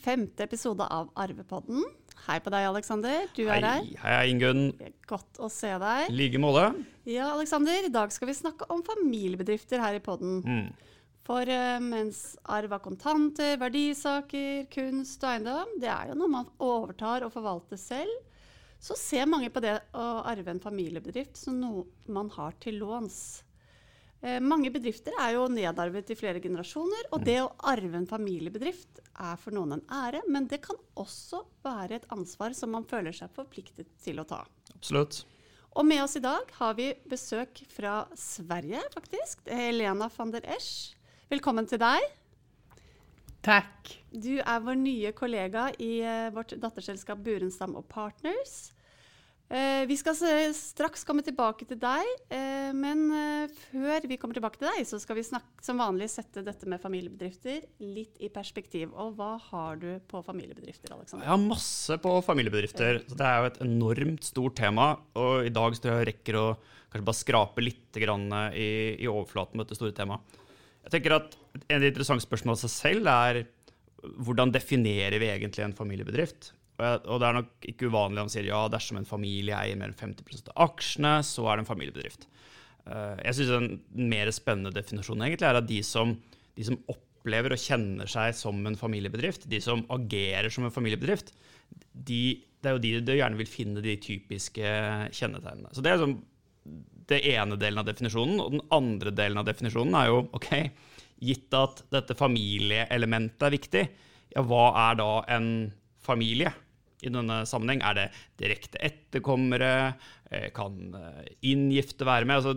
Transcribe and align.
femte 0.00 0.44
episode 0.46 0.86
av 0.88 1.10
Arvepodden. 1.18 1.84
Hei 2.26 2.36
på 2.42 2.52
deg, 2.52 2.66
Aleksander. 2.68 3.26
Du 3.36 3.42
er 3.46 3.64
her. 3.64 3.80
Hei, 3.84 3.96
hei 4.02 4.30
Ingunn. 4.32 4.70
Godt 5.08 5.40
å 5.40 5.48
se 5.52 5.70
deg. 5.80 6.10
I 6.10 6.16
like 6.16 6.40
måte. 6.40 6.70
Ja, 7.08 7.30
Aleksander, 7.34 7.86
i 7.86 7.92
dag 7.92 8.12
skal 8.14 8.30
vi 8.30 8.36
snakke 8.38 8.68
om 8.72 8.84
familiebedrifter 8.86 9.82
her 9.82 9.96
i 9.96 10.02
podden. 10.04 10.40
Mm. 10.44 10.96
For 11.26 11.46
uh, 11.46 11.76
mens 11.84 12.34
arv 12.48 12.72
av 12.76 12.82
kontanter, 12.84 13.54
verdisaker, 13.60 14.66
kunst 14.72 15.22
og 15.24 15.30
eiendom, 15.34 15.76
det 15.82 15.90
er 15.92 16.10
jo 16.10 16.18
noe 16.20 16.32
man 16.32 16.50
overtar 16.64 17.26
og 17.26 17.32
forvalter 17.34 17.80
selv, 17.80 18.24
så 18.80 18.96
ser 18.96 19.28
mange 19.28 19.50
på 19.52 19.60
det 19.62 19.76
å 19.92 20.06
arve 20.28 20.54
en 20.54 20.62
familiebedrift 20.62 21.36
som 21.36 21.60
noe 21.60 21.84
man 22.08 22.32
har 22.36 22.56
til 22.64 22.80
låns. 22.80 23.42
Eh, 24.20 24.36
mange 24.44 24.68
bedrifter 24.72 25.14
er 25.16 25.34
jo 25.38 25.46
nedarvet 25.48 26.12
i 26.12 26.16
flere 26.18 26.42
generasjoner, 26.44 27.08
og 27.14 27.24
det 27.24 27.38
å 27.40 27.52
arve 27.72 27.96
en 27.96 28.08
familiebedrift 28.08 29.00
er 29.14 29.40
for 29.40 29.56
noen 29.56 29.78
en 29.78 29.84
ære, 29.96 30.20
men 30.28 30.48
det 30.50 30.60
kan 30.66 30.76
også 31.00 31.40
være 31.64 32.00
et 32.00 32.08
ansvar 32.12 32.52
som 32.56 32.74
man 32.76 32.84
føler 32.88 33.16
seg 33.16 33.32
forpliktet 33.36 33.88
til 34.04 34.20
å 34.20 34.26
ta. 34.28 34.42
Absolutt. 34.74 35.22
Og 35.78 35.86
med 35.86 36.02
oss 36.02 36.18
i 36.18 36.24
dag 36.24 36.50
har 36.58 36.74
vi 36.76 36.90
besøk 37.08 37.62
fra 37.70 38.02
Sverige, 38.18 38.82
faktisk. 38.92 39.44
Helena 39.46 40.10
van 40.12 40.34
der 40.34 40.44
Esch. 40.56 40.96
Velkommen 41.30 41.68
til 41.70 41.80
deg. 41.80 42.04
Takk. 43.40 43.94
Du 44.12 44.34
er 44.42 44.60
vår 44.60 44.76
nye 44.76 45.14
kollega 45.16 45.70
i 45.80 45.94
eh, 46.04 46.28
vårt 46.34 46.52
datterselskap 46.60 47.22
Burenstam 47.24 47.78
og 47.78 47.86
Partners. 47.88 48.74
Eh, 49.50 49.82
vi 49.90 49.96
skal 49.98 50.14
straks 50.54 51.02
komme 51.02 51.24
tilbake 51.26 51.66
til 51.66 51.78
deg, 51.82 52.06
eh, 52.30 52.68
men 52.70 53.00
eh, 53.10 53.54
før 53.72 54.04
vi 54.06 54.18
kommer 54.20 54.38
tilbake 54.38 54.60
til 54.60 54.68
deg, 54.68 54.84
så 54.86 55.00
skal 55.02 55.18
vi 55.18 55.24
snakke, 55.26 55.64
som 55.66 55.80
vanlig 55.82 56.06
sette 56.12 56.44
dette 56.46 56.68
med 56.70 56.78
familiebedrifter 56.78 57.64
litt 57.82 58.20
i 58.22 58.30
perspektiv. 58.30 58.92
Og 58.94 59.16
hva 59.18 59.32
har 59.48 59.80
du 59.82 59.88
på 60.06 60.22
familiebedrifter, 60.22 60.94
Alexander? 60.94 61.26
Jeg 61.26 61.34
har 61.34 61.42
masse 61.42 61.98
på 61.98 62.12
familiebedrifter. 62.22 63.00
så 63.10 63.18
Det 63.18 63.26
er 63.26 63.40
jo 63.40 63.50
et 63.50 63.60
enormt 63.66 64.28
stort 64.28 64.54
tema. 64.60 64.92
Og 65.18 65.50
i 65.50 65.54
dag 65.58 65.74
tror 65.74 65.96
jeg 65.96 66.04
jeg 66.04 66.10
rekker 66.12 66.38
å 66.38 66.46
kanskje 66.92 67.08
bare 67.10 67.22
skrape 67.24 67.66
litt 67.66 68.00
grann 68.04 68.30
i, 68.54 68.70
i 69.02 69.10
overflaten 69.10 69.58
med 69.58 69.66
dette 69.66 69.80
store 69.80 69.96
temaet. 69.98 70.38
Jeg 70.86 70.94
tenker 70.94 71.18
at 71.18 71.34
En 71.66 71.80
av 71.80 71.82
de 71.82 71.90
interessante 71.90 72.22
spørsmålene 72.22 72.54
av 72.54 72.62
seg 72.62 72.70
selv 72.70 73.08
er 73.10 73.42
hvordan 74.22 74.52
definerer 74.54 75.18
vi 75.18 75.28
egentlig 75.32 75.64
en 75.64 75.74
familiebedrift? 75.76 76.52
Og 76.80 77.20
det 77.20 77.28
er 77.28 77.36
nok 77.36 77.68
ikke 77.72 77.90
uvanlig 77.90 78.22
om 78.22 78.28
man 78.28 78.32
sier 78.32 78.48
ja, 78.48 78.64
dersom 78.72 79.00
en 79.00 79.08
familie 79.08 79.56
eier 79.56 79.78
mer 79.78 79.92
enn 79.92 79.98
50 79.98 80.50
av 80.52 80.70
aksjene, 80.70 81.14
så 81.26 81.46
er 81.46 81.58
det 81.58 81.64
en 81.64 81.70
familiebedrift. 81.70 82.26
Eh, 82.86 83.16
Jeg 83.26 83.38
syns 83.38 83.54
en 83.56 83.70
mer 84.10 84.30
spennende 84.34 84.72
definisjon 84.74 85.22
egentlig 85.24 85.48
er 85.48 85.60
at 85.60 85.68
de 85.68 85.80
som, 85.86 86.14
de 86.56 86.68
som, 86.70 86.80
opplever 86.90 87.52
og 87.52 87.60
kjenner 87.60 88.08
seg 88.08 88.32
som 88.32 88.60
en 88.64 88.78
familiebedrift, 88.80 89.44
de 89.50 89.58
som 89.60 89.82
agerer 89.92 90.48
som 90.52 90.64
en 90.64 90.72
familiebedrift, 90.72 91.34
de, 91.92 92.40
det 92.62 92.70
er 92.70 92.76
jo 92.76 92.82
de 92.82 92.92
du 93.04 93.12
gjerne 93.12 93.36
vil 93.36 93.50
finne 93.50 93.82
de 93.84 93.98
typiske 94.00 94.70
kjennetegnene. 95.12 95.74
Så 95.76 95.84
det 95.84 95.92
er 95.92 96.00
sånn, 96.00 96.16
det 97.10 97.20
ene 97.34 97.58
delen 97.60 97.82
av 97.82 97.88
definisjonen. 97.88 98.40
Og 98.40 98.54
den 98.54 98.64
andre 98.72 99.12
delen 99.12 99.40
av 99.40 99.46
definisjonen 99.48 99.98
er 99.98 100.08
jo 100.08 100.22
OK, 100.38 100.50
gitt 101.20 101.56
at 101.56 101.84
dette 101.92 102.16
familieelementet 102.16 103.46
er 103.46 103.56
viktig, 103.56 103.84
ja, 104.32 104.44
hva 104.46 104.70
er 104.88 104.98
da 105.00 105.12
en 105.36 105.50
familie 106.00 106.54
i 107.02 107.12
denne 107.12 107.42
sammenheng? 107.48 107.82
Er 107.86 107.98
det 107.98 108.06
direkte 108.40 108.80
etterkommere? 108.84 109.94
Kan 110.54 110.94
inngifte 111.42 112.06
være 112.06 112.28
med? 112.28 112.38
Altså, 112.38 112.54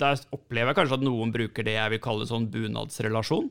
der 0.00 0.20
opplever 0.34 0.70
jeg 0.70 0.78
kanskje 0.78 1.00
at 1.00 1.06
noen 1.06 1.32
bruker 1.34 1.66
det 1.66 1.76
jeg 1.76 1.94
vil 1.94 2.02
kalle 2.04 2.28
sånn 2.28 2.48
bunadsrelasjon. 2.52 3.50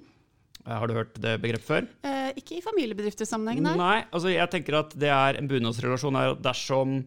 Har 0.69 0.89
du 0.89 0.95
hørt 0.97 1.15
det 1.21 1.37
begrepet 1.41 1.65
før? 1.65 1.87
Eh, 2.05 2.31
ikke 2.39 2.57
i 2.57 2.65
familiebedriftersammenheng, 2.65 3.61
nei. 3.65 3.75
Nei, 3.79 3.97
altså 4.11 4.33
jeg 4.33 4.51
tenker 4.53 4.81
at 4.81 4.93
det 4.99 5.09
er 5.13 5.39
En 5.39 5.47
bunadsrelasjon 5.49 6.19
er 6.19 6.35
dersom 6.43 6.99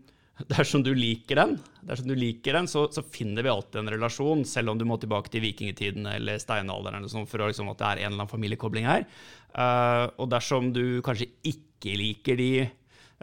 dersom 0.48 0.82
du 0.82 0.90
liker 0.96 1.38
den, 1.38 1.52
dersom 1.86 2.08
du 2.08 2.14
liker 2.16 2.56
den 2.56 2.66
så, 2.70 2.86
så, 2.90 3.02
finner 3.04 3.44
vi 3.44 3.50
alltid 3.52 3.82
en 3.82 3.92
relasjon, 3.92 4.46
selv 4.48 4.72
om 4.72 4.78
du 4.80 4.86
må 4.88 4.96
tilbake 4.98 5.30
til 5.30 5.44
vikingtiden 5.44 6.08
eller 6.08 6.40
steinalderen 6.40 6.98
eller 6.98 7.12
sånn, 7.12 7.28
for 7.28 7.44
liksom 7.44 7.68
at 7.70 7.78
det 7.78 7.88
er 7.88 8.00
en 8.00 8.08
eller 8.08 8.22
annen 8.22 8.32
familiekobling 8.32 8.88
her. 8.88 9.04
Uh, 9.52 10.08
og 10.16 10.30
dersom 10.32 10.72
du 10.74 11.02
kanskje 11.04 11.28
ikke 11.52 11.94
liker 12.00 12.40
de 12.40 12.50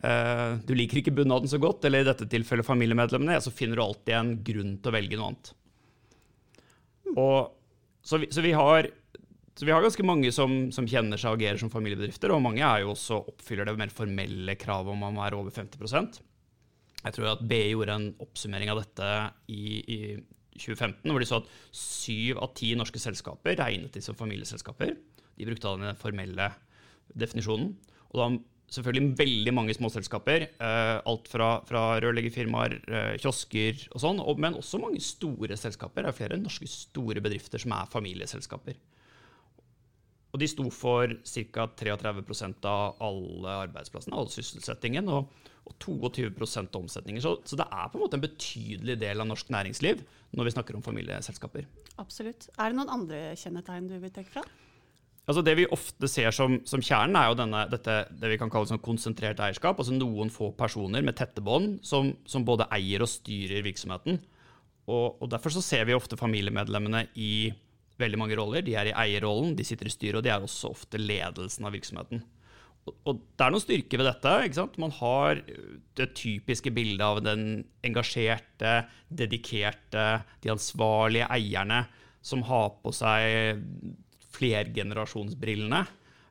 Eh, 0.04 0.52
du 0.66 0.74
liker 0.78 1.02
ikke 1.02 1.16
bunaden 1.18 1.52
så 1.52 1.60
godt, 1.62 1.86
eller 1.88 2.04
i 2.04 2.10
dette 2.10 2.28
tilfellet 2.30 2.68
familiemedlemmene, 2.68 3.40
så 3.44 3.54
finner 3.54 3.80
du 3.80 3.84
alltid 3.84 4.16
en 4.16 4.32
grunn 4.46 4.78
til 4.78 4.92
å 4.92 4.96
velge 4.96 5.20
noe 5.20 5.32
annet. 5.32 5.52
Og, 7.16 7.52
så, 8.06 8.22
vi, 8.22 8.30
så, 8.32 8.46
vi 8.46 8.54
har, 8.56 8.90
så, 9.56 9.66
vi, 9.66 9.74
har, 9.74 9.84
ganske 9.84 10.06
mange 10.08 10.32
som, 10.36 10.70
som 10.76 10.88
kjenner 10.88 11.20
seg 11.20 11.34
og 11.34 11.42
agerer 11.42 11.62
som 11.62 11.74
familiebedrifter, 11.74 12.32
og 12.32 12.44
mange 12.46 12.64
er 12.64 12.86
jo 12.86 12.94
også 12.94 13.24
oppfyller 13.34 13.68
det 13.68 13.78
mer 13.82 13.94
formelle 13.94 14.56
kravet 14.62 14.94
om 14.94 15.08
man 15.08 15.20
er 15.26 15.38
over 15.38 15.54
50% 15.56 16.22
jeg 17.00 17.16
tror 17.16 17.32
at 17.32 17.44
BI 17.48 17.62
gjorde 17.72 17.96
en 17.96 18.08
oppsummering 18.24 18.72
av 18.72 18.82
dette 18.82 19.10
i, 19.54 19.80
i 19.80 20.00
2015, 20.60 21.08
hvor 21.08 21.22
de 21.22 21.28
så 21.30 21.40
at 21.40 21.52
syv 21.76 22.42
av 22.44 22.52
ti 22.60 22.74
norske 22.76 23.00
selskaper 23.00 23.56
regnet 23.60 23.96
de 23.96 24.04
som 24.04 24.18
familieselskaper. 24.20 24.98
De 25.40 25.48
brukte 25.48 25.76
den 25.80 26.00
formelle 26.00 26.50
definisjonen. 27.16 27.72
Og 28.12 28.20
da 28.20 28.28
selvfølgelig 28.74 29.18
veldig 29.20 29.54
mange 29.56 29.76
småselskaper. 29.78 30.46
Eh, 30.50 30.94
alt 31.10 31.28
fra, 31.32 31.50
fra 31.68 31.84
rørleggerfirmaer, 32.04 32.78
eh, 32.88 33.12
kiosker 33.22 33.84
og 33.94 34.04
sånn, 34.04 34.22
og, 34.24 34.40
men 34.42 34.58
også 34.60 34.82
mange 34.82 35.02
store 35.04 35.58
selskaper. 35.60 36.06
Det 36.06 36.14
er 36.14 36.20
flere 36.22 36.40
norske 36.42 36.70
store 36.70 37.24
bedrifter 37.26 37.62
som 37.62 37.76
er 37.78 37.92
familieselskaper. 37.92 38.80
Og 40.30 40.42
de 40.42 40.48
sto 40.50 40.68
for 40.70 41.10
ca. 41.26 41.70
33% 41.82 42.68
av 42.70 43.00
alle 43.02 43.62
arbeidsplassene, 43.68 44.18
all 44.18 44.30
sysselsettingen. 44.34 45.10
og 45.10 45.32
og 45.70 45.76
22 45.84 46.30
av 46.60 46.80
omsetningen. 46.82 47.22
Så, 47.22 47.36
så, 47.46 47.58
det 47.60 47.68
er 47.70 47.90
på 47.90 48.00
en 48.00 48.04
måte 48.04 48.18
en 48.18 48.24
betydelig 48.24 48.96
del 49.02 49.22
av 49.22 49.30
norsk 49.30 49.52
næringsliv 49.54 50.02
når 50.38 50.48
vi 50.48 50.54
snakker 50.56 50.78
om 50.78 50.86
familieselskaper. 50.86 51.68
Absolutt. 52.02 52.50
Er 52.58 52.72
det 52.72 52.80
noen 52.80 52.94
andre 52.94 53.22
kjennetegn 53.40 53.90
du 53.90 53.98
vil 54.02 54.14
trekke 54.14 54.34
fra? 54.38 54.46
Altså 55.28 55.44
Det 55.46 55.56
vi 55.60 55.68
ofte 55.70 56.10
ser 56.10 56.34
som, 56.34 56.58
som 56.66 56.82
kjernen, 56.82 57.18
er 57.20 57.30
jo 57.30 57.38
denne, 57.38 57.66
dette, 57.70 58.00
det 58.18 58.32
vi 58.32 58.40
kan 58.42 58.50
kalle 58.50 58.70
sånn 58.70 58.82
konsentrert 58.82 59.42
eierskap. 59.46 59.78
altså 59.78 59.94
Noen 59.94 60.32
få 60.34 60.52
personer 60.58 61.06
med 61.06 61.18
tette 61.20 61.44
bånd 61.46 61.80
som, 61.86 62.16
som, 62.26 62.46
både 62.48 62.70
eier 62.74 63.06
og 63.06 63.12
styrer 63.12 63.66
virksomheten. 63.66 64.18
Og, 64.90 65.20
og, 65.20 65.28
Derfor 65.30 65.54
så 65.54 65.62
ser 65.62 65.86
vi 65.86 65.98
ofte 65.98 66.18
familiemedlemmene 66.18 67.06
i 67.22 67.52
veldig 68.02 68.18
mange 68.18 68.40
roller. 68.40 68.66
De 68.66 68.74
er 68.80 68.90
i 68.90 68.98
eierrollen, 69.06 69.54
de 69.60 69.68
sitter 69.68 69.90
i 69.90 69.94
styret, 69.94 70.22
og 70.22 70.26
de 70.26 70.34
er 70.34 70.42
også 70.42 70.74
ofte 70.74 71.02
ledelsen 71.02 71.68
av 71.68 71.76
virksomheten 71.78 72.24
og 72.88 73.22
det 73.38 73.46
er 73.46 73.54
noen 73.54 73.64
styrker 73.64 74.02
ved 74.02 74.08
dette. 74.10 74.34
ikke 74.46 74.60
sant? 74.60 74.78
Man 74.82 74.94
har 75.00 75.42
det 76.00 76.10
typiske 76.18 76.72
bildet 76.74 77.06
av 77.06 77.22
den 77.26 77.64
engasjerte, 77.86 78.84
dedikerte, 79.10 80.24
de 80.44 80.54
ansvarlige 80.54 81.30
eierne 81.34 81.84
som 82.26 82.44
har 82.48 82.72
på 82.84 82.94
seg 82.96 83.62
flergenerasjonsbrillene. 84.36 85.82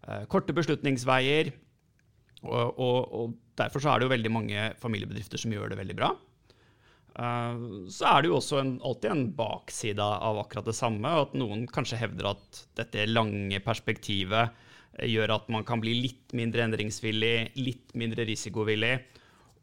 Eh, 0.08 0.24
korte 0.30 0.54
beslutningsveier. 0.56 1.52
Og, 2.46 2.78
og, 2.78 2.98
og, 3.18 3.36
derfor 3.58 3.82
så 3.82 3.90
er 3.90 3.98
det 3.98 4.06
jo 4.06 4.14
veldig 4.14 4.30
mange 4.30 4.66
familiebedrifter 4.78 5.40
som 5.42 5.52
gjør 5.52 5.72
det 5.72 5.80
veldig 5.80 5.96
bra. 5.98 6.12
Eh, 7.18 7.64
så 7.92 8.12
er 8.12 8.22
det 8.22 8.30
jo 8.30 8.38
også 8.38 8.62
en, 8.62 8.72
alltid 8.86 9.12
en 9.12 9.26
bakside 9.38 10.08
av 10.30 10.40
akkurat 10.44 10.70
det 10.70 10.76
samme. 10.78 11.14
At 11.26 11.36
noen 11.38 11.66
kanskje 11.70 12.00
hevder 12.00 12.32
at 12.34 12.64
dette 12.78 13.08
lange 13.10 13.60
perspektivet 13.64 14.54
eh, 14.98 15.08
gjør 15.10 15.36
at 15.40 15.52
man 15.52 15.66
kan 15.68 15.82
bli 15.82 15.96
litt 16.06 16.36
mindre 16.38 16.66
endringsvillig, 16.68 17.36
litt 17.58 17.96
mindre 17.98 18.28
risikovillig. 18.28 18.96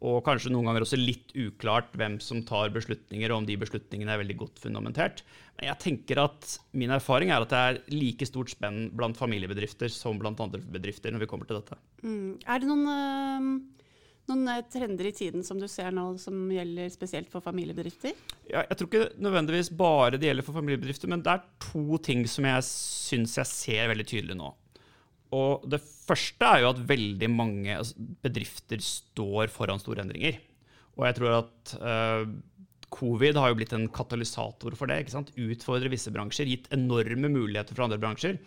Og 0.03 0.19
kanskje 0.25 0.51
noen 0.51 0.67
ganger 0.67 0.83
også 0.83 0.99
litt 0.99 1.31
uklart 1.39 1.93
hvem 1.95 2.17
som 2.23 2.41
tar 2.47 2.73
beslutninger, 2.75 3.31
og 3.31 3.41
om 3.41 3.47
de 3.47 3.55
beslutningene 3.59 4.11
er 4.11 4.21
veldig 4.21 4.37
godt 4.41 4.59
fundamentert. 4.63 5.23
Men 5.55 5.69
jeg 5.69 5.81
tenker 5.85 6.19
at 6.25 6.57
min 6.75 6.91
erfaring 6.91 7.31
er 7.31 7.45
at 7.45 7.53
det 7.53 7.61
er 7.61 7.79
like 7.93 8.27
stort 8.27 8.51
spenn 8.51 8.89
blant 8.95 9.17
familiebedrifter 9.19 9.91
som 9.93 10.19
blant 10.19 10.41
andre 10.43 10.59
bedrifter 10.59 11.15
når 11.15 11.23
vi 11.23 11.29
kommer 11.31 11.47
til 11.47 11.61
dette. 11.61 11.79
Mm. 12.03 12.35
Er 12.43 12.59
det 12.59 12.69
noen, 12.69 12.83
øh, 12.91 13.87
noen, 14.33 14.43
eh, 14.51 14.65
trender 14.73 15.07
i 15.07 15.15
tiden 15.15 15.47
som 15.47 15.61
du 15.61 15.69
ser 15.71 15.95
nå 15.95 16.09
som 16.19 16.43
gjelder 16.51 16.91
spesielt 16.91 17.31
for 17.31 17.45
familiebedrifter? 17.45 18.11
Ja, 18.51 18.65
jeg 18.67 18.77
tror 18.77 18.91
ikke 18.91 19.07
nødvendigvis 19.23 19.71
bare 19.71 20.19
det 20.19 20.27
gjelder 20.27 20.45
for 20.45 20.59
familiebedrifter, 20.59 21.07
men 21.07 21.23
det 21.23 21.37
er 21.37 21.47
to 21.71 22.01
ting 22.03 22.27
som 22.27 22.51
jeg 22.51 22.67
syns 22.67 23.39
jeg 23.39 23.53
ser 23.53 23.89
veldig 23.93 24.09
tydelig 24.11 24.39
nå. 24.43 24.51
Og 25.33 25.65
det 25.69 25.81
første 25.81 26.47
er 26.47 26.63
jo 26.63 26.73
at 26.73 26.81
veldig 26.89 27.29
mange 27.33 27.77
bedrifter 28.23 28.83
står 28.83 29.49
foran 29.53 29.81
store 29.81 30.03
endringer. 30.05 30.37
Og 30.95 31.07
jeg 31.07 31.17
tror 31.17 31.37
at 31.39 31.73
uh, 31.81 32.27
covid 32.93 33.39
har 33.39 33.51
jo 33.51 33.57
blitt 33.59 33.73
en 33.75 33.89
katalysator 33.91 34.77
for 34.77 34.91
det. 34.91 35.01
ikke 35.03 35.15
sant? 35.15 35.33
Utfordrer 35.35 35.91
visse 35.91 36.13
bransjer, 36.13 36.49
gitt 36.51 36.69
enorme 36.75 37.31
muligheter 37.31 37.75
for 37.75 37.87
andre 37.87 37.99
bransjer. 38.01 38.39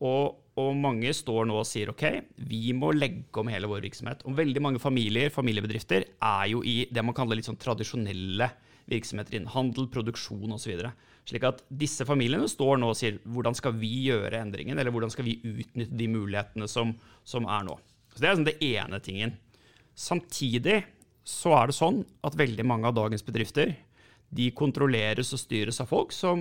Og, 0.00 0.38
og, 0.56 0.70
mange 0.80 1.12
står 1.12 1.44
nå 1.48 1.58
og 1.60 1.68
sier 1.68 1.90
ok, 1.92 2.04
vi 2.48 2.70
må 2.76 2.92
legge 2.96 3.42
om 3.42 3.50
hele 3.52 3.68
vår 3.68 3.84
virksomhet. 3.84 4.24
Og 4.24 4.36
veldig 4.38 4.62
mange 4.64 4.80
familier, 4.80 5.32
familiebedrifter 5.34 6.06
er 6.16 6.46
jo 6.52 6.62
i 6.64 6.86
det 6.88 7.04
man 7.04 7.16
kaller 7.16 7.36
litt 7.36 7.48
sånn 7.48 7.60
tradisjonelle 7.60 8.48
virksomheter 8.90 9.36
innen 9.36 9.52
handel, 9.52 9.90
produksjon 9.92 10.56
osv. 10.56 10.72
Så. 10.80 10.92
Slik 11.28 11.44
at 11.46 11.60
disse 11.68 12.06
familiene 12.08 12.48
står 12.50 12.80
nå 12.80 12.90
og 12.92 12.98
sier 12.98 13.20
hvordan 13.28 13.56
skal 13.56 13.76
vi 13.78 13.90
gjøre 14.08 14.40
endringen, 14.40 14.78
eller 14.78 14.94
hvordan 14.94 15.12
skal 15.12 15.26
vi 15.28 15.38
utnytte 15.44 15.98
de 15.98 16.08
mulighetene 16.10 16.68
som, 16.70 16.94
som 17.24 17.46
er 17.46 17.66
nå. 17.68 17.76
Så 18.14 18.22
Det 18.22 18.26
er 18.26 18.34
liksom 18.34 18.48
det 18.48 18.70
ene 18.70 19.02
tingen. 19.04 19.36
Samtidig 19.94 20.80
så 21.26 21.52
er 21.58 21.70
det 21.70 21.76
sånn 21.76 22.02
at 22.26 22.38
veldig 22.38 22.64
mange 22.66 22.88
av 22.88 22.96
dagens 22.96 23.24
bedrifter 23.26 23.76
de 24.30 24.48
kontrolleres 24.56 25.32
og 25.34 25.42
styres 25.42 25.80
av 25.82 25.90
folk 25.90 26.14
som 26.14 26.40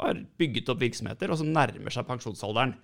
har 0.00 0.18
bygget 0.40 0.68
opp 0.72 0.80
virksomheter, 0.82 1.30
og 1.30 1.38
som 1.40 1.52
nærmer 1.52 1.92
seg 1.94 2.08
pensjonsalderen. 2.08 2.74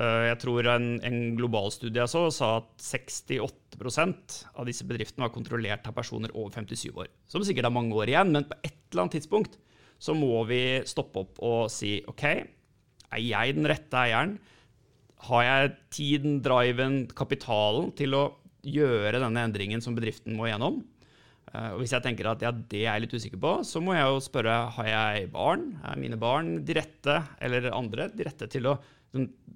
Eh, 0.00 0.26
jeg 0.30 0.38
tror 0.44 0.68
en, 0.72 0.86
en 1.04 1.18
global 1.36 1.68
studie 1.74 2.00
jeg 2.00 2.12
så, 2.12 2.26
sa 2.32 2.52
at 2.60 2.70
68% 2.80 4.38
av 4.56 4.68
disse 4.68 4.86
bedriftene 4.88 5.26
var 5.26 5.34
kontrollert 5.34 5.88
av 5.88 5.96
personer 5.96 6.32
over 6.32 6.54
57 6.54 6.92
år. 6.94 7.10
Som 7.28 7.44
sikkert 7.44 7.68
har 7.68 7.74
mange 7.74 7.96
år 7.98 8.12
igjen, 8.12 8.32
men 8.36 8.48
på 8.48 8.56
et 8.62 8.78
eller 8.92 9.04
annet 9.04 9.18
tidspunkt 9.18 9.58
så 10.02 10.14
må 10.18 10.42
vi 10.48 10.82
stoppe 10.88 11.22
opp 11.22 11.42
og 11.46 11.68
si 11.70 12.00
OK, 12.10 12.24
er 13.12 13.22
jeg 13.22 13.56
den 13.58 13.68
rette 13.70 13.98
eieren? 14.00 14.36
Har 15.28 15.44
jeg 15.46 15.74
tiden, 15.94 16.40
driven, 16.42 17.04
kapitalen 17.14 17.92
til 17.98 18.16
å 18.18 18.24
gjøre 18.66 19.20
denne 19.22 19.44
endringen 19.46 19.82
som 19.84 19.94
bedriften 19.94 20.34
må 20.38 20.48
gjennom? 20.48 20.80
Eh, 21.52 21.68
og 21.74 21.82
hvis 21.82 21.94
jeg 21.94 22.04
tenker 22.04 22.30
at 22.30 22.42
ja, 22.42 22.50
det 22.50 22.82
er 22.82 22.96
jeg 22.96 23.04
litt 23.04 23.14
usikker 23.14 23.42
på, 23.42 23.52
så 23.66 23.82
må 23.84 23.94
jeg 23.94 24.08
jo 24.08 24.24
spørre 24.24 24.56
har 24.76 24.90
jeg 24.90 25.30
barn. 25.34 25.68
Er 25.86 26.00
mine 26.00 26.18
barn 26.20 26.56
de 26.66 26.76
rette, 26.78 27.20
eller 27.44 27.70
andre, 27.74 28.08
de 28.10 28.28
rette 28.28 28.50
til 28.52 28.72
å 28.72 28.80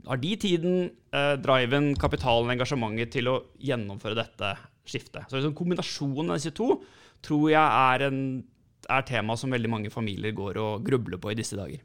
Har 0.07 0.19
de 0.21 0.35
tiden, 0.37 0.91
eh, 1.17 1.35
driven, 1.41 1.95
kapitalen, 1.97 2.51
engasjementet 2.53 3.11
til 3.15 3.31
å 3.31 3.39
gjennomføre 3.57 4.19
dette 4.19 4.51
skiftet? 4.85 5.25
Så 5.31 5.39
liksom, 5.39 5.55
kombinasjonen 5.57 6.31
av 6.31 6.37
disse 6.37 6.53
to 6.53 6.77
tror 7.25 7.49
jeg 7.49 7.65
er, 7.65 8.05
en, 8.11 8.45
er 8.89 9.07
tema 9.07 9.37
som 9.37 9.53
veldig 9.53 9.71
mange 9.71 9.93
familier 9.93 10.35
går 10.37 10.59
og 10.63 10.87
grubler 10.87 11.21
på 11.21 11.33
i 11.33 11.39
disse 11.39 11.59
dager. 11.59 11.85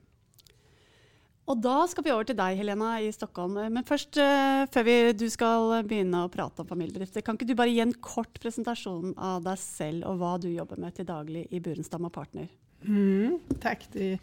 Og 1.50 1.58
da 1.60 1.82
skal 1.90 2.06
vi 2.06 2.12
over 2.14 2.28
til 2.30 2.38
deg, 2.38 2.56
Helena, 2.60 2.94
i 3.02 3.10
Stockholm. 3.12 3.58
Men 3.74 3.84
først, 3.88 4.16
uh, 4.22 4.64
før 4.72 4.86
vi, 4.88 4.96
du 5.18 5.26
skal 5.34 5.82
begynne 5.90 6.24
å 6.24 6.30
prate 6.32 6.64
om 6.64 6.70
familiebedrifter, 6.70 7.26
kan 7.26 7.36
ikke 7.36 7.50
du 7.50 7.58
bare 7.60 7.74
gi 7.74 7.82
en 7.84 7.96
kort 7.98 8.40
presentasjon 8.44 9.16
av 9.18 9.42
deg 9.48 9.60
selv 9.60 10.08
og 10.08 10.22
hva 10.22 10.36
du 10.40 10.48
jobber 10.52 10.80
med 10.80 10.96
till 10.96 11.10
daglig 11.10 11.48
i 11.50 11.60
Burenstam 11.60 12.06
och 12.06 12.14
Partner? 12.14 12.48
Mm, 12.88 13.40
tack, 13.62 13.88
det 13.92 14.20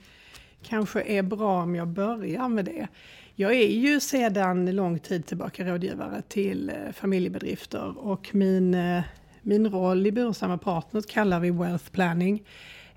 kanske 0.62 1.02
är 1.02 1.22
bra 1.22 1.62
om 1.62 1.74
jag 1.74 1.88
börjar 1.88 2.48
med 2.48 2.64
det. 2.64 2.88
Jag 3.34 3.54
är 3.54 3.68
ju 3.68 4.00
sedan 4.00 4.76
lång 4.76 4.98
tid 4.98 5.26
tillbaka 5.26 5.64
rådgivare 5.64 6.22
till 6.28 6.70
eh, 6.70 6.92
familjebedrifter 6.92 7.98
och 7.98 8.34
min, 8.34 8.74
eh, 8.74 9.02
min 9.42 9.68
roll 9.68 10.06
i 10.06 10.12
Bursamma 10.12 10.58
Partners 10.58 11.06
kallar 11.06 11.40
vi 11.40 11.50
Wealth 11.50 11.90
Planning. 11.90 12.42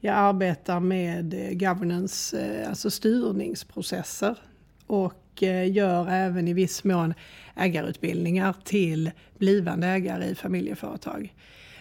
Jag 0.00 0.14
arbetar 0.14 0.80
med 0.80 1.34
eh, 1.34 1.52
governance, 1.52 2.40
eh, 2.40 2.68
alltså 2.68 2.90
styrningsprocesser 2.90 4.36
och 4.86 5.14
gör 5.66 6.08
även 6.08 6.48
i 6.48 6.52
viss 6.52 6.84
mån 6.84 7.14
ägarutbildningar 7.56 8.54
till 8.64 9.10
blivande 9.38 9.86
ägare 9.86 10.24
i 10.24 10.34
familjeföretag. 10.34 11.34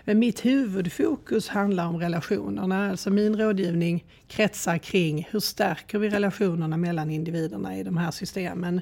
Men 0.06 0.20
mitt 0.20 0.46
huvudfokus 0.46 1.48
handlar 1.48 1.88
om 1.88 1.98
relationerna. 1.98 2.90
Alltså 2.90 3.10
min 3.10 3.36
rådgivning 3.36 4.06
kretsar 4.28 4.78
kring 4.78 5.28
hur 5.32 5.40
stärker 5.40 6.00
vi 6.00 6.10
relationerna 6.10 6.78
mellan 6.78 7.10
individerna 7.10 7.78
i 7.78 7.84
de 7.84 7.98
här 7.98 8.12
systemen. 8.12 8.82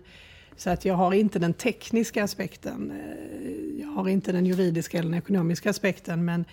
Så 0.55 0.69
att 0.69 0.85
jag 0.85 0.93
har 0.93 1.13
inte 1.13 1.39
den 1.39 1.53
tekniska 1.53 2.23
aspekten, 2.23 2.91
eh, 2.91 3.81
jag 3.81 3.87
har 3.87 4.09
inte 4.09 4.31
den 4.31 4.45
juridiska 4.45 4.97
eller 4.97 5.09
den 5.09 5.17
ekonomiska 5.17 5.69
aspekten, 5.69 6.25
men 6.25 6.45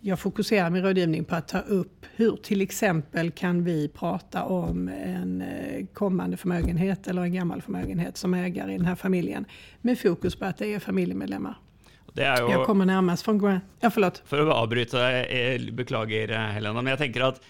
jag 0.00 0.20
fokuserar 0.20 0.70
min 0.70 0.82
rådgivning 0.82 1.24
på 1.24 1.34
att 1.34 1.48
ta 1.48 1.58
upp 1.58 2.06
hur 2.16 2.36
till 2.36 2.60
exempel 2.60 3.30
kan 3.30 3.64
vi 3.64 3.88
prata 3.88 4.44
om 4.44 4.88
en 4.88 5.42
eh, 5.42 5.86
kommande 5.92 6.36
förmögenhet 6.36 7.08
eller 7.08 7.22
en 7.22 7.32
gammal 7.32 7.62
förmögenhet 7.62 8.16
som 8.16 8.34
ägare 8.34 8.74
i 8.74 8.76
den 8.76 8.86
här 8.86 8.94
familjen. 8.94 9.44
Med 9.80 9.98
fokus 9.98 10.36
på 10.36 10.44
att 10.44 10.56
det 10.58 10.74
är 10.74 10.78
familjemedlemmar. 10.78 11.58
Er 12.16 12.40
jo, 12.42 12.48
jeg 12.50 12.64
kommer 12.66 12.88
nærmest 12.88 13.26
fra 13.26 13.34
Grant. 13.38 13.66
Ja, 13.82 13.90
forlåt. 13.94 14.22
For 14.26 14.42
å 14.42 14.56
avbryte 14.64 14.98
deg, 14.98 15.68
beklager 15.76 16.32
Helena, 16.54 16.80
men 16.80 16.94
jeg 16.94 17.02
tenker 17.04 17.28
at 17.28 17.42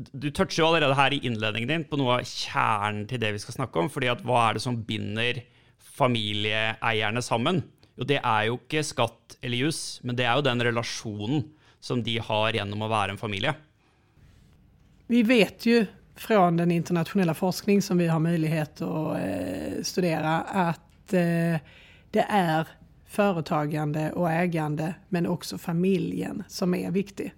du 0.00 0.30
toucher 0.30 0.62
jo 0.62 0.68
allerede 0.70 0.96
her 0.96 1.14
i 1.14 1.20
innledningen 1.28 1.70
din 1.70 1.84
på 1.88 1.98
noe 2.00 2.20
av 2.20 2.28
kjernen 2.28 3.04
til 3.10 3.20
det 3.20 3.34
vi 3.34 3.42
skal 3.42 3.58
snakke 3.58 3.82
om. 3.82 3.90
fordi 3.92 4.08
at 4.12 4.22
hva 4.24 4.48
er 4.48 4.58
det 4.58 4.64
som 4.64 4.80
binder 4.86 5.42
familieeierne 6.00 7.22
sammen? 7.22 7.62
Jo, 7.98 8.06
det 8.08 8.20
er 8.22 8.48
jo 8.48 8.58
ikke 8.60 8.84
skatt 8.86 9.36
eller 9.42 9.66
juss, 9.66 10.00
men 10.02 10.16
det 10.16 10.24
er 10.24 10.38
jo 10.38 10.46
den 10.46 10.62
relasjonen 10.70 11.44
som 11.80 12.02
de 12.04 12.18
har 12.20 12.56
gjennom 12.56 12.84
å 12.84 12.90
være 12.90 13.16
en 13.16 13.20
familie. 13.20 13.54
Vi 15.10 15.22
vet 15.26 15.66
ju 15.66 15.86
från 16.14 16.56
den 16.56 16.70
internationella 16.70 17.34
forskning 17.34 17.82
som 17.82 17.98
vi 17.98 18.06
har 18.08 18.20
möjlighet 18.20 18.80
att 18.80 19.16
eh, 19.16 19.82
studera 19.82 20.40
att 20.40 21.12
eh, 21.12 21.60
det 22.10 22.26
är 22.28 22.66
företagande 23.10 24.12
och 24.12 24.30
ägande 24.30 24.94
men 25.08 25.26
också 25.26 25.58
familjen 25.58 26.42
som 26.48 26.74
är 26.74 26.90
viktig. 26.90 27.34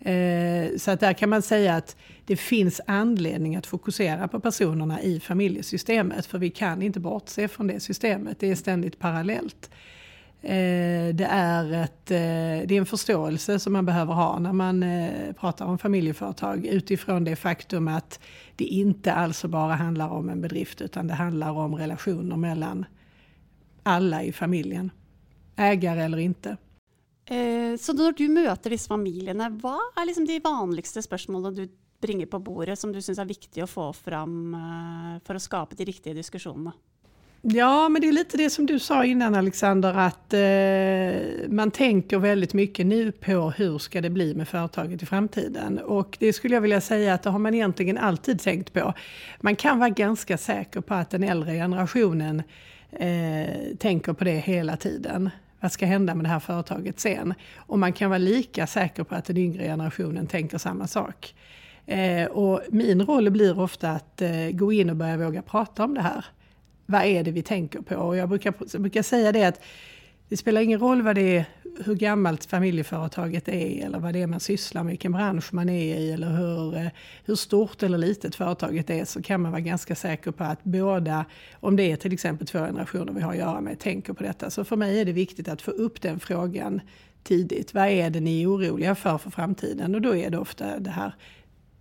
Eh, 0.00 0.76
så 0.78 0.90
att 0.90 1.00
där 1.00 1.12
kan 1.12 1.28
man 1.28 1.42
säga 1.42 1.76
att 1.76 1.96
det 2.26 2.36
finns 2.36 2.80
anledning 2.86 3.56
att 3.56 3.66
fokusera 3.66 4.28
på 4.28 4.40
personerna 4.40 5.02
i 5.02 5.20
familjesystemet 5.20 6.26
för 6.26 6.38
vi 6.38 6.50
kan 6.50 6.82
inte 6.82 7.00
bortse 7.00 7.48
från 7.48 7.66
det 7.66 7.80
systemet. 7.80 8.40
Det 8.40 8.50
är 8.50 8.54
ständigt 8.54 8.98
parallellt. 8.98 9.70
Eh, 10.42 11.14
det 11.14 11.28
är, 11.30 11.72
ett, 11.72 12.10
eh, 12.10 12.66
det 12.66 12.70
är 12.70 12.78
en 12.78 12.86
förståelse 12.86 13.58
som 13.58 13.72
man 13.72 13.86
behöver 13.86 14.14
ha 14.14 14.38
när 14.38 14.52
man 14.52 14.84
pratar 15.40 15.66
om 15.66 15.78
familjeföretag 15.78 16.66
utifrån 16.66 17.24
det 17.24 17.36
faktum 17.36 17.88
att 17.88 18.20
det 18.56 18.64
inte 18.64 19.12
alls 19.12 19.44
bara 19.44 19.74
handlar 19.74 20.08
om 20.08 20.28
en 20.28 20.40
bedrift 20.40 20.80
utan 20.80 21.06
det 21.06 21.14
handlar 21.14 21.50
om 21.50 21.74
relationer 21.74 22.36
mellan 22.36 22.84
alla 23.82 24.22
i 24.22 24.32
familjen 24.32 24.90
ägare 25.60 26.00
eller 26.00 26.18
inte. 26.18 26.56
Eh, 27.24 27.76
så 27.78 27.92
när 27.92 28.12
du 28.12 28.28
möter 28.28 28.70
dessa 28.70 28.88
familjerna, 28.88 29.48
vad 29.50 29.80
är 29.96 30.06
liksom 30.06 30.26
de 30.26 30.40
vanligaste 30.40 31.02
frågorna 31.02 31.50
du 31.50 31.68
bringer 32.00 32.26
på 32.26 32.38
bordet 32.38 32.78
som 32.78 32.92
du 32.92 33.02
syns 33.02 33.18
är 33.18 33.24
viktiga 33.24 33.64
att 33.64 33.70
få 33.70 33.92
fram 33.92 34.54
eh, 34.54 35.26
för 35.26 35.34
att 35.34 35.42
skapa 35.42 35.74
de 35.76 35.84
riktiga 35.84 36.14
diskussionerna? 36.14 36.72
Ja, 37.42 37.88
men 37.88 38.02
det 38.02 38.08
är 38.08 38.12
lite 38.12 38.36
det 38.36 38.50
som 38.50 38.66
du 38.66 38.78
sa 38.78 39.04
innan 39.04 39.34
Alexander, 39.34 39.94
att 39.94 40.34
eh, 40.34 41.48
man 41.48 41.70
tänker 41.70 42.18
väldigt 42.18 42.54
mycket 42.54 42.86
nu 42.86 43.12
på 43.12 43.50
hur 43.50 43.78
ska 43.78 44.00
det 44.00 44.10
bli 44.10 44.34
med 44.34 44.48
företaget 44.48 45.02
i 45.02 45.06
framtiden. 45.06 45.78
Och 45.78 46.16
det 46.20 46.32
skulle 46.32 46.54
jag 46.54 46.60
vilja 46.60 46.80
säga 46.80 47.14
att 47.14 47.22
det 47.22 47.30
har 47.30 47.38
man 47.38 47.54
egentligen 47.54 47.98
alltid 47.98 48.40
tänkt 48.40 48.72
på. 48.72 48.94
Man 49.40 49.56
kan 49.56 49.78
vara 49.78 49.88
ganska 49.88 50.38
säker 50.38 50.80
på 50.80 50.94
att 50.94 51.10
den 51.10 51.22
äldre 51.22 51.52
generationen 51.52 52.42
eh, 52.92 53.76
tänker 53.78 54.12
på 54.12 54.24
det 54.24 54.36
hela 54.36 54.76
tiden 54.76 55.30
vad 55.60 55.72
ska 55.72 55.86
hända 55.86 56.14
med 56.14 56.24
det 56.24 56.28
här 56.28 56.40
företaget 56.40 57.00
sen? 57.00 57.34
Och 57.56 57.78
man 57.78 57.92
kan 57.92 58.10
vara 58.10 58.18
lika 58.18 58.66
säker 58.66 59.04
på 59.04 59.14
att 59.14 59.24
den 59.24 59.36
yngre 59.36 59.64
generationen 59.64 60.26
tänker 60.26 60.58
samma 60.58 60.86
sak. 60.86 61.34
Eh, 61.86 62.26
och 62.26 62.60
min 62.70 63.02
roll 63.02 63.30
blir 63.30 63.60
ofta 63.60 63.90
att 63.90 64.22
eh, 64.22 64.50
gå 64.52 64.72
in 64.72 64.90
och 64.90 64.96
börja 64.96 65.16
våga 65.16 65.42
prata 65.42 65.84
om 65.84 65.94
det 65.94 66.00
här. 66.00 66.24
Vad 66.86 67.04
är 67.04 67.24
det 67.24 67.30
vi 67.30 67.42
tänker 67.42 67.80
på? 67.80 67.96
Och 67.96 68.16
jag 68.16 68.28
brukar, 68.28 68.54
jag 68.72 68.80
brukar 68.80 69.02
säga 69.02 69.32
det 69.32 69.44
att 69.44 69.60
det 70.30 70.36
spelar 70.36 70.60
ingen 70.60 70.80
roll 70.80 71.02
vad 71.02 71.14
det 71.14 71.36
är, 71.36 71.44
hur 71.84 71.94
gammalt 71.94 72.44
familjeföretaget 72.44 73.48
är 73.48 73.84
eller 73.84 73.98
vad 73.98 74.12
det 74.12 74.22
är 74.22 74.26
man 74.26 74.40
sysslar 74.40 74.82
med, 74.82 74.90
vilken 74.90 75.12
bransch 75.12 75.54
man 75.54 75.68
är 75.68 75.98
i 75.98 76.12
eller 76.12 76.36
hur, 76.36 76.76
eh, 76.76 76.86
hur 77.24 77.34
stort 77.34 77.82
eller 77.82 77.98
litet 77.98 78.34
företaget 78.34 78.90
är 78.90 79.04
så 79.04 79.22
kan 79.22 79.40
man 79.40 79.52
vara 79.52 79.60
ganska 79.60 79.94
säker 79.94 80.30
på 80.30 80.44
att 80.44 80.64
båda, 80.64 81.24
om 81.54 81.76
det 81.76 81.92
är 81.92 81.96
till 81.96 82.12
exempel 82.12 82.46
två 82.46 82.58
generationer 82.58 83.12
vi 83.12 83.20
har 83.20 83.32
att 83.32 83.38
göra 83.38 83.60
med, 83.60 83.78
tänker 83.78 84.12
på 84.12 84.22
detta. 84.22 84.50
Så 84.50 84.64
för 84.64 84.76
mig 84.76 85.00
är 85.00 85.04
det 85.04 85.12
viktigt 85.12 85.48
att 85.48 85.62
få 85.62 85.70
upp 85.70 86.00
den 86.00 86.20
frågan 86.20 86.80
tidigt. 87.22 87.74
Vad 87.74 87.88
är 87.88 88.10
det 88.10 88.20
ni 88.20 88.42
är 88.42 88.46
oroliga 88.46 88.94
för 88.94 89.18
för 89.18 89.30
framtiden? 89.30 89.94
Och 89.94 90.02
då 90.02 90.16
är 90.16 90.30
det 90.30 90.38
ofta 90.38 90.78
det 90.78 90.90
här, 90.90 91.14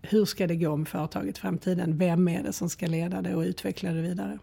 hur 0.01 0.25
ska 0.25 0.47
det 0.47 0.55
gå 0.55 0.75
med 0.75 0.87
företaget 0.87 1.37
i 1.37 1.41
framtiden? 1.41 1.97
Vem 1.97 2.27
är 2.27 2.43
det 2.43 2.53
som 2.53 2.69
ska 2.69 2.87
leda 2.87 3.21
det 3.21 3.35
och 3.35 3.41
utveckla 3.41 3.91
det 3.91 4.01
vidare? 4.01 4.39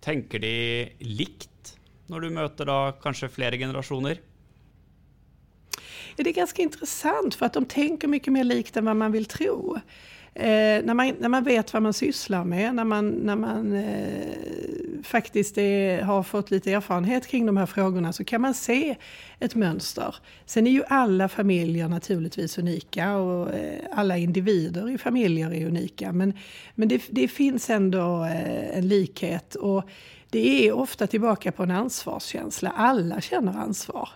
Tänker 0.00 0.38
de 0.38 0.88
likt 0.98 1.77
när 2.08 2.20
du 2.20 2.30
möter 2.30 2.64
då 2.64 2.98
kanske 3.02 3.28
flera 3.28 3.56
generationer? 3.56 4.20
Ja, 6.16 6.24
det 6.24 6.30
är 6.30 6.34
ganska 6.34 6.62
intressant 6.62 7.34
för 7.34 7.46
att 7.46 7.52
de 7.52 7.64
tänker 7.64 8.08
mycket 8.08 8.32
mer 8.32 8.44
likt 8.44 8.76
än 8.76 8.84
vad 8.84 8.96
man 8.96 9.12
vill 9.12 9.24
tro. 9.24 9.80
Eh, 10.38 10.84
när, 10.84 10.94
man, 10.94 11.14
när 11.20 11.28
man 11.28 11.44
vet 11.44 11.72
vad 11.72 11.82
man 11.82 11.92
sysslar 11.92 12.44
med, 12.44 12.74
när 12.74 12.84
man, 12.84 13.10
när 13.10 13.36
man 13.36 13.72
eh, 13.72 15.02
faktiskt 15.02 15.58
är, 15.58 16.02
har 16.02 16.22
fått 16.22 16.50
lite 16.50 16.72
erfarenhet 16.72 17.26
kring 17.26 17.46
de 17.46 17.56
här 17.56 17.66
frågorna 17.66 18.12
så 18.12 18.24
kan 18.24 18.40
man 18.40 18.54
se 18.54 18.96
ett 19.38 19.54
mönster. 19.54 20.16
Sen 20.46 20.66
är 20.66 20.70
ju 20.70 20.82
alla 20.88 21.28
familjer 21.28 21.88
naturligtvis 21.88 22.58
unika 22.58 23.16
och 23.16 23.54
eh, 23.54 23.84
alla 23.92 24.16
individer 24.16 24.90
i 24.90 24.98
familjer 24.98 25.54
är 25.54 25.66
unika. 25.66 26.12
Men, 26.12 26.32
men 26.74 26.88
det, 26.88 27.02
det 27.10 27.28
finns 27.28 27.70
ändå 27.70 28.24
eh, 28.24 28.78
en 28.78 28.88
likhet. 28.88 29.54
och 29.54 29.88
det 30.30 30.68
är 30.68 30.72
ofta 30.72 31.06
tillbaka 31.06 31.52
på 31.52 31.62
en 31.62 31.70
ansvarskänsla. 31.70 32.70
Alla 32.76 33.20
känner 33.20 33.58
ansvar. 33.58 34.08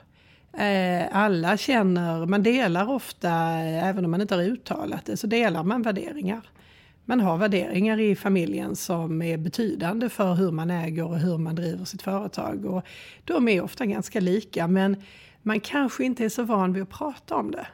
Eh, 0.52 1.16
alla 1.16 1.56
känner, 1.56 2.26
man 2.26 2.42
delar 2.42 2.90
ofta, 2.90 3.28
eh, 3.28 3.88
även 3.88 4.04
om 4.04 4.10
man 4.10 4.20
inte 4.20 4.34
har 4.34 4.42
uttalat 4.42 5.06
det, 5.06 5.16
så 5.16 5.26
delar 5.26 5.64
man 5.64 5.82
värderingar. 5.82 6.46
Man 7.04 7.20
har 7.20 7.36
värderingar 7.36 8.00
i 8.00 8.16
familjen 8.16 8.76
som 8.76 9.22
är 9.22 9.36
betydande 9.36 10.08
för 10.08 10.34
hur 10.34 10.50
man 10.50 10.70
äger 10.70 11.04
och 11.04 11.18
hur 11.18 11.38
man 11.38 11.54
driver 11.54 11.84
sitt 11.84 12.02
företag. 12.02 12.64
Och 12.64 12.82
de 13.24 13.48
är 13.48 13.62
ofta 13.62 13.86
ganska 13.86 14.20
lika, 14.20 14.68
men 14.68 14.96
man 15.42 15.60
kanske 15.60 16.04
inte 16.04 16.24
är 16.24 16.28
så 16.28 16.42
van 16.42 16.72
vid 16.72 16.82
att 16.82 16.90
prata 16.90 17.36
om 17.36 17.50
det. 17.50 17.66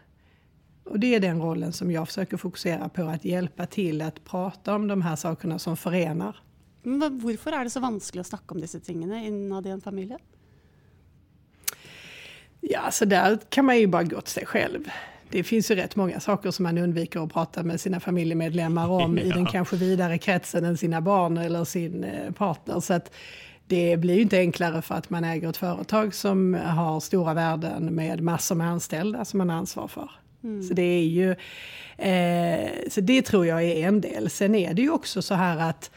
Och 0.84 1.00
det 1.00 1.14
är 1.14 1.20
den 1.20 1.42
rollen 1.42 1.72
som 1.72 1.90
jag 1.90 2.08
försöker 2.08 2.36
fokusera 2.36 2.88
på, 2.88 3.02
att 3.02 3.24
hjälpa 3.24 3.66
till 3.66 4.02
att 4.02 4.24
prata 4.24 4.74
om 4.74 4.88
de 4.88 5.02
här 5.02 5.16
sakerna 5.16 5.58
som 5.58 5.76
förenar. 5.76 6.36
Men 6.82 7.18
varför 7.18 7.52
är 7.52 7.64
det 7.64 7.70
så 7.70 7.80
vanskligt 7.80 8.20
att 8.20 8.26
snacka 8.26 8.54
om 8.54 8.60
dessa 8.60 8.80
tingene 8.80 9.26
inom 9.26 9.66
i 9.66 9.80
familj? 9.80 10.16
Ja, 12.70 12.90
så 12.90 13.04
där 13.04 13.38
kan 13.48 13.64
man 13.64 13.78
ju 13.78 13.86
bara 13.86 14.02
gå 14.02 14.20
till 14.20 14.32
sig 14.32 14.46
själv. 14.46 14.90
Det 15.30 15.42
finns 15.42 15.70
ju 15.70 15.74
rätt 15.74 15.96
många 15.96 16.20
saker 16.20 16.50
som 16.50 16.62
man 16.62 16.78
undviker 16.78 17.24
att 17.24 17.32
prata 17.32 17.62
med 17.62 17.80
sina 17.80 18.00
familjemedlemmar 18.00 18.88
om 18.88 19.18
ja. 19.18 19.24
i 19.28 19.30
den 19.30 19.46
kanske 19.46 19.76
vidare 19.76 20.18
kretsen 20.18 20.64
än 20.64 20.76
sina 20.76 21.00
barn 21.00 21.38
eller 21.38 21.64
sin 21.64 22.04
eh, 22.04 22.32
partner. 22.32 22.80
Så 22.80 22.94
att 22.94 23.12
det 23.66 23.96
blir 23.96 24.14
ju 24.14 24.22
inte 24.22 24.38
enklare 24.38 24.82
för 24.82 24.94
att 24.94 25.10
man 25.10 25.24
äger 25.24 25.48
ett 25.48 25.56
företag 25.56 26.14
som 26.14 26.54
har 26.54 27.00
stora 27.00 27.34
värden 27.34 27.94
med 27.94 28.20
massor 28.20 28.54
med 28.54 28.68
anställda 28.68 29.24
som 29.24 29.38
man 29.38 29.50
har 29.50 29.56
ansvar 29.56 29.88
för. 29.88 30.10
Mm. 30.44 30.62
Så 30.62 30.74
det 30.74 30.82
är 30.82 31.04
ju, 31.04 31.30
eh, 31.98 32.70
så 32.90 33.00
det 33.00 33.22
tror 33.22 33.46
jag 33.46 33.64
är 33.64 33.88
en 33.88 34.00
del. 34.00 34.30
Sen 34.30 34.54
är 34.54 34.74
det 34.74 34.82
ju 34.82 34.90
också 34.90 35.22
så 35.22 35.34
här 35.34 35.70
att 35.70 35.90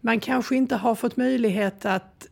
man 0.00 0.20
kanske 0.20 0.56
inte 0.56 0.76
har 0.76 0.94
fått 0.94 1.16
möjlighet 1.16 1.84
att 1.84 2.26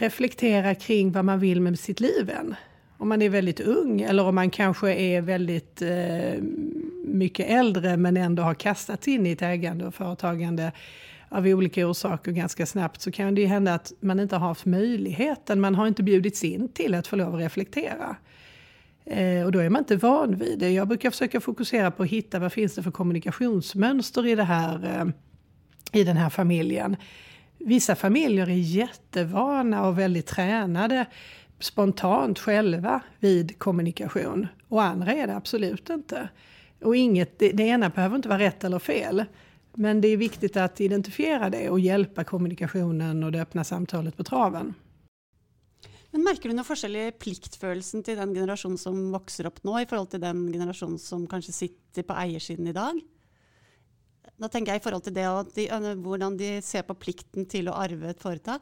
reflektera 0.00 0.74
kring 0.74 1.12
vad 1.12 1.24
man 1.24 1.40
vill 1.40 1.60
med 1.60 1.78
sitt 1.78 2.00
liv 2.00 2.30
än. 2.30 2.54
Om 2.98 3.08
man 3.08 3.22
är 3.22 3.28
väldigt 3.28 3.60
ung 3.60 4.00
eller 4.00 4.24
om 4.24 4.34
man 4.34 4.50
kanske 4.50 4.94
är 4.94 5.20
väldigt 5.20 5.82
eh, 5.82 6.42
mycket 7.04 7.50
äldre 7.50 7.96
men 7.96 8.16
ändå 8.16 8.42
har 8.42 8.54
kastats 8.54 9.08
in 9.08 9.26
i 9.26 9.30
ett 9.30 9.42
ägande 9.42 9.86
och 9.86 9.94
företagande 9.94 10.72
av 11.28 11.46
olika 11.46 11.86
orsaker 11.86 12.32
ganska 12.32 12.66
snabbt 12.66 13.00
så 13.00 13.12
kan 13.12 13.34
det 13.34 13.40
ju 13.40 13.46
hända 13.46 13.74
att 13.74 13.92
man 14.00 14.20
inte 14.20 14.36
har 14.36 14.48
haft 14.48 14.66
möjligheten, 14.66 15.60
man 15.60 15.74
har 15.74 15.86
inte 15.86 16.02
bjudits 16.02 16.44
in 16.44 16.68
till 16.68 16.94
att 16.94 17.06
få 17.06 17.16
lov 17.16 17.34
att 17.34 17.40
reflektera. 17.40 18.16
Eh, 19.04 19.44
och 19.44 19.52
då 19.52 19.58
är 19.58 19.70
man 19.70 19.80
inte 19.80 19.96
van 19.96 20.36
vid 20.36 20.58
det. 20.58 20.70
Jag 20.70 20.88
brukar 20.88 21.10
försöka 21.10 21.40
fokusera 21.40 21.90
på 21.90 22.02
att 22.02 22.08
hitta 22.08 22.38
vad 22.38 22.52
finns 22.52 22.74
det 22.74 22.82
för 22.82 22.90
kommunikationsmönster 22.90 24.26
i, 24.26 24.34
det 24.34 24.44
här, 24.44 24.84
eh, 24.84 26.00
i 26.00 26.04
den 26.04 26.16
här 26.16 26.30
familjen. 26.30 26.96
Vissa 27.64 27.96
familjer 27.96 28.48
är 28.48 28.54
jättevana 28.54 29.86
och 29.86 29.98
väldigt 29.98 30.26
tränade 30.26 31.06
spontant 31.58 32.38
själva 32.38 33.02
vid 33.18 33.58
kommunikation. 33.58 34.46
Och 34.68 34.82
andra 34.82 35.12
är 35.12 35.26
det 35.26 35.36
absolut 35.36 35.90
inte. 35.90 36.28
Och 36.84 36.96
inget, 36.96 37.38
det, 37.38 37.52
det 37.52 37.62
ena 37.62 37.90
behöver 37.90 38.16
inte 38.16 38.28
vara 38.28 38.38
rätt 38.38 38.64
eller 38.64 38.78
fel. 38.78 39.24
Men 39.74 40.00
det 40.00 40.08
är 40.08 40.16
viktigt 40.16 40.56
att 40.56 40.80
identifiera 40.80 41.50
det 41.50 41.70
och 41.70 41.80
hjälpa 41.80 42.24
kommunikationen 42.24 43.24
och 43.24 43.32
det 43.32 43.42
öppna 43.42 43.64
samtalet 43.64 44.16
på 44.16 44.24
traven. 44.24 44.74
Men 46.10 46.22
Märker 46.22 46.48
du 46.48 46.54
någon 46.54 46.64
skillnad 46.64 47.02
i 47.08 47.12
pliktfølelsen 47.12 48.02
till 48.02 48.16
den 48.16 48.34
generation 48.34 48.78
som 48.78 49.12
växer 49.12 49.46
upp 49.46 49.64
nu 49.64 49.70
i 49.70 49.86
förhållande 49.86 50.10
till 50.10 50.20
den 50.20 50.52
generation 50.52 50.98
som 50.98 51.26
kanske 51.26 51.52
sitter 51.52 52.02
på 52.02 52.14
ägarsidan 52.14 52.66
idag? 52.66 53.00
Då 54.40 54.48
tänker 54.48 54.72
jag 54.72 54.80
i 54.80 54.82
förhållande 54.82 55.04
till 55.04 55.14
det 55.14 55.28
og 55.28 55.46
de, 55.54 55.68
øh, 55.70 56.04
hur 56.04 56.16
de 56.16 56.62
ser 56.62 56.82
på 56.82 56.94
plikten 56.94 57.46
till 57.46 57.68
att 57.68 57.90
ärva 57.90 58.10
ett 58.10 58.22
företag. 58.22 58.60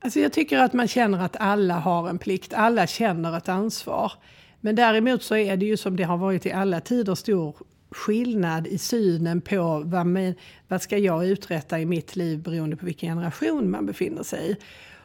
Alltså 0.00 0.20
jag 0.20 0.32
tycker 0.32 0.58
att 0.58 0.72
man 0.72 0.88
känner 0.88 1.18
att 1.18 1.36
alla 1.36 1.78
har 1.78 2.08
en 2.08 2.18
plikt, 2.18 2.54
alla 2.54 2.86
känner 2.86 3.36
ett 3.36 3.48
ansvar. 3.48 4.12
Men 4.60 4.74
däremot 4.74 5.22
så 5.22 5.36
är 5.36 5.56
det 5.56 5.66
ju 5.66 5.76
som 5.76 5.96
det 5.96 6.04
har 6.04 6.16
varit 6.16 6.46
i 6.46 6.52
alla 6.52 6.80
tider 6.80 7.14
stor 7.14 7.56
skillnad 7.90 8.66
i 8.66 8.78
synen 8.78 9.40
på 9.40 9.82
vad, 9.84 10.06
med, 10.06 10.34
vad 10.68 10.82
ska 10.82 10.98
jag 10.98 11.26
uträtta 11.26 11.80
i 11.80 11.86
mitt 11.86 12.16
liv 12.16 12.42
beroende 12.42 12.76
på 12.76 12.86
vilken 12.86 13.08
generation 13.08 13.70
man 13.70 13.86
befinner 13.86 14.22
sig 14.22 14.50
i. 14.50 14.56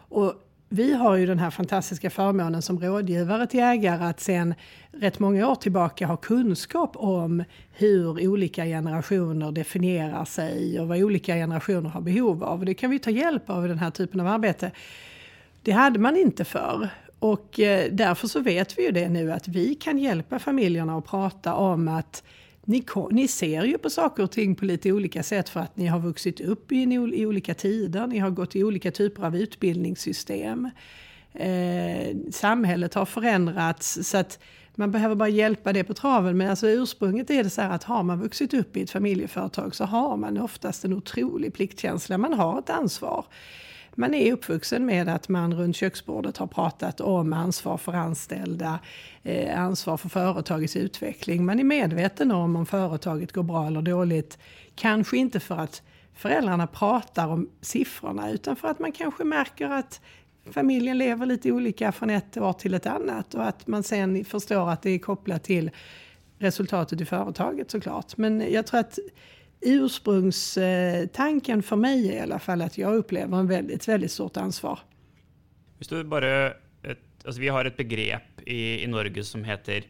Och 0.10 0.34
vi 0.70 0.94
har 0.94 1.16
ju 1.16 1.26
den 1.26 1.40
här 1.40 1.50
fantastiska 1.50 2.10
förmånen 2.10 2.62
som 2.62 2.80
rådgivare 2.80 3.48
till 3.48 3.60
ägare 3.60 4.04
att 4.04 4.20
sen 4.20 4.54
rätt 4.92 5.20
många 5.20 5.48
år 5.48 5.56
tillbaka 5.56 6.08
ha 6.08 6.18
kunskap 6.18 6.92
om 6.96 7.44
hur 7.72 8.28
olika 8.28 8.66
generationer 8.66 9.52
definierar 9.52 10.26
sig 10.26 10.80
och 10.80 10.88
vad 10.88 10.98
olika 10.98 11.34
generationer 11.34 11.90
har 11.90 12.02
behov 12.02 12.44
av. 12.44 12.60
Och 12.60 12.66
det 12.66 12.74
kan 12.74 12.90
vi 12.90 13.00
ta 13.00 13.10
hjälp 13.10 13.50
av 13.50 13.66
i 13.66 13.68
den 13.68 13.80
här 13.80 13.92
typen 13.92 14.20
av 14.20 14.28
arbete. 14.28 14.72
Det 15.62 15.72
hade 15.72 16.00
man 16.00 16.18
inte 16.18 16.46
förr. 16.46 16.90
Och 17.20 17.60
eh, 17.60 17.92
därför 17.92 18.28
så 18.28 18.40
vet 18.40 18.78
vi 18.78 18.86
ju 18.86 18.92
det 18.92 19.10
nu 19.10 19.32
att 19.32 19.48
vi 19.48 19.76
kan 19.76 19.98
hjälpa 19.98 20.40
familjerna 20.40 20.98
att 20.98 21.06
prata 21.06 21.54
om 21.54 21.88
att 21.88 22.24
ni, 22.68 22.86
ni 23.12 23.28
ser 23.28 23.64
ju 23.64 23.78
på 23.78 23.90
saker 23.90 24.24
och 24.24 24.32
ting 24.32 24.56
på 24.56 24.66
lite 24.66 24.92
olika 24.92 25.24
sätt 25.24 25.50
för 25.50 25.60
att 25.60 25.78
ni 25.78 25.88
har 25.88 26.00
vuxit 26.00 26.42
upp 26.42 26.72
i, 26.72 26.84
i 27.14 27.26
olika 27.26 27.54
tider, 27.54 28.08
ni 28.08 28.18
har 28.18 28.30
gått 28.30 28.56
i 28.56 28.64
olika 28.64 28.92
typer 28.92 29.24
av 29.24 29.36
utbildningssystem. 29.36 30.70
Eh, 31.34 32.16
samhället 32.32 32.94
har 32.94 33.06
förändrats 33.06 34.10
så 34.10 34.18
att 34.18 34.40
man 34.76 34.92
behöver 34.92 35.16
bara 35.16 35.30
hjälpa 35.30 35.74
det 35.74 35.84
på 35.84 35.94
traven. 35.94 36.38
Men 36.38 36.50
alltså 36.50 36.70
ursprunget 36.70 37.30
är 37.30 37.44
det 37.44 37.50
så 37.50 37.62
här 37.62 37.70
att 37.70 37.84
har 37.84 38.04
man 38.04 38.20
vuxit 38.20 38.54
upp 38.54 38.78
i 38.78 38.82
ett 38.82 38.92
familjeföretag 38.92 39.76
så 39.76 39.86
har 39.86 40.18
man 40.18 40.38
oftast 40.38 40.86
en 40.86 40.94
otrolig 40.94 41.54
pliktkänsla. 41.54 42.18
Man 42.18 42.34
har 42.34 42.60
ett 42.60 42.70
ansvar 42.70 43.26
man 43.98 44.14
är 44.14 44.34
uppvuxen 44.34 44.86
med 44.86 45.10
att 45.10 45.30
man 45.30 45.54
runt 45.54 45.76
köksbordet 45.76 46.38
har 46.38 46.48
pratat 46.48 47.02
om 47.02 47.34
ansvar 47.34 47.78
för 47.78 47.94
anställda, 47.94 48.80
eh, 49.24 49.62
ansvar 49.62 49.98
för 49.98 50.10
företagets 50.10 50.76
utveckling. 50.76 51.46
Man 51.46 51.60
är 51.60 51.64
medveten 51.64 52.32
om 52.32 52.56
om 52.56 52.66
företaget 52.66 53.32
går 53.32 53.44
bra 53.44 53.68
eller 53.68 53.82
dåligt. 53.82 54.38
Kanske 54.76 55.18
inte 55.18 55.40
för 55.40 55.58
att 55.58 55.82
föräldrarna 56.14 56.68
pratar 56.68 57.28
om 57.28 57.50
siffrorna 57.62 58.32
utan 58.32 58.56
för 58.56 58.68
att 58.68 58.80
man 58.80 58.92
kanske 58.92 59.24
märker 59.24 59.70
att 59.70 60.02
familjen 60.52 60.98
lever 60.98 61.26
lite 61.26 61.52
olika 61.52 61.92
från 61.92 62.10
ett 62.10 62.38
år 62.38 62.54
till 62.54 62.74
ett 62.74 62.86
annat 62.86 63.34
och 63.34 63.48
att 63.48 63.68
man 63.68 63.84
sen 63.84 64.26
förstår 64.26 64.70
att 64.70 64.82
det 64.82 64.90
är 64.90 65.00
kopplat 65.00 65.44
till 65.44 65.72
resultatet 66.40 67.02
i 67.02 67.06
företaget 67.06 67.72
såklart. 67.72 68.18
Men 68.18 68.52
jag 68.52 68.68
tror 68.68 68.80
att 68.80 69.00
ursprungstanken 69.62 71.64
för 71.64 71.76
mig 71.76 72.10
är 72.10 72.14
i 72.14 72.20
alla 72.20 72.40
fall 72.40 72.62
att 72.62 72.78
jag 72.78 72.96
upplever 72.96 73.38
en 73.38 73.48
väldigt, 73.48 73.88
väldigt 73.88 74.12
stort 74.12 74.38
ansvar. 74.38 74.80
Hvis 75.78 75.88
du 75.88 76.04
bare 76.04 76.54
et, 76.84 77.00
altså 77.26 77.42
vi 77.42 77.48
har 77.48 77.66
ett 77.66 77.78
begrepp 77.78 78.42
i, 78.46 78.84
i 78.84 78.88
Norge 78.88 79.24
som 79.24 79.44
heter 79.44 79.84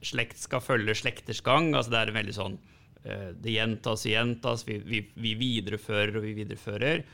slekt 0.00 0.38
ska 0.38 0.60
följa 0.60 0.94
släkters 0.94 1.40
gang. 1.40 1.74
Altså 1.74 1.90
det 1.90 1.98
är 1.98 2.12
veldig 2.12 2.34
sånn 2.34 2.58
eh, 3.04 3.28
Det 3.40 3.50
gjentas 3.50 4.06
og 4.06 4.12
gjentas. 4.12 4.68
Vi, 4.68 4.78
vi, 4.84 5.04
vi 5.14 5.34
viderefører 5.34 6.16
og 6.16 6.24
vi 6.24 6.34
viderefører. 6.40 7.04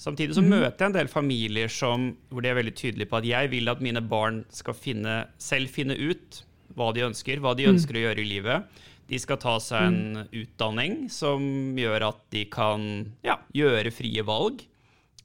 Samtidig 0.00 0.34
så 0.34 0.44
mm. 0.44 0.52
møter 0.54 0.84
jeg 0.84 0.90
en 0.90 0.96
del 0.96 1.10
familier 1.12 1.68
som, 1.68 2.12
hvor 2.30 2.42
de 2.42 2.48
er 2.48 2.56
veldig 2.56 2.76
tydelige 2.76 3.10
på 3.10 3.18
at 3.20 3.26
jeg 3.28 3.50
vil 3.52 3.68
at 3.68 3.82
mine 3.84 4.00
barn 4.00 4.44
skal 4.54 4.76
finne, 4.76 5.24
selv 5.38 5.68
finne 5.68 5.96
ut 5.98 6.44
hva 6.78 6.88
de 6.96 7.04
ønsker, 7.04 7.42
hva 7.42 7.52
de 7.58 7.68
ønsker 7.68 7.96
mm. 7.96 8.00
å 8.00 8.04
gjøre 8.06 8.22
i 8.22 8.30
livet. 8.30 8.80
De 9.10 9.18
ska 9.18 9.36
ta 9.36 9.60
sig 9.60 9.78
en 9.78 10.16
mm. 10.16 10.28
utdanning 10.30 11.10
som 11.10 11.74
gör 11.78 12.00
att 12.00 12.30
de 12.30 12.44
kan 12.44 13.12
ja, 13.22 13.40
göra 13.52 13.90
fria 13.90 14.22
val. 14.22 14.52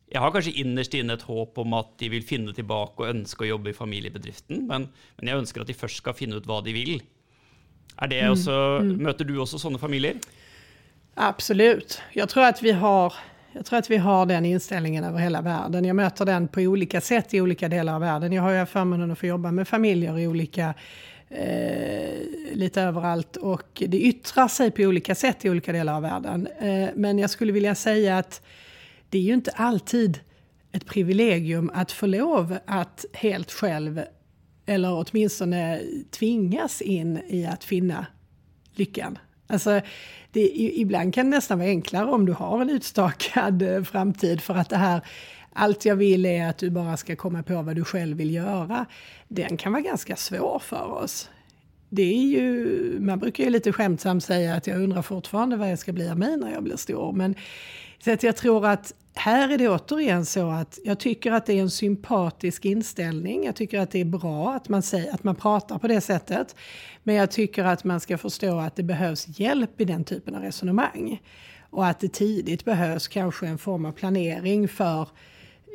Jag 0.09 0.21
har 0.21 0.31
kanske 0.31 0.51
innerst 0.51 0.93
inne 0.93 1.13
ett 1.13 1.21
hopp 1.21 1.57
om 1.57 1.73
att 1.73 1.97
de 1.97 2.09
vill 2.09 2.23
finna 2.23 2.53
tillbaka 2.53 3.03
och 3.03 3.09
önska 3.09 3.45
jobba 3.45 3.69
i 3.69 3.73
familjebedriften, 3.73 4.67
men, 4.67 4.87
men 5.15 5.27
jag 5.27 5.37
önskar 5.37 5.61
att 5.61 5.67
de 5.67 5.73
först 5.73 5.97
ska 5.97 6.13
finna 6.13 6.35
ut 6.35 6.45
vad 6.45 6.63
de 6.63 6.73
vill. 6.73 7.01
Är 7.97 8.07
det 8.07 8.19
mm. 8.19 8.81
mm. 8.81 9.03
Möter 9.03 9.25
du 9.25 9.37
också 9.37 9.59
sådana 9.59 9.77
familjer? 9.77 10.15
Absolut. 11.13 12.01
Jag 12.13 12.29
tror 12.29 12.43
att 12.43 12.63
vi 12.63 12.71
har 12.71 13.13
jag 13.51 13.65
tror 13.65 13.79
att 13.79 13.89
vi 13.89 13.97
har 13.97 14.25
den 14.25 14.45
inställningen 14.45 15.03
över 15.03 15.19
hela 15.19 15.41
världen. 15.41 15.85
Jag 15.85 15.95
möter 15.95 16.25
den 16.25 16.47
på 16.47 16.61
olika 16.61 17.01
sätt 17.01 17.33
i 17.33 17.41
olika 17.41 17.69
delar 17.69 17.95
av 17.95 18.01
världen. 18.01 18.33
Jag 18.33 18.41
har 18.41 18.51
ju 18.51 18.65
förmånen 18.65 19.11
att 19.11 19.19
få 19.19 19.25
jobba 19.25 19.51
med 19.51 19.67
familjer 19.67 20.19
i 20.19 20.27
olika 20.27 20.73
eh, 21.35 22.55
lite 22.55 22.81
överallt 22.81 23.37
och 23.37 23.83
det 23.87 24.01
yttrar 24.01 24.47
sig 24.47 24.71
på 24.71 24.81
olika 24.81 25.15
sätt 25.15 25.45
i 25.45 25.49
olika 25.49 25.71
delar 25.71 25.95
av 25.95 26.01
världen. 26.01 26.47
Eh, 26.59 26.89
men 26.95 27.19
jag 27.19 27.29
skulle 27.29 27.51
vilja 27.51 27.75
säga 27.75 28.17
att 28.17 28.41
det 29.09 29.17
är 29.17 29.21
ju 29.21 29.33
inte 29.33 29.51
alltid 29.51 30.19
ett 30.71 30.85
privilegium 30.85 31.71
att 31.73 31.91
få 31.91 32.05
lov 32.05 32.57
att 32.65 33.05
helt 33.13 33.51
själv, 33.51 34.01
eller 34.65 35.05
åtminstone 35.05 35.81
tvingas 36.11 36.81
in 36.81 37.19
i 37.27 37.45
att 37.45 37.63
finna 37.63 38.05
lyckan. 38.75 39.17
Alltså, 39.47 39.81
det, 40.31 40.41
ibland 40.55 41.13
kan 41.13 41.29
det 41.29 41.37
nästan 41.37 41.59
vara 41.59 41.69
enklare 41.69 42.11
om 42.11 42.25
du 42.25 42.33
har 42.33 42.61
en 42.61 42.69
utstakad 42.69 43.61
eh, 43.61 43.83
framtid 43.83 44.41
för 44.41 44.55
att 44.55 44.69
det 44.69 44.77
här 44.77 45.01
allt 45.55 45.85
jag 45.85 45.95
vill 45.95 46.25
är 46.25 46.49
att 46.49 46.57
du 46.57 46.69
bara 46.69 46.97
ska 46.97 47.15
komma 47.15 47.43
på 47.43 47.61
vad 47.61 47.75
du 47.75 47.83
själv 47.83 48.17
vill 48.17 48.33
göra. 48.33 48.85
Den 49.27 49.57
kan 49.57 49.71
vara 49.71 49.81
ganska 49.81 50.15
svår 50.15 50.59
för 50.59 50.91
oss. 50.91 51.29
det 51.89 52.03
är 52.03 52.25
ju, 52.25 52.97
man 52.99 53.19
brukar 53.19 53.43
ju 53.43 53.49
lite 53.49 53.71
skämtsamt 53.71 54.23
säga 54.23 54.55
att 54.55 54.67
jag 54.67 54.81
undrar 54.81 55.01
fortfarande 55.01 55.55
vad 55.57 55.71
jag 55.71 55.79
ska 55.79 55.93
bli 55.93 56.09
av 56.09 56.19
mig 56.19 56.37
när 56.37 56.51
jag 56.51 56.63
blir 56.63 56.77
stor. 56.77 57.11
Men 57.11 57.35
så 57.99 58.11
att 58.11 58.23
jag 58.23 58.35
tror 58.35 58.65
att 58.67 58.93
här 59.13 59.49
är 59.49 59.57
det 59.57 59.69
återigen 59.69 60.25
så 60.25 60.49
att 60.49 60.79
jag 60.83 60.99
tycker 60.99 61.31
att 61.31 61.45
det 61.45 61.53
är 61.53 61.61
en 61.61 61.69
sympatisk 61.69 62.65
inställning. 62.65 63.45
Jag 63.45 63.55
tycker 63.55 63.79
att 63.79 63.91
det 63.91 64.01
är 64.01 64.05
bra 64.05 64.53
att 64.53 64.69
man, 64.69 64.81
säger, 64.81 65.13
att 65.13 65.23
man 65.23 65.35
pratar 65.35 65.77
på 65.77 65.87
det 65.87 66.01
sättet. 66.01 66.55
Men 67.03 67.15
jag 67.15 67.31
tycker 67.31 67.63
att 67.63 67.83
man 67.83 67.99
ska 67.99 68.17
förstå 68.17 68.59
att 68.59 68.75
det 68.75 68.83
behövs 68.83 69.39
hjälp 69.39 69.81
i 69.81 69.85
den 69.85 70.03
typen 70.03 70.35
av 70.35 70.41
resonemang. 70.41 71.21
Och 71.69 71.87
att 71.87 71.99
det 71.99 72.13
tidigt 72.13 72.65
behövs 72.65 73.07
kanske 73.07 73.47
en 73.47 73.57
form 73.57 73.85
av 73.85 73.91
planering 73.91 74.67
för 74.67 75.07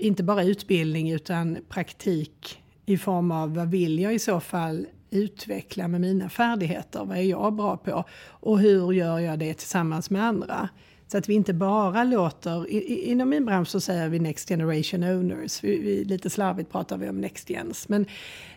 inte 0.00 0.22
bara 0.22 0.42
utbildning 0.42 1.10
utan 1.10 1.58
praktik 1.68 2.62
i 2.86 2.98
form 2.98 3.30
av 3.30 3.54
vad 3.54 3.70
vill 3.70 3.98
jag 3.98 4.14
i 4.14 4.18
så 4.18 4.40
fall 4.40 4.86
utveckla 5.10 5.88
med 5.88 6.00
mina 6.00 6.28
färdigheter? 6.28 7.04
Vad 7.04 7.18
är 7.18 7.22
jag 7.22 7.52
bra 7.52 7.76
på? 7.76 8.04
Och 8.26 8.58
hur 8.58 8.92
gör 8.92 9.18
jag 9.18 9.38
det 9.38 9.54
tillsammans 9.54 10.10
med 10.10 10.24
andra? 10.24 10.68
Så 11.06 11.18
att 11.18 11.28
vi 11.28 11.34
inte 11.34 11.54
bara 11.54 12.04
låter, 12.04 12.70
inom 13.08 13.28
min 13.28 13.46
bransch 13.46 13.68
så 13.68 13.80
säger 13.80 14.08
vi 14.08 14.18
Next 14.18 14.48
Generation 14.48 15.02
Owners, 15.02 15.64
vi, 15.64 15.78
vi, 15.78 16.04
lite 16.04 16.30
slarvigt 16.30 16.72
pratar 16.72 16.98
vi 16.98 17.08
om 17.08 17.20
Next 17.20 17.48
Gens. 17.48 17.88
Men 17.88 18.06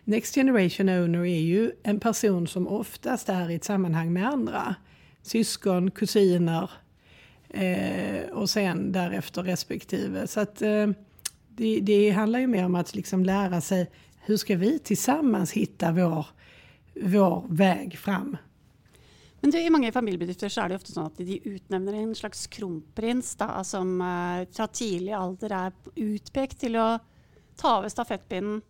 Next 0.04 0.36
Generation 0.36 0.90
Owner 0.90 1.20
är 1.20 1.40
ju 1.40 1.72
en 1.84 2.00
person 2.00 2.48
som 2.48 2.68
oftast 2.68 3.30
är 3.30 3.50
i 3.50 3.56
ett 3.56 3.64
sammanhang 3.64 4.14
med 4.14 4.28
andra. 4.28 4.76
Syskon, 5.22 5.92
kusiner 5.92 6.72
eh, 7.50 8.30
och 8.32 8.50
sen 8.50 8.92
därefter 8.92 9.44
respektive. 9.44 10.28
Så 10.28 10.40
att 10.40 10.62
eh, 10.62 10.88
det, 11.58 11.80
det 11.80 12.10
handlar 12.10 12.40
ju 12.40 12.48
mer 12.48 12.66
om 12.66 12.76
att 12.76 12.96
liksom 12.96 13.26
lära 13.26 13.62
sig 13.62 13.92
hur 14.26 14.38
ska 14.38 14.56
vi 14.56 14.80
tillsammans 14.80 15.52
hitta 15.52 15.92
vår, 15.92 16.26
vår 17.02 17.46
väg 17.50 17.98
fram 17.98 18.38
men 19.44 19.52
du, 19.52 19.60
I 19.60 19.70
mange 19.70 19.92
familiebedrifter 19.92 20.50
så 20.50 20.62
er 20.64 20.72
det 20.72 20.76
ofte 20.80 20.94
sånn 20.96 21.10
at 21.10 21.18
de 21.20 21.36
utnevner 21.44 21.98
en 22.00 22.14
slags 22.16 22.46
kronprins 22.48 23.34
da, 23.36 23.50
som 23.68 23.98
uh, 24.00 24.46
fra 24.56 24.70
tidlig 24.72 25.12
alder 25.18 25.56
er 25.58 25.74
utpekt 26.00 26.62
til 26.62 26.78
å 26.80 26.86
ta 27.60 27.74
over 27.82 27.92
stafettpinnen. 27.92 28.62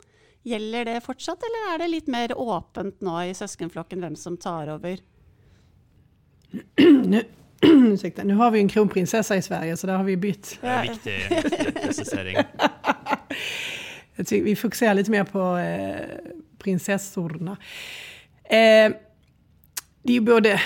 Gjelder 0.42 0.90
det 0.90 0.96
fortsatt, 1.06 1.46
eller 1.46 1.68
er 1.76 1.84
det 1.84 1.92
litt 1.92 2.10
mer 2.10 2.34
åpent 2.34 3.06
nå 3.06 3.20
i 3.22 3.36
søskenflokken 3.38 4.02
hvem 4.02 4.18
som 4.18 4.34
tar 4.42 4.74
over? 4.74 4.98
Nu, 7.14 7.22
ursäkta, 7.94 8.24
nu 8.24 8.34
har 8.34 8.52
vi 8.52 8.60
en 8.60 8.70
kronprinsessa 8.70 9.36
i 9.36 9.42
Sverige 9.42 9.78
så 9.78 9.88
där 9.88 9.98
har 9.98 10.04
vi 10.04 10.18
bytt. 10.18 10.60
Viktig, 10.84 11.44
viktig 11.44 11.84
precisering. 11.84 12.38
vi 14.44 14.56
fokuserar 14.56 14.94
lite 14.94 15.12
mer 15.12 15.24
på 15.24 15.58
eh, 15.58 15.96
prinsessorna. 16.58 17.58
Eh, 18.44 18.94
det 20.04 20.12
är 20.12 20.14
ju 20.14 20.22
både 20.22 20.62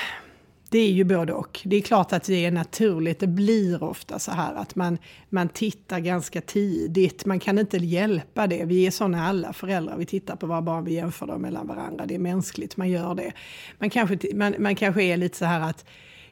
det 0.70 0.80
är 0.80 0.92
ju 0.92 1.04
både 1.04 1.34
och. 1.34 1.60
Det 1.64 1.76
är 1.76 1.82
klart 1.82 2.14
att 2.14 2.24
det 2.24 2.46
är 2.46 2.52
naturligt. 2.52 3.20
Det 3.20 3.28
blir 3.28 3.84
ofta 3.84 4.20
så 4.20 4.32
här 4.32 4.56
att 4.56 4.76
man, 4.76 4.98
man 5.30 5.50
tittar 5.50 6.00
ganska 6.00 6.42
tidigt. 6.42 7.26
Man 7.26 7.40
kan 7.40 7.60
inte 7.60 7.78
hjälpa 7.78 8.48
det. 8.48 8.66
Vi 8.66 8.88
är 8.88 8.92
sådana 8.92 9.28
alla 9.28 9.54
föräldrar. 9.54 9.98
Vi 9.98 10.06
tittar 10.06 10.36
på 10.36 10.48
våra 10.48 10.62
barn, 10.62 10.86
vi 10.86 10.94
jämför 10.94 11.28
dem 11.28 11.42
mellan 11.42 11.68
varandra. 11.68 12.06
Det 12.06 12.16
är 12.16 12.20
mänskligt, 12.20 12.78
man 12.78 12.90
gör 12.90 13.16
det. 13.16 13.32
Man 13.80 13.90
kanske, 13.90 14.36
man, 14.36 14.56
man 14.60 14.76
kanske 14.76 15.04
är 15.04 15.18
lite 15.18 15.38
så 15.38 15.46
här 15.46 15.70
att 15.70 15.86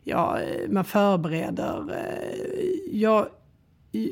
ja, 0.05 0.39
man 0.69 0.85
förbereder. 0.85 1.91
Eh, 1.91 2.99
jag, 2.99 3.27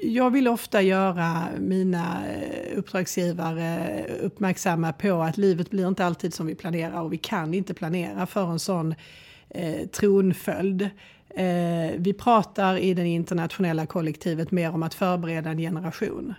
jag 0.01 0.31
vill 0.31 0.47
ofta 0.47 0.81
göra 0.81 1.47
mina 1.59 2.27
eh, 2.27 2.77
uppdragsgivare 2.77 4.05
uppmärksamma 4.21 4.93
på 4.93 5.21
att 5.21 5.37
livet 5.37 5.69
blir 5.69 5.87
inte 5.87 6.05
alltid 6.05 6.33
som 6.33 6.45
vi 6.45 6.55
planerar 6.55 7.01
och 7.01 7.13
vi 7.13 7.17
kan 7.17 7.53
inte 7.53 7.73
planera 7.73 8.25
för 8.25 8.51
en 8.51 8.59
sån 8.59 8.95
eh, 9.49 9.87
tronföljd. 9.87 10.81
Eh, 11.29 11.91
vi 11.97 12.13
pratar 12.13 12.77
i 12.77 12.93
det 12.93 13.07
internationella 13.07 13.85
kollektivet 13.85 14.51
mer 14.51 14.73
om 14.73 14.83
att 14.83 14.93
förbereda 14.93 15.49
en 15.49 15.57
generation. 15.57 16.33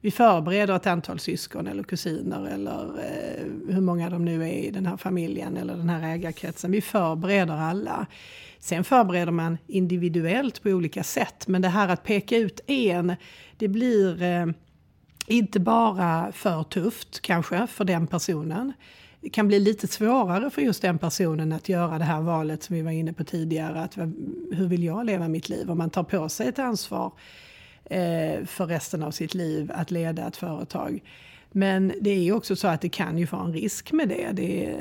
Vi 0.00 0.10
förbereder 0.10 0.76
ett 0.76 0.86
antal 0.86 1.18
syskon 1.18 1.66
eller 1.66 1.82
kusiner 1.82 2.46
eller 2.46 2.82
eh, 2.82 3.74
hur 3.74 3.80
många 3.80 4.10
de 4.10 4.24
nu 4.24 4.42
är 4.42 4.52
i 4.52 4.70
den 4.70 4.86
här 4.86 4.96
familjen 4.96 5.56
eller 5.56 5.76
den 5.76 5.88
här 5.88 6.14
ägarkretsen. 6.14 6.70
Vi 6.70 6.80
förbereder 6.80 7.54
alla. 7.54 8.06
Sen 8.60 8.84
förbereder 8.84 9.32
man 9.32 9.58
individuellt 9.66 10.62
på 10.62 10.68
olika 10.68 11.02
sätt. 11.02 11.48
Men 11.48 11.62
det 11.62 11.68
här 11.68 11.88
att 11.88 12.04
peka 12.04 12.36
ut 12.36 12.60
en, 12.66 13.14
det 13.56 13.68
blir 13.68 14.22
eh, 14.22 14.46
inte 15.26 15.60
bara 15.60 16.32
för 16.32 16.62
tufft 16.62 17.20
kanske 17.20 17.66
för 17.66 17.84
den 17.84 18.06
personen. 18.06 18.72
Det 19.20 19.30
kan 19.30 19.48
bli 19.48 19.60
lite 19.60 19.86
svårare 19.86 20.50
för 20.50 20.62
just 20.62 20.82
den 20.82 20.98
personen 20.98 21.52
att 21.52 21.68
göra 21.68 21.98
det 21.98 22.04
här 22.04 22.20
valet 22.20 22.62
som 22.62 22.76
vi 22.76 22.82
var 22.82 22.90
inne 22.90 23.12
på 23.12 23.24
tidigare. 23.24 23.80
Att, 23.80 23.96
hur 24.52 24.66
vill 24.68 24.84
jag 24.84 25.06
leva 25.06 25.28
mitt 25.28 25.48
liv? 25.48 25.70
Om 25.70 25.78
man 25.78 25.90
tar 25.90 26.02
på 26.02 26.28
sig 26.28 26.48
ett 26.48 26.58
ansvar 26.58 27.12
eh, 27.84 28.44
för 28.44 28.66
resten 28.66 29.02
av 29.02 29.10
sitt 29.10 29.34
liv 29.34 29.70
att 29.74 29.90
leda 29.90 30.28
ett 30.28 30.36
företag. 30.36 31.02
Men 31.52 31.92
det 32.00 32.10
är 32.10 32.20
ju 32.20 32.32
också 32.32 32.56
så 32.56 32.68
att 32.68 32.80
det 32.80 32.88
kan 32.88 33.18
ju 33.18 33.24
vara 33.24 33.44
en 33.44 33.52
risk 33.52 33.92
med 33.92 34.08
det. 34.08 34.30
det. 34.32 34.76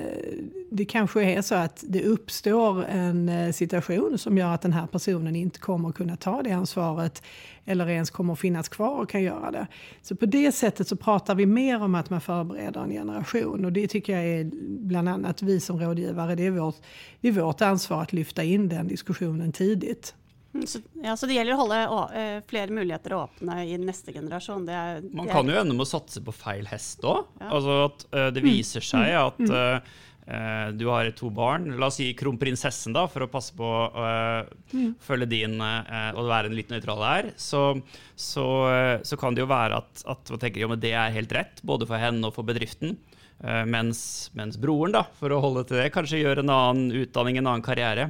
Det 0.72 0.86
kanske 0.86 1.24
är 1.24 1.42
så 1.42 1.56
att 1.56 1.84
det 1.88 2.04
uppstår 2.04 2.86
en 2.86 3.30
eh, 3.30 3.52
situation 3.52 4.18
som 4.18 4.38
gör 4.38 4.54
att 4.54 4.62
den 4.62 4.74
här 4.74 4.88
personen 4.88 5.36
inte 5.36 5.60
kommer 5.60 5.92
kunna 5.92 6.18
ta 6.18 6.42
det 6.42 6.52
ansvaret 6.52 7.24
eller 7.66 7.90
ens 7.90 8.10
kommer 8.10 8.36
finnas 8.36 8.70
kvar 8.70 9.00
och 9.00 9.10
kan 9.10 9.24
göra 9.24 9.52
det. 9.52 9.68
Så 10.02 10.16
på 10.16 10.26
det 10.26 10.52
sättet 10.52 10.88
så 10.88 10.96
pratar 10.96 11.36
vi 11.36 11.46
mer 11.46 11.84
om 11.84 11.96
att 11.96 12.10
man 12.10 12.22
förbereder 12.22 12.82
en 12.82 12.90
generation 12.90 13.66
och 13.66 13.74
det 13.74 13.88
tycker 13.88 14.14
jag 14.14 14.26
är 14.26 14.52
bland 14.68 15.10
annat 15.10 15.42
vi 15.42 15.60
som 15.60 15.80
rådgivare, 15.80 16.36
det 16.36 16.46
är 16.46 16.52
vårt, 16.52 16.76
det 17.22 17.28
är 17.28 17.32
vårt 17.32 17.62
ansvar 17.62 18.02
att 18.02 18.14
lyfta 18.14 18.44
in 18.44 18.70
den 18.70 18.88
diskussionen 18.88 19.52
tidigt. 19.52 20.16
Mm, 20.58 20.68
så, 20.68 20.80
ja, 21.04 21.18
så 21.18 21.26
det 21.26 21.34
gäller 21.34 21.52
att 21.52 21.60
hålla 21.60 21.84
uh, 22.36 22.44
flere 22.48 22.72
muligheter 22.72 23.14
åpne 23.14 23.66
i 23.66 23.78
nästa 23.78 24.12
generation. 24.12 24.66
Det 24.66 24.74
er, 24.74 25.02
Man 25.02 25.26
det 25.26 25.34
kan 25.34 25.48
ju 25.48 25.58
ende 25.58 25.76
med 25.76 25.88
satsa 25.88 26.22
på 26.22 26.34
fel 26.34 26.66
häst 26.68 27.06
òg. 27.06 27.28
Ja. 27.40 27.50
Altså 27.52 27.78
at 27.86 28.06
uh, 28.10 28.28
det 28.34 28.42
visar 28.42 28.82
sig 28.82 29.14
mm. 29.14 29.28
att 29.28 29.40
uh, 29.40 30.72
du 30.74 30.86
har 30.88 31.12
två 31.12 31.30
barn, 31.30 31.70
låt 31.78 31.88
oss 31.88 31.96
si 32.02 32.14
kronprinsessen, 32.14 32.94
da, 32.94 33.06
for 33.08 33.24
å 33.24 33.30
passe 33.32 33.54
på 33.56 33.64
å 33.64 34.08
mm. 34.74 34.98
følge 35.00 35.26
din 35.26 35.62
och 35.62 36.26
vara 36.28 36.50
en 36.50 36.56
litt 36.58 36.74
nøytral 36.74 37.00
her, 37.00 37.30
så, 37.40 37.80
så, 38.16 38.44
så, 39.08 39.18
kan 39.18 39.36
det 39.36 39.42
ju 39.42 39.48
vara 39.48 39.78
att 39.78 40.04
at 40.06 40.28
tenker, 40.40 40.62
jo, 40.62 40.76
det 40.76 40.92
är 40.92 41.16
helt 41.16 41.32
rätt, 41.32 41.62
både 41.62 41.88
för 41.88 41.96
henne 41.96 42.28
och 42.28 42.36
för 42.36 42.44
bedriften. 42.44 42.98
Mens, 43.66 44.32
mens 44.34 44.58
broren, 44.58 44.98
da, 44.98 45.06
for 45.16 45.32
å 45.32 45.40
holde 45.40 45.64
til 45.64 45.80
det, 45.80 45.94
kanske 45.96 46.20
gör 46.20 46.44
en 46.44 46.50
annan 46.50 46.92
utdanning, 46.92 47.38
en 47.38 47.48
annan 47.48 47.64
karriär. 47.64 48.10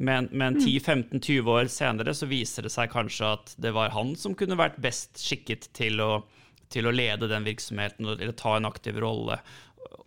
Men, 0.00 0.28
men 0.32 0.56
10-15-20 0.56 1.30
mm. 1.30 1.48
år 1.48 1.66
senare 1.66 2.14
så 2.14 2.26
visar 2.26 2.62
det 2.62 2.70
sig 2.70 2.88
kanske 2.88 3.26
att 3.26 3.54
det 3.56 3.70
var 3.70 3.88
han 3.88 4.16
som 4.16 4.34
kunde 4.34 4.54
varit 4.54 4.76
bäst 4.76 5.18
skicket 5.20 5.72
till 5.72 6.00
att, 6.00 6.24
till 6.68 6.86
att 6.86 6.94
leda 6.94 7.26
den 7.26 7.44
verksamheten 7.44 8.06
eller 8.06 8.32
ta 8.32 8.56
en 8.56 8.64
aktiv 8.64 8.96
roll. 8.96 9.36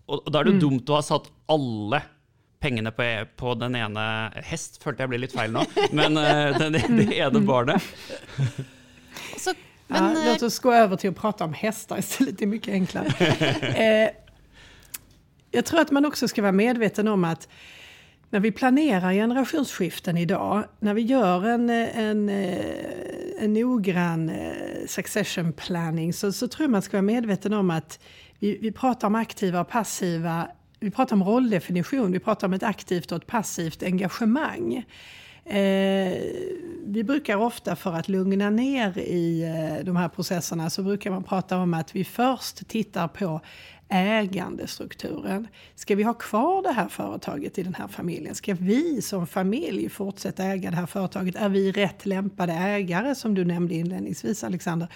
Och, 0.06 0.25
och 0.25 0.32
då 0.32 0.39
är 0.39 0.43
det 0.43 0.49
mm. 0.49 0.60
dumt 0.60 0.82
att 0.82 0.88
ha 0.88 1.01
satt 1.01 1.32
alla 1.45 2.01
pengarna 2.60 2.91
på, 2.91 3.25
på 3.36 3.54
den 3.56 3.75
ena 3.75 4.30
häst, 4.30 4.84
följde 4.84 5.04
jag 5.04 5.10
blir 5.10 5.19
lite 5.19 5.38
fel 5.38 5.51
nu, 5.51 5.60
men 5.91 6.13
den, 6.60 6.97
det 6.97 7.15
ena 7.15 7.39
barnet. 7.39 7.84
Så, 9.38 9.54
men, 9.88 10.15
ja, 10.15 10.32
låt 10.32 10.41
oss 10.41 10.60
gå 10.60 10.73
över 10.73 10.95
till 10.95 11.10
att 11.10 11.17
prata 11.17 11.43
om 11.43 11.54
hästar 11.54 11.99
istället, 11.99 12.38
det 12.38 12.45
är 12.45 12.47
mycket 12.47 12.73
enklare. 12.73 13.08
eh, 14.06 14.10
jag 15.51 15.65
tror 15.65 15.80
att 15.80 15.91
man 15.91 16.06
också 16.06 16.27
ska 16.27 16.41
vara 16.41 16.51
medveten 16.51 17.08
om 17.08 17.23
att 17.23 17.47
när 18.32 18.39
vi 18.39 18.52
planerar 18.52 19.13
generationsskiften 19.13 20.17
idag, 20.17 20.63
när 20.80 20.94
vi 20.94 21.02
gör 21.02 21.48
en, 21.48 21.70
en, 21.70 22.30
eh, 22.30 23.44
en 23.44 23.54
noggrann 23.54 24.30
eh, 24.30 24.88
succession 24.88 25.54
planning 25.54 26.13
så, 26.13 26.32
så 26.32 26.48
tror 26.48 26.63
jag 26.63 26.72
man 26.72 26.82
ska 26.82 26.98
vara 26.98 27.02
medveten 27.02 27.54
om 27.54 27.70
att 27.70 28.00
vi, 28.39 28.58
vi 28.58 28.72
pratar 28.72 29.08
om 29.08 29.15
aktiva 29.15 29.62
och 29.62 29.70
passiva 29.70 30.48
vi 30.82 30.91
pratar 30.91 31.15
om 31.15 31.24
rolldefinition, 31.24 32.12
vi 32.12 32.20
pratar 32.20 32.48
om 32.48 32.54
ett 32.54 32.63
aktivt 32.63 33.12
och 33.12 33.17
ett 33.17 33.28
passivt 33.28 33.84
engagemang. 33.84 34.86
Eh, 35.46 36.17
vi 36.86 37.04
brukar 37.04 37.36
ofta 37.36 37.76
för 37.76 37.94
att 37.94 38.10
lugna 38.10 38.50
ner 38.50 38.98
i 38.98 39.44
eh, 39.44 39.86
de 39.86 39.96
här 39.96 40.10
processerna 40.10 40.70
så 40.70 40.84
brukar 40.84 41.12
man 41.12 41.24
prata 41.24 41.58
om 41.58 41.74
att 41.74 41.96
vi 41.96 42.04
först 42.04 42.67
tittar 42.67 43.08
på 43.08 43.41
ägandestrukturen. 43.91 45.47
Ska 45.75 45.95
vi 45.95 46.04
ha 46.04 46.13
kvar 46.13 46.63
det 46.63 46.71
här 46.71 46.88
företaget 46.88 47.58
i 47.58 47.63
den 47.63 47.73
här 47.73 47.88
familjen? 47.88 48.36
Ska 48.36 48.54
vi 48.54 49.01
som 49.01 49.27
familj 49.27 49.89
fortsätta 49.89 50.43
äga 50.43 50.69
det 50.69 50.75
här 50.75 50.86
företaget? 50.86 51.36
Är 51.36 51.49
vi 51.49 51.71
rätt 51.71 52.06
lämpade 52.06 52.54
ägare 52.54 53.15
som 53.15 53.36
du 53.36 53.45
nämnde 53.45 53.73
inledningsvis 53.73 54.43
Alexander? 54.43 54.88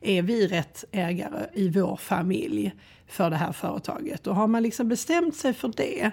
Är 0.00 0.22
vi 0.22 0.46
rätt 0.46 0.84
ägare 0.92 1.46
i 1.54 1.68
vår 1.68 1.96
familj 1.96 2.74
för 3.06 3.30
det 3.30 3.36
här 3.36 3.52
företaget? 3.52 4.26
Och 4.26 4.36
har 4.36 4.46
man 4.46 4.62
liksom 4.62 4.88
bestämt 4.88 5.36
sig 5.36 5.52
för 5.52 5.72
det 5.76 6.10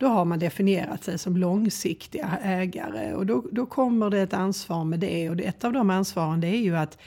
då 0.00 0.08
har 0.08 0.24
man 0.24 0.38
definierat 0.38 1.04
sig 1.04 1.18
som 1.18 1.36
långsiktiga 1.36 2.38
ägare 2.42 3.14
och 3.14 3.26
då, 3.26 3.44
då 3.52 3.66
kommer 3.66 4.10
det 4.10 4.20
ett 4.20 4.34
ansvar 4.34 4.84
med 4.84 5.00
det 5.00 5.30
och 5.30 5.40
ett 5.40 5.64
av 5.64 5.72
de 5.72 5.90
ansvaren 5.90 6.40
det 6.40 6.48
är 6.48 6.60
ju 6.60 6.76
att 6.76 6.98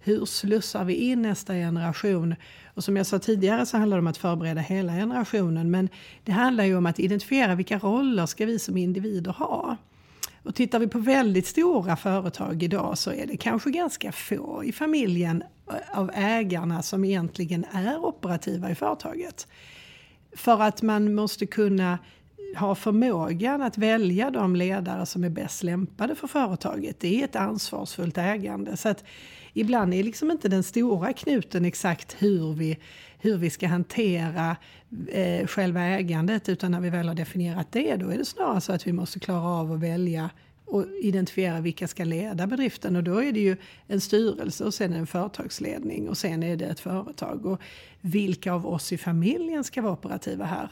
hur 0.00 0.24
slussar 0.24 0.84
vi 0.84 0.94
in 0.94 1.22
nästa 1.22 1.54
generation? 1.54 2.34
Och 2.78 2.84
som 2.84 2.96
jag 2.96 3.06
sa 3.06 3.18
tidigare 3.18 3.66
så 3.66 3.76
handlar 3.76 3.96
det 3.96 4.00
om 4.00 4.06
att 4.06 4.16
förbereda 4.16 4.60
hela 4.60 4.92
generationen. 4.92 5.70
Men 5.70 5.88
det 6.24 6.32
handlar 6.32 6.64
ju 6.64 6.76
om 6.76 6.86
att 6.86 6.98
identifiera 6.98 7.54
vilka 7.54 7.78
roller 7.78 8.26
ska 8.26 8.46
vi 8.46 8.58
som 8.58 8.76
individer 8.76 9.32
ha? 9.32 9.76
Och 10.42 10.54
tittar 10.54 10.78
vi 10.78 10.88
på 10.88 10.98
väldigt 10.98 11.46
stora 11.46 11.96
företag 11.96 12.62
idag 12.62 12.98
så 12.98 13.10
är 13.12 13.26
det 13.26 13.36
kanske 13.36 13.70
ganska 13.70 14.12
få 14.12 14.64
i 14.64 14.72
familjen 14.72 15.42
eh, 15.70 15.98
av 15.98 16.10
ägarna 16.14 16.82
som 16.82 17.04
egentligen 17.04 17.64
är 17.72 18.04
operativa 18.04 18.70
i 18.70 18.74
företaget. 18.74 19.48
För 20.36 20.62
att 20.62 20.82
man 20.82 21.14
måste 21.14 21.46
kunna 21.46 21.98
har 22.56 22.74
förmågan 22.74 23.62
att 23.62 23.78
välja 23.78 24.30
de 24.30 24.56
ledare 24.56 25.06
som 25.06 25.24
är 25.24 25.28
bäst 25.28 25.62
lämpade 25.62 26.14
för 26.14 26.26
företaget. 26.26 27.00
Det 27.00 27.20
är 27.20 27.24
ett 27.24 27.36
ansvarsfullt 27.36 28.18
ägande. 28.18 28.76
Så 28.76 28.88
att 28.88 29.04
ibland 29.52 29.94
är 29.94 30.02
liksom 30.02 30.30
inte 30.30 30.48
den 30.48 30.62
stora 30.62 31.12
knuten 31.12 31.64
exakt 31.64 32.16
hur 32.18 32.52
vi, 32.52 32.78
hur 33.18 33.36
vi 33.36 33.50
ska 33.50 33.66
hantera 33.66 34.56
eh, 35.08 35.46
själva 35.46 35.82
ägandet 35.82 36.48
utan 36.48 36.72
när 36.72 36.80
vi 36.80 36.90
väl 36.90 37.08
har 37.08 37.14
definierat 37.14 37.72
det 37.72 37.96
då 37.96 38.08
är 38.08 38.18
det 38.18 38.24
snarare 38.24 38.60
så 38.60 38.72
att 38.72 38.86
vi 38.86 38.92
måste 38.92 39.20
klara 39.20 39.48
av 39.48 39.72
att 39.72 39.80
välja 39.80 40.30
och 40.64 40.86
identifiera 41.02 41.60
vilka 41.60 41.88
ska 41.88 42.04
leda 42.04 42.46
bedriften. 42.46 42.96
Och 42.96 43.04
då 43.04 43.22
är 43.22 43.32
det 43.32 43.40
ju 43.40 43.56
en 43.86 44.00
styrelse 44.00 44.64
och 44.64 44.74
sen 44.74 44.92
en 44.92 45.06
företagsledning 45.06 46.08
och 46.08 46.18
sen 46.18 46.42
är 46.42 46.56
det 46.56 46.64
ett 46.64 46.80
företag. 46.80 47.46
Och 47.46 47.60
vilka 48.00 48.52
av 48.52 48.66
oss 48.66 48.92
i 48.92 48.98
familjen 48.98 49.64
ska 49.64 49.82
vara 49.82 49.92
operativa 49.92 50.44
här? 50.44 50.70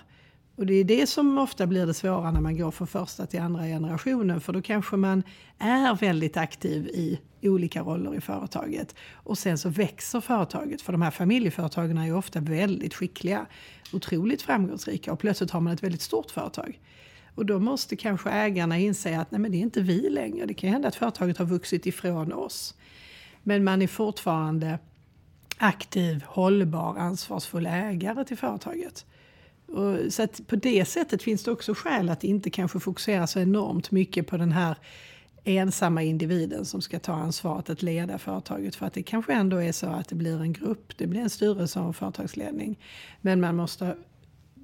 Och 0.56 0.66
det 0.66 0.74
är 0.74 0.84
det 0.84 1.06
som 1.06 1.38
ofta 1.38 1.66
blir 1.66 1.86
det 1.86 1.94
svåra 1.94 2.30
när 2.30 2.40
man 2.40 2.56
går 2.56 2.70
från 2.70 2.86
första 2.86 3.26
till 3.26 3.40
andra 3.40 3.62
generationen. 3.62 4.40
För 4.40 4.52
då 4.52 4.62
kanske 4.62 4.96
man 4.96 5.22
är 5.58 5.94
väldigt 5.94 6.36
aktiv 6.36 6.86
i 6.86 7.20
olika 7.42 7.82
roller 7.82 8.14
i 8.14 8.20
företaget. 8.20 8.94
Och 9.12 9.38
sen 9.38 9.58
så 9.58 9.68
växer 9.68 10.20
företaget. 10.20 10.82
För 10.82 10.92
de 10.92 11.02
här 11.02 11.10
familjeföretagen 11.10 11.98
är 11.98 12.04
ju 12.04 12.12
ofta 12.12 12.40
väldigt 12.40 12.94
skickliga. 12.94 13.46
Otroligt 13.92 14.42
framgångsrika. 14.42 15.12
Och 15.12 15.18
plötsligt 15.18 15.50
har 15.50 15.60
man 15.60 15.72
ett 15.72 15.82
väldigt 15.82 16.02
stort 16.02 16.30
företag. 16.30 16.80
Och 17.34 17.46
då 17.46 17.58
måste 17.58 17.96
kanske 17.96 18.30
ägarna 18.30 18.78
inse 18.78 19.20
att 19.20 19.30
nej 19.30 19.40
men 19.40 19.52
det 19.52 19.56
är 19.56 19.60
inte 19.60 19.80
vi 19.80 20.10
längre. 20.10 20.46
Det 20.46 20.54
kan 20.54 20.70
hända 20.70 20.88
att 20.88 20.96
företaget 20.96 21.38
har 21.38 21.46
vuxit 21.46 21.86
ifrån 21.86 22.32
oss. 22.32 22.74
Men 23.42 23.64
man 23.64 23.82
är 23.82 23.86
fortfarande 23.86 24.78
aktiv, 25.58 26.24
hållbar, 26.26 26.96
ansvarsfull 26.98 27.66
ägare 27.66 28.24
till 28.24 28.36
företaget. 28.36 29.06
Och 29.66 30.12
så 30.12 30.22
att 30.22 30.46
på 30.46 30.56
det 30.56 30.84
sättet 30.84 31.22
finns 31.22 31.42
det 31.42 31.50
också 31.50 31.74
skäl 31.74 32.08
att 32.08 32.24
inte 32.24 32.50
kanske 32.50 32.80
fokusera 32.80 33.26
så 33.26 33.40
enormt 33.40 33.90
mycket 33.90 34.26
på 34.26 34.36
den 34.36 34.52
här 34.52 34.76
ensamma 35.44 36.02
individen 36.02 36.64
som 36.64 36.82
ska 36.82 36.98
ta 36.98 37.12
ansvaret 37.12 37.70
att 37.70 37.82
leda 37.82 38.18
företaget. 38.18 38.76
För 38.76 38.86
att 38.86 38.92
det 38.92 39.02
kanske 39.02 39.32
ändå 39.32 39.56
är 39.56 39.72
så 39.72 39.86
att 39.86 40.08
det 40.08 40.14
blir 40.14 40.40
en 40.40 40.52
grupp, 40.52 40.98
det 40.98 41.06
blir 41.06 41.20
en 41.20 41.30
styrelse 41.30 41.80
och 41.80 41.86
en 41.86 41.94
företagsledning. 41.94 42.78
Men 43.20 43.40
man 43.40 43.56
måste 43.56 43.96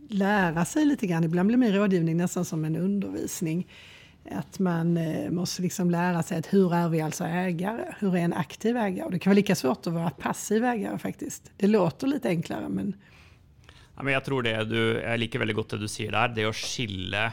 lära 0.08 0.64
sig 0.64 0.84
lite 0.84 1.06
grann. 1.06 1.24
Ibland 1.24 1.46
blir 1.46 1.56
min 1.56 1.72
rådgivning 1.72 2.16
nästan 2.16 2.44
som 2.44 2.64
en 2.64 2.76
undervisning. 2.76 3.68
Att 4.30 4.58
man 4.58 4.96
eh, 4.96 5.30
måste 5.30 5.62
liksom 5.62 5.90
lära 5.90 6.22
sig 6.22 6.38
att 6.38 6.54
hur 6.54 6.74
är 6.74 6.88
vi 6.88 7.00
alltså 7.00 7.24
ägare? 7.24 7.94
Hur 7.98 8.16
är 8.16 8.20
en 8.20 8.32
aktiv 8.32 8.76
ägare? 8.76 9.04
Och 9.04 9.10
det 9.10 9.18
kan 9.18 9.30
vara 9.30 9.36
lika 9.36 9.54
svårt 9.54 9.86
att 9.86 9.92
vara 9.92 10.10
passiv 10.10 10.64
ägare 10.64 10.98
faktiskt. 10.98 11.50
Det 11.56 11.66
låter 11.66 12.06
lite 12.06 12.28
enklare 12.28 12.68
men... 12.68 12.94
Ja, 13.92 14.04
men 14.04 14.14
jeg 14.14 14.24
tror 14.24 14.44
det 14.44 14.56
du, 14.70 14.78
Jeg 14.98 15.20
liker 15.20 15.42
veldig 15.42 15.56
godt 15.58 15.74
det 15.74 15.82
du 15.84 15.90
sier 15.90 16.14
der. 16.14 16.32
Det 16.32 16.46
å 16.48 16.54
skille 16.56 17.30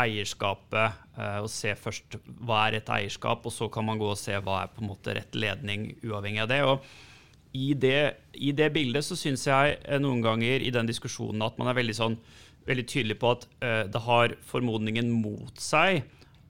eierskapet 0.00 0.92
eh, 1.18 1.38
och 1.42 1.50
se 1.50 1.74
først 1.74 2.16
hva 2.46 2.64
er 2.68 2.78
et 2.78 2.90
eierskap, 2.92 3.46
og 3.46 3.52
så 3.52 3.68
kan 3.72 3.86
man 3.86 3.98
gå 4.00 4.10
og 4.10 4.18
se 4.18 4.36
hva 4.38 4.62
er 4.62 4.72
på 4.72 4.84
en 4.84 4.90
måte 4.92 5.14
rett 5.16 5.34
ledning 5.34 5.90
uavhengig 6.04 6.44
av 6.44 6.50
det. 6.50 6.60
Og 6.66 6.84
i 7.58 7.72
det, 7.74 8.14
i 8.38 8.52
det 8.54 8.70
bildet 8.74 9.06
så 9.06 9.18
syns 9.18 9.46
jeg 9.48 9.78
eh, 9.82 10.00
noen 10.02 10.22
ganger 10.24 10.62
i 10.62 10.70
den 10.74 10.88
diskusjonen 10.90 11.42
at 11.46 11.58
man 11.58 11.70
er 11.70 11.78
veldig, 11.78 11.96
sånn, 11.98 12.18
veldig 12.68 12.86
tydelig 12.86 13.18
på 13.18 13.34
at 13.34 13.46
uh, 13.48 13.66
eh, 13.66 13.84
det 13.90 14.04
har 14.06 14.36
formodningen 14.46 15.10
mot 15.10 15.58
seg 15.60 16.04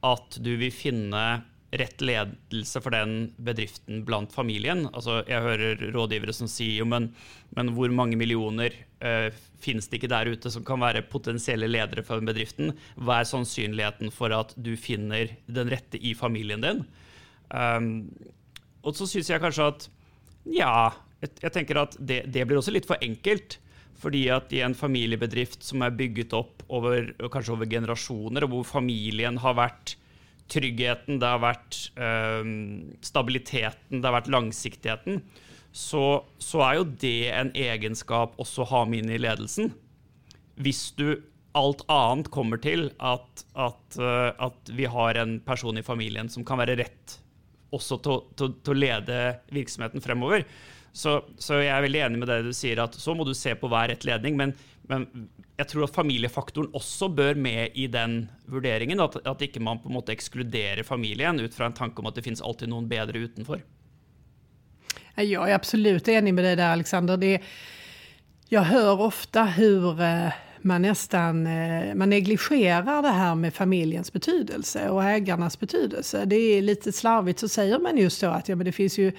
at 0.05 0.37
du 0.41 0.53
vil 0.61 0.73
finne 0.73 1.25
rätt 1.71 2.01
ledelse 2.01 2.81
för 2.81 2.91
den 2.91 3.35
bedriften 3.37 4.05
bland 4.05 4.33
familjen. 4.33 4.89
Alltså, 4.93 5.25
jag 5.27 5.43
hör 5.43 5.59
rådgivare 5.93 6.33
som 6.33 6.49
säger 6.49 6.85
men, 6.85 7.15
men 7.49 7.69
hur 7.69 7.91
många 7.91 8.17
miljoner 8.17 8.73
uh, 9.05 9.09
eh, 9.09 9.33
finns 9.61 9.89
det 9.89 9.97
inte 9.97 10.07
där 10.07 10.27
ute 10.27 10.51
som 10.51 10.65
kan 10.65 10.81
vara 10.81 11.03
potentiella 11.03 11.67
ledare 11.67 12.03
för 12.03 12.15
den 12.15 12.25
bedriften? 12.25 12.73
Vad 12.95 13.19
är 13.19 13.25
sannolikheten 13.25 14.11
för 14.11 14.31
att 14.31 14.53
du 14.57 14.77
finner 14.77 15.37
den 15.47 15.71
rätte 15.71 16.07
i 16.07 16.15
familjen 16.15 16.61
din? 16.61 16.85
Ehm, 17.51 17.77
um, 17.77 18.15
och 18.81 18.97
så 18.97 19.07
syns 19.07 19.31
jag 19.31 19.41
kanske 19.41 19.65
att 19.65 19.91
Ja, 20.45 20.93
jag 21.41 21.53
tänker 21.53 21.77
att 21.77 21.97
det, 22.01 22.23
det 22.23 22.45
blir 22.45 22.59
också 22.59 22.71
lite 22.71 22.87
för 22.87 22.97
enkelt. 23.01 23.59
Fordi 23.99 24.31
at 24.31 24.53
i 24.53 24.61
en 24.61 24.75
familjebedrift 24.75 25.63
som 25.63 25.83
är 25.83 25.91
bygget 25.91 26.33
upp 26.33 26.63
över 26.71 27.15
kanske 27.33 27.53
över 27.53 27.67
generationer, 27.67 28.45
och 28.45 28.51
där 28.51 28.63
familjen 28.63 29.39
har 29.39 29.55
varit 29.55 29.97
tryggheten, 30.51 31.21
det 31.23 31.29
har 31.31 31.41
vært 31.43 31.79
um, 31.97 32.93
stabiliteten, 33.05 34.01
det 34.01 34.09
har 34.09 34.17
varit 34.19 34.33
långsiktigheten, 34.33 35.23
så, 35.73 36.25
så 36.39 36.63
är 36.67 36.75
ju 36.75 36.85
det 36.85 37.31
en 37.31 37.53
egenskap 37.55 38.35
också 38.37 38.63
att 38.63 38.69
ha 38.69 38.85
med 38.85 38.99
inn 38.99 39.11
i 39.11 39.19
ledelsen. 39.19 39.73
Om 40.59 40.73
du 40.97 41.23
allt 41.53 41.85
annat 41.91 42.31
kommer 42.31 42.57
till 42.57 42.91
att, 42.99 43.47
at, 43.53 43.99
uh, 43.99 44.53
vi 44.71 44.85
har 44.85 45.15
en 45.15 45.41
person 45.41 45.79
i 45.79 45.83
familjen 45.83 46.29
som 46.29 46.45
kan 46.45 46.59
vara 46.59 46.77
rätt 46.77 47.21
också 47.71 47.99
til, 47.99 48.71
att 48.71 48.77
leda 48.77 49.35
verksamheten 49.49 50.01
framöver. 50.01 50.45
Så, 50.93 51.25
så 51.39 51.55
jag 51.55 51.79
er 51.79 51.83
väldigt 51.83 52.03
enig 52.03 52.19
med 52.19 52.29
det 52.29 52.43
du 52.43 52.53
sier, 52.53 52.77
att 52.83 52.95
så 52.95 53.15
måste 53.15 53.31
du 53.31 53.35
se 53.35 53.55
på 53.55 53.69
hver 53.69 53.89
rett 53.89 53.99
rätt 53.99 54.05
ledning. 54.05 54.37
Men, 54.37 54.53
men 54.83 55.29
jag 55.61 55.69
tror 55.69 55.85
att 55.85 55.95
familjefaktorn 55.95 56.71
också 56.73 57.09
bör 57.09 57.35
med 57.35 57.71
i 57.75 57.87
den 57.87 58.29
värderingen. 58.47 59.01
Att, 59.01 59.27
at 59.27 59.43
inte 59.43 59.61
man 59.61 59.79
på 59.79 59.89
en 59.89 59.93
måte 59.93 60.13
ekskluderer 60.13 60.63
exkluderar 60.63 60.83
familjen 60.83 61.41
utifrån 61.41 61.67
en 61.67 61.73
tanke 61.73 62.01
om 62.01 62.07
att 62.07 62.15
det 62.15 62.23
finns 62.23 62.43
alltid 62.43 62.69
någon 62.69 62.89
bättre 62.89 63.19
utanför. 63.19 63.63
Jag 65.15 65.51
är 65.51 65.55
absolut 65.55 66.09
enig 66.09 66.35
med 66.35 66.45
dig 66.45 66.57
där 66.57 66.73
Alexander. 66.73 67.17
Det, 67.17 67.41
jag 68.49 68.63
hör 68.63 69.01
ofta 69.01 69.45
hur 69.45 70.01
eh, 70.03 70.29
man 70.63 70.83
nästan 70.83 71.47
eh, 71.47 71.95
man 71.95 72.11
negligerar 72.11 73.03
det 73.03 73.09
här 73.09 73.35
med 73.35 73.55
familjens 73.55 74.13
betydelse 74.13 74.89
och 74.89 75.05
ägarnas 75.05 75.61
betydelse. 75.61 76.25
Det 76.25 76.37
är 76.37 76.63
lite 76.63 76.93
slarvigt 76.93 77.39
så 77.39 77.49
säger 77.49 77.79
man 77.79 77.97
just 77.97 78.19
så 78.19 78.27
att 78.27 78.49
ja, 78.49 78.57
men 78.57 78.65
det 78.65 78.73
finns 78.73 78.99
ju 78.99 79.13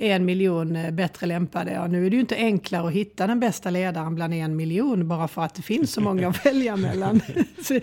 en 0.00 0.24
miljon 0.24 0.76
eh, 0.76 0.90
bättre 0.90 1.26
lämpade. 1.26 1.72
Ja, 1.72 1.86
nu 1.86 2.06
är 2.06 2.10
det 2.10 2.16
ju 2.16 2.20
inte 2.20 2.36
enklare 2.36 2.86
att 2.86 2.92
hitta 2.92 3.26
den 3.26 3.40
bästa 3.40 3.70
ledaren 3.70 4.14
bland 4.14 4.34
en 4.34 4.56
miljon 4.56 5.08
bara 5.08 5.28
för 5.28 5.42
att 5.42 5.54
det 5.54 5.62
finns 5.62 5.92
så 5.92 6.00
många 6.00 6.28
att 6.28 6.46
välja 6.46 6.76
mellan. 6.76 7.20
så, 7.62 7.74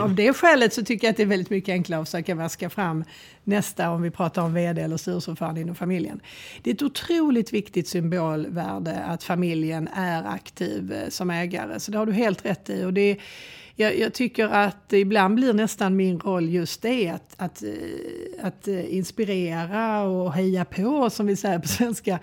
av 0.00 0.14
det 0.14 0.32
skälet 0.32 0.74
så 0.74 0.84
tycker 0.84 1.06
jag 1.06 1.10
att 1.10 1.16
det 1.16 1.22
är 1.22 1.26
väldigt 1.26 1.50
mycket 1.50 1.72
enklare 1.72 2.02
att 2.02 2.08
försöka 2.08 2.34
vaska 2.34 2.70
fram 2.70 3.04
nästa 3.44 3.90
om 3.90 4.02
vi 4.02 4.10
pratar 4.10 4.42
om 4.42 4.54
vd 4.54 4.82
eller 4.82 4.96
styrelseordförande 4.96 5.60
inom 5.60 5.74
familjen. 5.74 6.20
Det 6.62 6.70
är 6.70 6.74
ett 6.74 6.82
otroligt 6.82 7.52
viktigt 7.52 7.88
symbolvärde 7.88 8.96
att 8.98 9.22
familjen 9.22 9.88
är 9.94 10.24
aktiv 10.26 10.92
eh, 10.92 11.08
som 11.08 11.30
ägare. 11.30 11.80
Så 11.80 11.90
det 11.90 11.98
har 11.98 12.06
du 12.06 12.12
helt 12.12 12.44
rätt 12.44 12.70
i. 12.70 12.84
Och 12.84 12.92
det 12.92 13.18
jag, 13.80 13.98
jag, 13.98 14.14
tycker 14.14 14.48
att 14.48 14.92
ibland 14.92 15.34
blir 15.34 15.52
nästan 15.52 15.96
min 15.96 16.20
roll 16.20 16.48
just 16.48 16.82
det, 16.82 17.08
att, 17.08 17.34
att, 17.36 17.62
eh, 17.62 17.70
att 18.42 18.68
eh, 18.68 18.94
inspirera 18.94 20.02
och 20.02 20.32
heja 20.32 20.64
på, 20.64 21.10
som 21.10 21.26
vi 21.26 21.36
säger 21.36 21.58
på 21.58 21.68
svenska, 21.78 22.18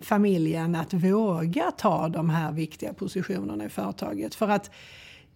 familjen 0.00 0.74
att 0.74 0.94
våga 0.94 1.70
ta 1.70 2.08
de 2.08 2.30
här 2.30 2.52
viktiga 2.52 2.92
positionerna 2.92 3.64
i 3.64 3.68
företaget. 3.68 4.34
För 4.34 4.48
att 4.48 4.70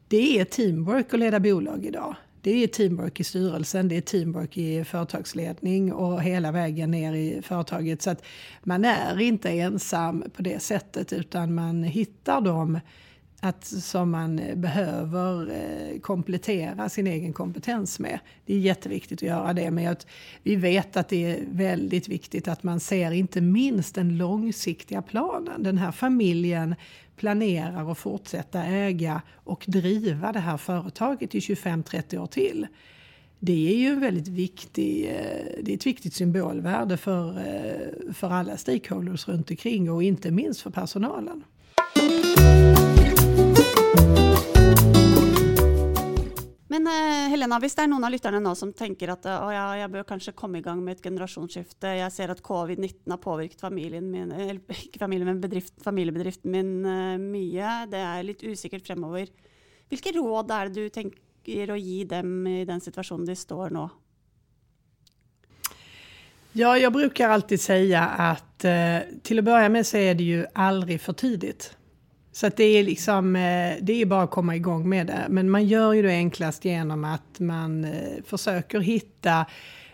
det 0.09 0.41
är 0.41 0.45
teamwork 0.45 1.15
att 1.15 1.21
leda 1.21 1.41
bolag 1.41 1.85
idag. 1.85 2.15
Det 2.41 2.63
är 2.63 2.67
teamwork 2.67 3.21
i 3.21 3.25
styrelsen, 3.25 3.89
det 3.89 3.97
är 3.97 4.01
teamwork 4.01 4.57
i 4.57 4.85
företagsledning 4.85 5.93
och 5.93 6.23
hela 6.23 6.53
vägen 6.53 6.91
ner 6.91 7.13
i 7.13 7.43
företaget. 7.43 8.03
Så 8.03 8.11
att 8.11 8.25
man 8.63 8.85
är 8.85 9.21
inte 9.21 9.51
ensam 9.51 10.25
på 10.37 10.43
det 10.43 10.63
sättet 10.63 11.13
utan 11.13 11.55
man 11.55 11.83
hittar 11.83 12.41
de 12.41 12.81
att, 13.49 13.65
som 13.65 14.11
man 14.11 14.39
eh, 14.39 14.57
behöver 14.57 15.51
eh, 15.51 16.01
komplettera 16.01 16.89
sin 16.89 17.07
egen 17.07 17.33
kompetens 17.33 17.99
med. 17.99 18.19
Det 18.47 18.55
är 18.55 18.59
jätteviktigt 18.59 19.19
att 19.19 19.29
göra 19.29 19.53
det. 19.53 19.71
Men 19.71 19.89
att 19.89 20.07
vi 20.43 20.57
vet 20.57 20.97
att 20.97 21.09
det 21.09 21.25
är 21.25 21.45
väldigt 21.51 22.09
viktigt 22.09 22.49
att 22.49 22.63
man 22.63 22.81
ser 22.81 23.11
inte 23.11 23.41
minst 23.41 23.95
den 23.95 24.19
långsiktiga 24.19 25.03
planen. 25.03 25.63
Den 25.63 25.79
här 25.79 25.93
familjen 25.93 26.75
planerar 27.17 27.93
att 27.93 27.99
fortsätta 27.99 28.65
äga 28.65 29.23
och 29.35 29.65
driva 29.67 30.33
det 30.33 30.41
här 30.41 30.57
företaget 30.57 31.35
i 31.35 31.39
25-30 31.39 32.19
år 32.19 32.27
till. 32.27 32.67
Det 33.39 33.73
är 33.73 33.77
ju 33.77 33.89
en 33.89 34.01
väldigt 34.01 34.29
viktig, 34.29 35.05
eh, 35.05 35.63
det 35.63 35.73
är 35.73 35.77
ett 35.77 35.87
viktigt 35.87 36.15
symbolvärde 36.15 36.97
för, 36.97 37.43
för 38.13 38.31
alla 38.31 38.57
stakeholders 38.57 39.29
runt 39.29 39.51
omkring 39.51 39.91
och 39.91 40.03
inte 40.03 40.31
minst 40.31 40.61
för 40.61 40.71
personalen. 40.71 41.45
Men 46.77 47.49
uh, 47.49 47.59
hvis 47.63 47.77
det 47.77 47.87
er 47.87 47.89
noen 47.89 48.05
av 48.05 48.13
lytterne 48.13 48.41
nå 48.43 48.53
som 48.59 48.73
tenker 48.77 49.15
at 49.15 49.25
eh, 49.25 49.45
å, 49.47 49.49
ja, 49.55 49.65
jeg 49.81 49.93
bør 49.95 50.07
kanskje 50.09 50.35
komme 50.37 50.61
i 50.61 50.65
gang 50.65 50.83
med 50.85 50.99
et 50.99 51.07
generasjonsskifte, 51.07 51.95
jeg 51.97 52.13
ser 52.13 52.33
at 52.35 52.43
covid-19 52.45 53.15
har 53.15 53.21
påvirket 53.23 53.65
familien 53.65 54.11
min, 54.13 54.33
eller 54.35 54.61
ikke 54.87 55.01
familien, 55.01 55.31
men 55.31 55.41
bedrift, 55.41 55.77
familiebedriften 55.85 56.53
min 56.53 56.73
uh, 56.85 57.17
mye, 57.23 57.77
det 57.93 58.03
er 58.03 58.27
litt 58.29 58.45
usikkert 58.45 58.85
fremover. 58.89 59.33
Hvilke 59.89 60.13
råd 60.19 60.53
er 60.53 60.69
det 60.69 60.85
du 60.85 60.93
tenker 60.93 61.73
å 61.73 61.79
gi 61.79 62.03
dem 62.11 62.41
i 62.51 62.65
den 62.69 62.83
situasjonen 62.83 63.29
de 63.29 63.39
står 63.39 63.73
nå? 63.73 63.87
Ja, 66.59 66.79
jag 66.79 66.93
brukar 66.93 67.29
alltid 67.29 67.61
säga 67.61 68.03
att 68.03 68.65
eh, 68.65 68.99
till 69.23 69.39
att 69.39 69.45
börja 69.45 69.69
med 69.69 69.87
så 69.87 69.97
är 69.97 70.15
det 70.15 70.25
ju 70.25 70.47
aldrig 70.53 71.01
för 71.01 71.13
tidigt. 71.13 71.77
Så 72.37 72.47
att 72.47 72.57
det 72.57 72.65
är 72.65 72.85
liksom, 72.85 73.37
eh, 73.37 73.77
det 73.81 74.03
är 74.03 74.07
bara 74.07 74.23
att 74.23 74.31
komma 74.31 74.57
igång 74.57 74.89
med 74.89 75.07
det. 75.07 75.27
Men 75.29 75.51
man 75.51 75.67
gör 75.67 75.93
ju 75.93 76.03
det 76.03 76.13
enklast 76.13 76.65
genom 76.65 77.05
att 77.05 77.41
man 77.41 77.85
eh, 77.85 78.23
försöker 78.27 78.81
hitta 78.81 79.47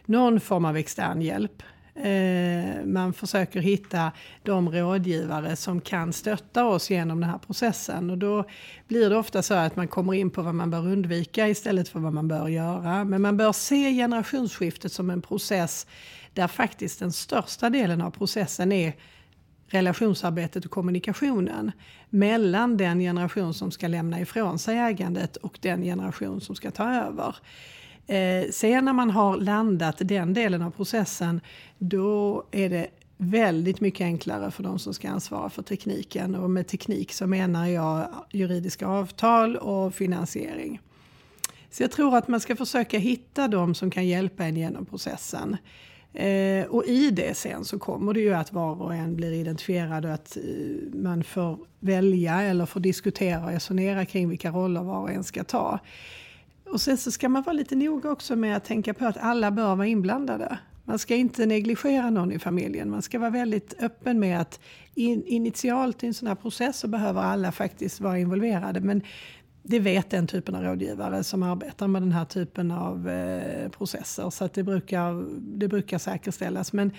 någon 0.06 0.40
form 0.40 0.64
av 0.64 0.76
extern 0.76 1.22
hjälp. 1.22 1.62
Eh, 1.94 2.84
man 2.84 3.12
försöker 3.12 3.60
hitta 3.60 4.12
de 4.42 4.70
rådgivare 4.70 5.56
som 5.56 5.80
kan 5.80 6.12
stötta 6.12 6.64
oss 6.64 6.90
genom 6.90 7.20
den 7.20 7.30
här 7.30 7.38
processen. 7.38 8.10
Och 8.10 8.18
då 8.18 8.44
blir 8.88 9.10
det 9.10 9.16
ofta 9.16 9.42
så 9.42 9.54
att 9.54 9.76
man 9.76 9.88
kommer 9.88 10.14
in 10.14 10.30
på 10.30 10.42
vad 10.42 10.54
man 10.54 10.70
bör 10.70 10.86
undvika 10.86 11.48
istället 11.48 11.88
för 11.88 12.00
vad 12.00 12.12
man 12.12 12.28
bör 12.28 12.48
göra. 12.48 13.04
Men 13.04 13.22
man 13.22 13.36
bör 13.36 13.52
se 13.52 13.92
generationsskiftet 13.92 14.92
som 14.92 15.10
en 15.10 15.22
process 15.22 15.86
där 16.34 16.48
faktiskt 16.48 16.98
den 16.98 17.12
största 17.12 17.70
delen 17.70 18.00
av 18.00 18.10
processen 18.10 18.72
är 18.72 18.92
relationsarbetet 19.72 20.64
och 20.64 20.70
kommunikationen 20.70 21.72
mellan 22.10 22.76
den 22.76 23.00
generation 23.00 23.54
som 23.54 23.70
ska 23.70 23.88
lämna 23.88 24.20
ifrån 24.20 24.58
sig 24.58 24.78
ägandet 24.78 25.36
och 25.36 25.58
den 25.60 25.82
generation 25.82 26.40
som 26.40 26.54
ska 26.54 26.70
ta 26.70 26.94
över. 26.94 27.36
Eh, 28.06 28.50
sen 28.50 28.84
när 28.84 28.92
man 28.92 29.10
har 29.10 29.36
landat 29.36 29.96
den 29.98 30.34
delen 30.34 30.62
av 30.62 30.70
processen, 30.70 31.40
då 31.78 32.44
är 32.50 32.70
det 32.70 32.86
väldigt 33.16 33.80
mycket 33.80 34.04
enklare 34.04 34.50
för 34.50 34.62
de 34.62 34.78
som 34.78 34.94
ska 34.94 35.10
ansvara 35.10 35.50
för 35.50 35.62
tekniken. 35.62 36.34
Och 36.34 36.50
med 36.50 36.66
teknik 36.66 37.12
så 37.12 37.26
menar 37.26 37.66
jag 37.66 38.08
juridiska 38.30 38.86
avtal 38.86 39.56
och 39.56 39.94
finansiering. 39.94 40.80
Så 41.70 41.82
jag 41.82 41.90
tror 41.90 42.16
att 42.16 42.28
man 42.28 42.40
ska 42.40 42.56
försöka 42.56 42.98
hitta 42.98 43.48
de 43.48 43.74
som 43.74 43.90
kan 43.90 44.06
hjälpa 44.06 44.44
en 44.44 44.56
genom 44.56 44.86
processen. 44.86 45.56
Eh, 46.14 46.66
och 46.66 46.84
i 46.84 47.10
det 47.10 47.36
sen 47.36 47.64
så 47.64 47.78
kommer 47.78 48.14
det 48.14 48.20
ju 48.20 48.34
att 48.34 48.52
var 48.52 48.82
och 48.82 48.94
en 48.94 49.16
blir 49.16 49.32
identifierad 49.32 50.04
och 50.04 50.12
att 50.12 50.36
eh, 50.36 50.42
man 50.94 51.24
får 51.24 51.58
välja 51.80 52.42
eller 52.42 52.66
får 52.66 52.80
diskutera 52.80 53.44
och 53.44 53.50
resonera 53.50 54.04
kring 54.04 54.28
vilka 54.28 54.50
roller 54.50 54.82
var 54.82 55.00
och 55.00 55.10
en 55.10 55.24
ska 55.24 55.44
ta. 55.44 55.78
Och 56.66 56.80
sen 56.80 56.96
så 56.96 57.10
ska 57.10 57.28
man 57.28 57.42
vara 57.42 57.52
lite 57.52 57.76
noga 57.76 58.10
också 58.10 58.36
med 58.36 58.56
att 58.56 58.64
tänka 58.64 58.94
på 58.94 59.06
att 59.06 59.16
alla 59.16 59.50
bör 59.50 59.76
vara 59.76 59.86
inblandade. 59.86 60.58
Man 60.84 60.98
ska 60.98 61.14
inte 61.14 61.46
negligera 61.46 62.10
någon 62.10 62.32
i 62.32 62.38
familjen. 62.38 62.90
Man 62.90 63.02
ska 63.02 63.18
vara 63.18 63.30
väldigt 63.30 63.74
öppen 63.82 64.20
med 64.20 64.40
att 64.40 64.60
in, 64.94 65.24
initialt 65.26 66.04
i 66.04 66.06
en 66.06 66.14
sån 66.14 66.28
här 66.28 66.34
process 66.34 66.78
så 66.78 66.88
behöver 66.88 67.20
alla 67.20 67.52
faktiskt 67.52 68.00
vara 68.00 68.18
involverade. 68.18 68.80
Men 68.80 69.02
det 69.62 69.78
vet 69.78 70.10
den 70.10 70.26
typen 70.26 70.54
av 70.54 70.62
rådgivare 70.62 71.24
som 71.24 71.42
arbetar 71.42 71.88
med 71.88 72.02
den 72.02 72.12
här 72.12 72.24
typen 72.24 72.70
av 72.70 73.08
eh, 73.08 73.68
processer. 73.68 74.30
Så 74.30 74.44
att 74.44 74.54
det, 74.54 74.62
brukar, 74.62 75.24
det 75.58 75.68
brukar 75.68 75.98
säkerställas. 75.98 76.72
Men 76.72 76.92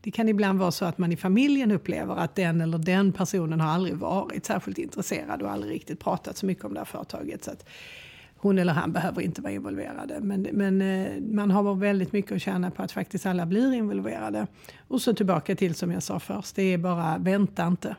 det 0.00 0.10
kan 0.10 0.28
ibland 0.28 0.58
vara 0.58 0.70
så 0.70 0.84
att 0.84 0.98
man 0.98 1.12
i 1.12 1.16
familjen 1.16 1.70
upplever 1.70 2.16
att 2.16 2.34
den 2.34 2.60
eller 2.60 2.78
den 2.78 3.12
personen 3.12 3.60
har 3.60 3.70
aldrig 3.70 3.94
varit 3.94 4.46
särskilt 4.46 4.78
intresserad 4.78 5.42
och 5.42 5.50
aldrig 5.50 5.72
riktigt 5.72 6.00
pratat 6.00 6.36
så 6.36 6.46
mycket 6.46 6.64
om 6.64 6.74
det 6.74 6.80
här 6.80 6.84
företaget. 6.84 7.44
Så 7.44 7.50
att 7.50 7.68
hon 8.36 8.58
eller 8.58 8.72
han 8.72 8.92
behöver 8.92 9.22
inte 9.22 9.42
vara 9.42 9.52
involverade. 9.52 10.20
Men, 10.20 10.48
men 10.52 10.82
eh, 10.82 11.20
man 11.20 11.50
har 11.50 11.74
väldigt 11.74 12.12
mycket 12.12 12.32
att 12.32 12.42
tjäna 12.42 12.70
på 12.70 12.82
att 12.82 12.92
faktiskt 12.92 13.26
alla 13.26 13.46
blir 13.46 13.72
involverade. 13.72 14.46
Och 14.88 15.02
så 15.02 15.14
tillbaka 15.14 15.56
till 15.56 15.74
som 15.74 15.92
jag 15.92 16.02
sa 16.02 16.20
först, 16.20 16.56
det 16.56 16.62
är 16.62 16.78
bara 16.78 17.18
vänta 17.18 17.66
inte. 17.66 17.96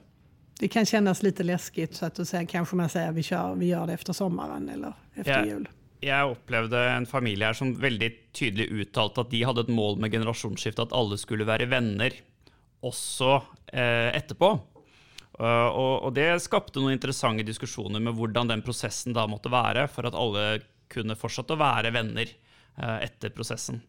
Det 0.59 0.67
kan 0.67 0.85
kännas 0.85 1.23
lite 1.23 1.43
läskigt 1.43 1.95
så 1.95 2.05
att 2.05 2.27
sen 2.27 2.47
kanske 2.47 2.75
man 2.75 2.89
säger 2.89 3.11
vi, 3.11 3.23
kör, 3.23 3.55
vi 3.55 3.65
gör 3.65 3.87
det 3.87 3.93
efter 3.93 4.13
sommaren 4.13 4.69
eller 4.69 4.93
efter 5.15 5.31
jag, 5.31 5.47
jul. 5.47 5.69
Jag 5.99 6.31
upplevde 6.31 6.79
en 6.89 7.05
familj 7.05 7.43
här 7.43 7.53
som 7.53 7.79
väldigt 7.79 8.33
tydligt 8.33 8.71
uttalat 8.71 9.17
att 9.17 9.31
de 9.31 9.43
hade 9.43 9.61
ett 9.61 9.67
mål 9.67 9.99
med 9.99 10.11
generationsskifte, 10.11 10.81
att 10.81 10.93
alla 10.93 11.17
skulle 11.17 11.43
vara 11.43 11.65
vänner 11.65 12.13
också 12.79 13.43
eh, 13.65 14.15
efterpå. 14.15 14.59
Uh, 15.41 15.67
och, 15.67 16.03
och, 16.03 16.13
det 16.13 16.39
skapade 16.39 16.79
några 16.79 16.93
intressanta 16.93 17.43
diskussioner 17.43 17.99
med 17.99 18.15
hur 18.15 18.27
den 18.27 18.61
processen 18.61 19.13
då 19.13 19.27
måste 19.27 19.49
vara 19.49 19.87
för 19.87 20.03
att 20.03 20.15
alla 20.15 20.59
kunde 20.87 21.15
fortsätta 21.15 21.55
vara 21.55 21.89
vänner 21.89 22.27
uh, 22.79 23.03
efter 23.03 23.29
processen. 23.29 23.81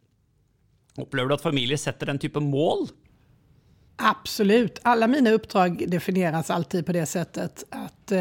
Upplever 0.96 1.28
du 1.28 1.34
att 1.34 1.42
familjer 1.42 1.76
sätter 1.76 2.06
den 2.06 2.18
typen 2.18 2.42
av 2.42 2.48
mål 2.48 2.88
Absolut. 4.02 4.78
Alla 4.82 5.06
mina 5.06 5.30
uppdrag 5.30 5.84
definieras 5.88 6.50
alltid 6.50 6.86
på 6.86 6.92
det 6.92 7.06
sättet 7.06 7.64
att 7.70 8.12
eh, 8.12 8.18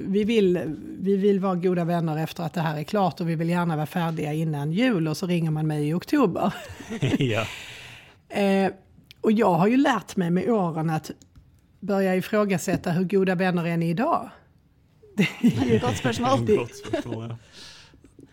vi, 0.00 0.24
vill, 0.26 0.76
vi 1.00 1.16
vill 1.16 1.40
vara 1.40 1.54
goda 1.54 1.84
vänner 1.84 2.18
efter 2.18 2.42
att 2.42 2.54
det 2.54 2.60
här 2.60 2.78
är 2.78 2.82
klart 2.84 3.20
och 3.20 3.28
vi 3.28 3.34
vill 3.34 3.48
gärna 3.48 3.76
vara 3.76 3.86
färdiga 3.86 4.32
innan 4.32 4.72
jul 4.72 5.08
och 5.08 5.16
så 5.16 5.26
ringer 5.26 5.50
man 5.50 5.66
mig 5.66 5.88
i 5.88 5.94
oktober. 5.94 6.54
ja. 7.18 7.46
eh, 8.28 8.72
och 9.20 9.32
jag 9.32 9.54
har 9.54 9.66
ju 9.66 9.76
lärt 9.76 10.16
mig 10.16 10.30
med 10.30 10.50
åren 10.50 10.90
att 10.90 11.10
börja 11.80 12.16
ifrågasätta 12.16 12.90
hur 12.90 13.04
goda 13.04 13.34
vänner 13.34 13.66
är 13.66 13.76
ni 13.76 13.90
idag? 13.90 14.30
Gott 15.80 15.96
spörsmål. 15.96 17.36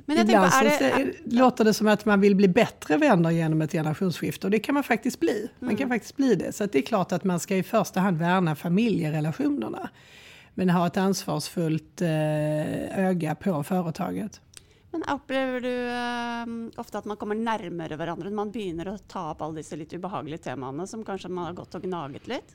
Men 0.09 0.17
jag 0.17 0.25
Ibland 0.25 0.51
på, 0.51 0.63
det, 0.63 1.13
det, 1.23 1.35
låter 1.35 1.63
det 1.63 1.73
som 1.73 1.87
att 1.87 2.05
man 2.05 2.21
vill 2.21 2.35
bli 2.35 2.47
bättre 2.47 2.97
vänner 2.97 3.29
genom 3.29 3.61
ett 3.61 3.71
generationsskifte 3.71 4.47
och 4.47 4.51
det 4.51 4.59
kan 4.59 4.73
man 4.73 4.83
faktiskt 4.83 5.19
bli. 5.19 5.49
Man 5.59 5.69
kan 5.69 5.85
mm. 5.85 5.89
faktiskt 5.89 6.17
bli 6.17 6.35
det. 6.35 6.51
Så 6.51 6.65
det 6.65 6.77
är 6.77 6.81
klart 6.81 7.11
att 7.11 7.23
man 7.23 7.39
ska 7.39 7.55
i 7.55 7.63
första 7.63 7.99
hand 7.99 8.17
värna 8.17 8.55
familjerelationerna. 8.55 9.89
Men 10.53 10.69
ha 10.69 10.87
ett 10.87 10.97
ansvarsfullt 10.97 12.01
eh, 12.01 12.99
öga 12.99 13.35
på 13.35 13.63
företaget. 13.63 14.41
Men 14.91 15.03
upplever 15.03 15.61
du 15.61 15.89
um, 16.51 16.71
ofta 16.75 16.97
att 16.97 17.05
man 17.05 17.17
kommer 17.17 17.35
närmare 17.35 17.95
varandra 17.95 18.29
man 18.29 18.51
börjar 18.51 18.85
att 18.85 19.07
ta 19.07 19.31
upp 19.31 19.41
alla 19.41 19.53
dessa 19.53 19.75
lite 19.75 19.95
obehagliga 19.95 20.37
teman 20.37 20.87
som 20.87 21.05
kanske 21.05 21.27
man 21.27 21.45
har 21.45 21.53
gått 21.53 21.75
och 21.75 21.81
gnagit 21.81 22.27
lite? 22.27 22.53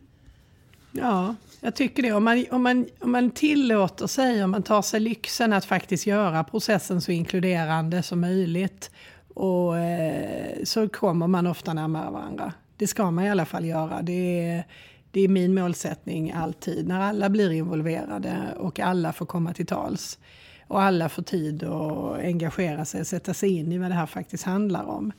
Ja, 0.96 1.34
jag 1.60 1.74
tycker 1.74 2.02
det. 2.02 2.12
Om 2.12 2.24
man, 2.24 2.44
om, 2.50 2.62
man, 2.62 2.86
om 3.00 3.12
man 3.12 3.30
tillåter 3.30 4.06
sig, 4.06 4.44
om 4.44 4.50
man 4.50 4.62
tar 4.62 4.82
sig 4.82 5.00
lyxen 5.00 5.52
att 5.52 5.64
faktiskt 5.64 6.06
göra 6.06 6.44
processen 6.44 7.00
så 7.00 7.12
inkluderande 7.12 8.02
som 8.02 8.20
möjligt 8.20 8.90
och, 9.34 9.78
eh, 9.78 10.64
så 10.64 10.88
kommer 10.88 11.26
man 11.26 11.46
ofta 11.46 11.72
närmare 11.72 12.10
varandra. 12.10 12.52
Det 12.76 12.86
ska 12.86 13.10
man 13.10 13.24
i 13.24 13.30
alla 13.30 13.46
fall 13.46 13.64
göra. 13.64 14.02
Det 14.02 14.48
är, 14.48 14.64
det 15.10 15.20
är 15.20 15.28
min 15.28 15.54
målsättning 15.54 16.32
alltid. 16.32 16.88
När 16.88 17.00
alla 17.00 17.28
blir 17.28 17.50
involverade 17.52 18.54
och 18.56 18.80
alla 18.80 19.12
får 19.12 19.26
komma 19.26 19.54
till 19.54 19.66
tals 19.66 20.18
och 20.66 20.82
alla 20.82 21.08
får 21.08 21.22
tid 21.22 21.64
att 21.64 22.18
engagera 22.18 22.84
sig 22.84 23.00
och 23.00 23.06
sätta 23.06 23.34
sig 23.34 23.50
in 23.56 23.72
i 23.72 23.78
vad 23.78 23.90
det 23.90 23.94
här 23.94 24.06
faktiskt 24.06 24.44
handlar 24.44 24.84
om. 24.84 25.12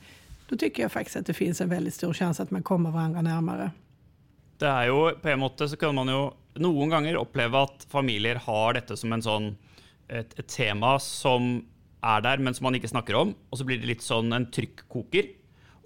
Då 0.48 0.56
tycker 0.56 0.82
jag 0.82 0.92
faktiskt 0.92 1.16
att 1.16 1.26
det 1.26 1.34
finns 1.34 1.60
en 1.60 1.68
väldigt 1.68 1.94
stor 1.94 2.12
chans 2.12 2.40
att 2.40 2.50
man 2.50 2.62
kommer 2.62 2.90
varandra 2.90 3.22
närmare. 3.22 3.70
Det 4.60 4.68
er 4.68 4.90
jo 4.90 5.00
På 5.20 5.30
en 5.32 5.42
måte 5.42 5.68
så 5.68 5.78
kan 5.80 5.96
man 5.96 6.10
jo 6.12 6.20
noen 6.62 6.92
ganger 6.92 7.18
oppleve 7.20 7.66
at 7.66 7.84
familier 7.92 8.38
har 8.40 8.76
dette 8.78 8.96
som 8.96 9.12
en 9.12 9.24
sånn, 9.24 9.50
et, 10.08 10.30
et 10.40 10.46
tema 10.48 10.94
som 11.02 11.58
er 12.00 12.22
der, 12.24 12.40
men 12.40 12.56
som 12.56 12.64
man 12.64 12.78
ikke 12.78 12.88
snakker 12.88 13.18
om. 13.18 13.34
Og 13.52 13.60
så 13.60 13.66
blir 13.68 13.82
det 13.82 13.90
litt 13.90 14.04
sånn 14.04 14.32
en 14.32 14.46
trykkoker. 14.48 15.28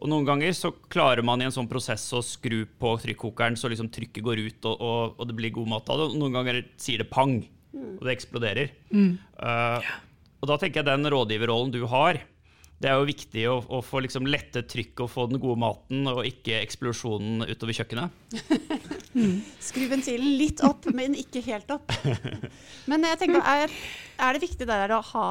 Og 0.01 0.09
noen 0.13 0.29
ganger 0.29 0.55
så 0.57 0.71
klarer 0.93 1.25
man 1.27 1.43
i 1.43 1.49
en 1.49 1.55
sånn 1.55 1.69
prosess 1.69 2.07
å 2.17 2.23
skru 2.25 2.63
på 2.81 2.93
trykkokeren 3.03 3.59
så 3.59 3.69
liksom 3.73 3.91
trykket 3.93 4.25
går 4.25 4.45
ut 4.47 4.69
og, 4.71 4.79
og, 4.79 5.19
og 5.19 5.29
det 5.29 5.37
blir 5.37 5.53
god 5.59 5.73
mat 5.75 5.91
av 5.91 6.01
det. 6.01 6.07
Og 6.13 6.21
noen 6.23 6.39
ganger 6.39 6.63
sier 6.81 7.03
det 7.03 7.11
pang, 7.11 7.41
og 7.75 8.07
det 8.07 8.15
eksploderer. 8.15 8.73
Mm. 8.95 9.13
Uh, 9.43 9.91
og 10.41 10.49
da 10.49 10.57
tenker 10.61 10.81
jeg 10.81 10.89
den 10.89 11.11
rådgiverrollen 11.13 11.75
du 11.75 11.83
har, 11.91 12.23
det 12.81 12.89
er 12.89 12.97
jo 12.97 13.09
viktig 13.11 13.43
å, 13.51 13.59
å 13.77 13.79
få 13.85 14.01
liksom 14.01 14.25
lette 14.31 14.63
trykket 14.65 15.03
og 15.05 15.11
få 15.13 15.27
den 15.29 15.41
gode 15.43 15.61
maten, 15.61 16.07
og 16.09 16.25
ikke 16.25 16.63
eksplosjonen 16.63 17.45
utover 17.45 17.77
kjøkkenet. 17.77 18.15
mm. 19.19 19.35
Skru 19.61 19.85
ventilen 19.91 20.39
litt 20.41 20.63
opp, 20.65 20.89
men 20.97 21.17
ikke 21.19 21.43
helt 21.45 21.69
opp. 21.77 21.93
Men 22.91 23.05
jeg 23.05 23.21
tenker, 23.21 23.45
er, 23.45 23.75
er 24.25 24.35
det 24.35 24.43
viktig 24.43 24.67
der 24.67 24.95
å, 24.97 25.03
ha, 25.13 25.27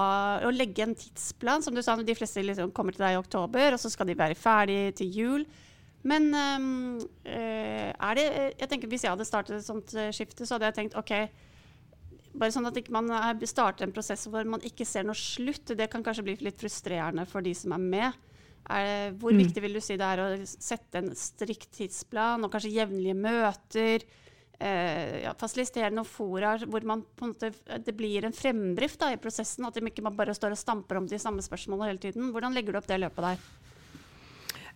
å, 0.45 0.51
legge 0.53 0.85
en 0.85 0.93
tidsplan? 0.95 1.65
Som 1.65 1.73
du 1.73 1.81
sa, 1.83 1.97
de 1.97 2.15
fleste 2.15 2.45
liksom 2.45 2.69
kommer 2.75 2.93
til 2.93 3.03
deg 3.07 3.17
i 3.17 3.19
oktober, 3.19 3.73
og 3.73 3.81
så 3.81 3.89
skal 3.91 4.07
de 4.07 4.19
være 4.19 4.37
ferdig 4.37 4.93
til 5.01 5.17
jul. 5.17 5.47
Men 6.07 6.29
um, 6.31 6.99
er 7.25 8.15
det 8.15 8.23
jeg 8.29 8.69
tenker 8.71 8.87
Hvis 8.87 9.03
jeg 9.03 9.11
hadde 9.11 9.25
startet 9.27 9.57
et 9.57 9.65
sånt 9.65 9.91
eh, 9.99 10.13
skifte, 10.15 10.45
så 10.47 10.55
hadde 10.55 10.69
jeg 10.69 10.77
tenkt 10.77 10.95
OK 10.95 11.11
bare 12.33 12.53
sånn 12.53 12.69
at 12.69 12.77
man 12.93 13.09
starter 13.49 13.87
en 13.87 13.93
prosess 13.95 14.27
hvor 14.29 14.45
man 14.47 14.63
ikke 14.65 14.87
ser 14.87 15.07
noe 15.07 15.17
slutt. 15.17 15.75
Det 15.77 15.89
kan 15.91 16.05
kanskje 16.05 16.25
bli 16.27 16.37
litt 16.45 16.61
frustrerende 16.61 17.25
for 17.29 17.45
de 17.45 17.55
som 17.57 17.73
er 17.75 17.83
med. 17.83 18.25
Er 18.69 19.15
hvor 19.17 19.33
mm. 19.33 19.43
viktig 19.43 19.63
vil 19.63 19.77
du 19.79 19.81
si 19.81 19.97
det 19.97 20.05
er 20.05 20.21
å 20.21 20.29
sette 20.45 21.01
en 21.01 21.13
strikt 21.17 21.71
tidsplan 21.79 22.43
og 22.45 22.51
kanskje 22.53 22.75
jevnlige 22.75 23.17
møter? 23.17 24.05
eh, 24.59 25.21
ja, 25.23 25.33
fasiliterer 25.39 25.93
noen 25.95 26.07
fora 26.07 26.55
hvor 26.65 26.85
man 26.87 27.03
på 27.15 27.25
en 27.25 27.33
måte, 27.33 27.51
det 27.85 27.95
blir 27.97 28.27
en 28.27 28.35
fremdrift 28.35 28.99
da, 29.01 29.13
i 29.13 29.21
prosessen? 29.21 29.67
At 29.67 29.79
ikke 29.79 30.05
man 30.05 30.17
bare 30.17 30.35
står 30.35 30.55
og 30.55 30.61
stamper 30.61 30.99
om 30.99 31.07
de 31.09 31.19
samme 31.21 31.43
spørsmålene 31.45 31.91
hele 31.91 32.03
tiden. 32.03 32.31
Hvordan 32.35 32.55
legger 32.55 32.75
du 32.75 32.81
opp 32.81 32.89
det 32.89 32.99
løpet 33.01 33.29
der? 33.29 33.45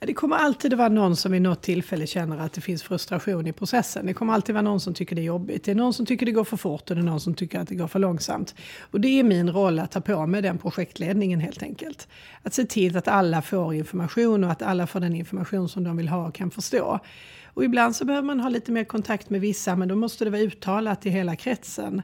Det 0.06 0.14
kommer 0.14 0.36
alltid 0.36 0.74
att 0.74 0.78
vara 0.78 0.90
någon 0.90 1.16
som 1.16 1.32
vid 1.32 1.42
något 1.42 1.62
tillfälle 1.62 2.08
känner 2.08 2.38
att 2.38 2.54
det 2.54 2.62
finns 2.62 2.84
frustration 2.84 3.48
i 3.48 3.54
processen. 3.54 4.06
Det 4.06 4.14
kommer 4.14 4.34
alltid 4.34 4.56
vara 4.56 4.62
någon 4.62 4.80
som 4.80 4.94
tycker 4.94 5.16
det 5.16 5.22
är 5.22 5.24
jobbigt. 5.24 5.64
Det 5.64 5.72
är 5.72 5.76
någon 5.76 5.94
som 5.94 6.06
tycker 6.06 6.26
det 6.26 6.32
går 6.32 6.44
för 6.44 6.58
fort 6.58 6.90
och 6.90 6.96
det 6.96 7.02
är 7.02 7.06
någon 7.06 7.20
som 7.20 7.34
tycker 7.34 7.60
att 7.60 7.68
det 7.68 7.76
går 7.76 7.88
för 7.88 8.00
långsamt. 8.00 8.56
Och 8.92 9.02
det 9.02 9.20
är 9.20 9.24
min 9.24 9.50
roll 9.50 9.80
att 9.80 9.92
ta 9.92 10.02
på 10.02 10.28
mig 10.28 10.42
den 10.42 10.58
projektledningen 10.58 11.40
helt 11.40 11.64
enkelt. 11.64 12.08
Att 12.44 12.54
se 12.54 12.66
till 12.66 12.98
att 12.98 13.08
alla 13.08 13.42
får 13.42 13.74
information 13.74 14.44
och 14.44 14.52
att 14.52 14.62
alla 14.62 14.88
får 14.88 15.00
den 15.00 15.16
information 15.16 15.70
som 15.70 15.84
de 15.84 15.98
vill 15.98 16.10
ha 16.10 16.28
och 16.28 16.36
kan 16.36 16.52
förstå. 16.52 17.00
Och 17.46 17.64
ibland 17.64 17.96
så 17.96 18.06
behöver 18.06 18.26
man 18.26 18.40
ha 18.40 18.50
lite 18.50 18.72
mer 18.72 18.84
kontakt 18.84 19.30
med 19.30 19.42
vissa 19.42 19.76
men 19.76 19.88
då 19.88 19.96
måste 19.96 20.24
det 20.24 20.32
vara 20.32 20.42
uttalat 20.42 21.06
i 21.06 21.10
hela 21.10 21.36
kretsen. 21.36 22.02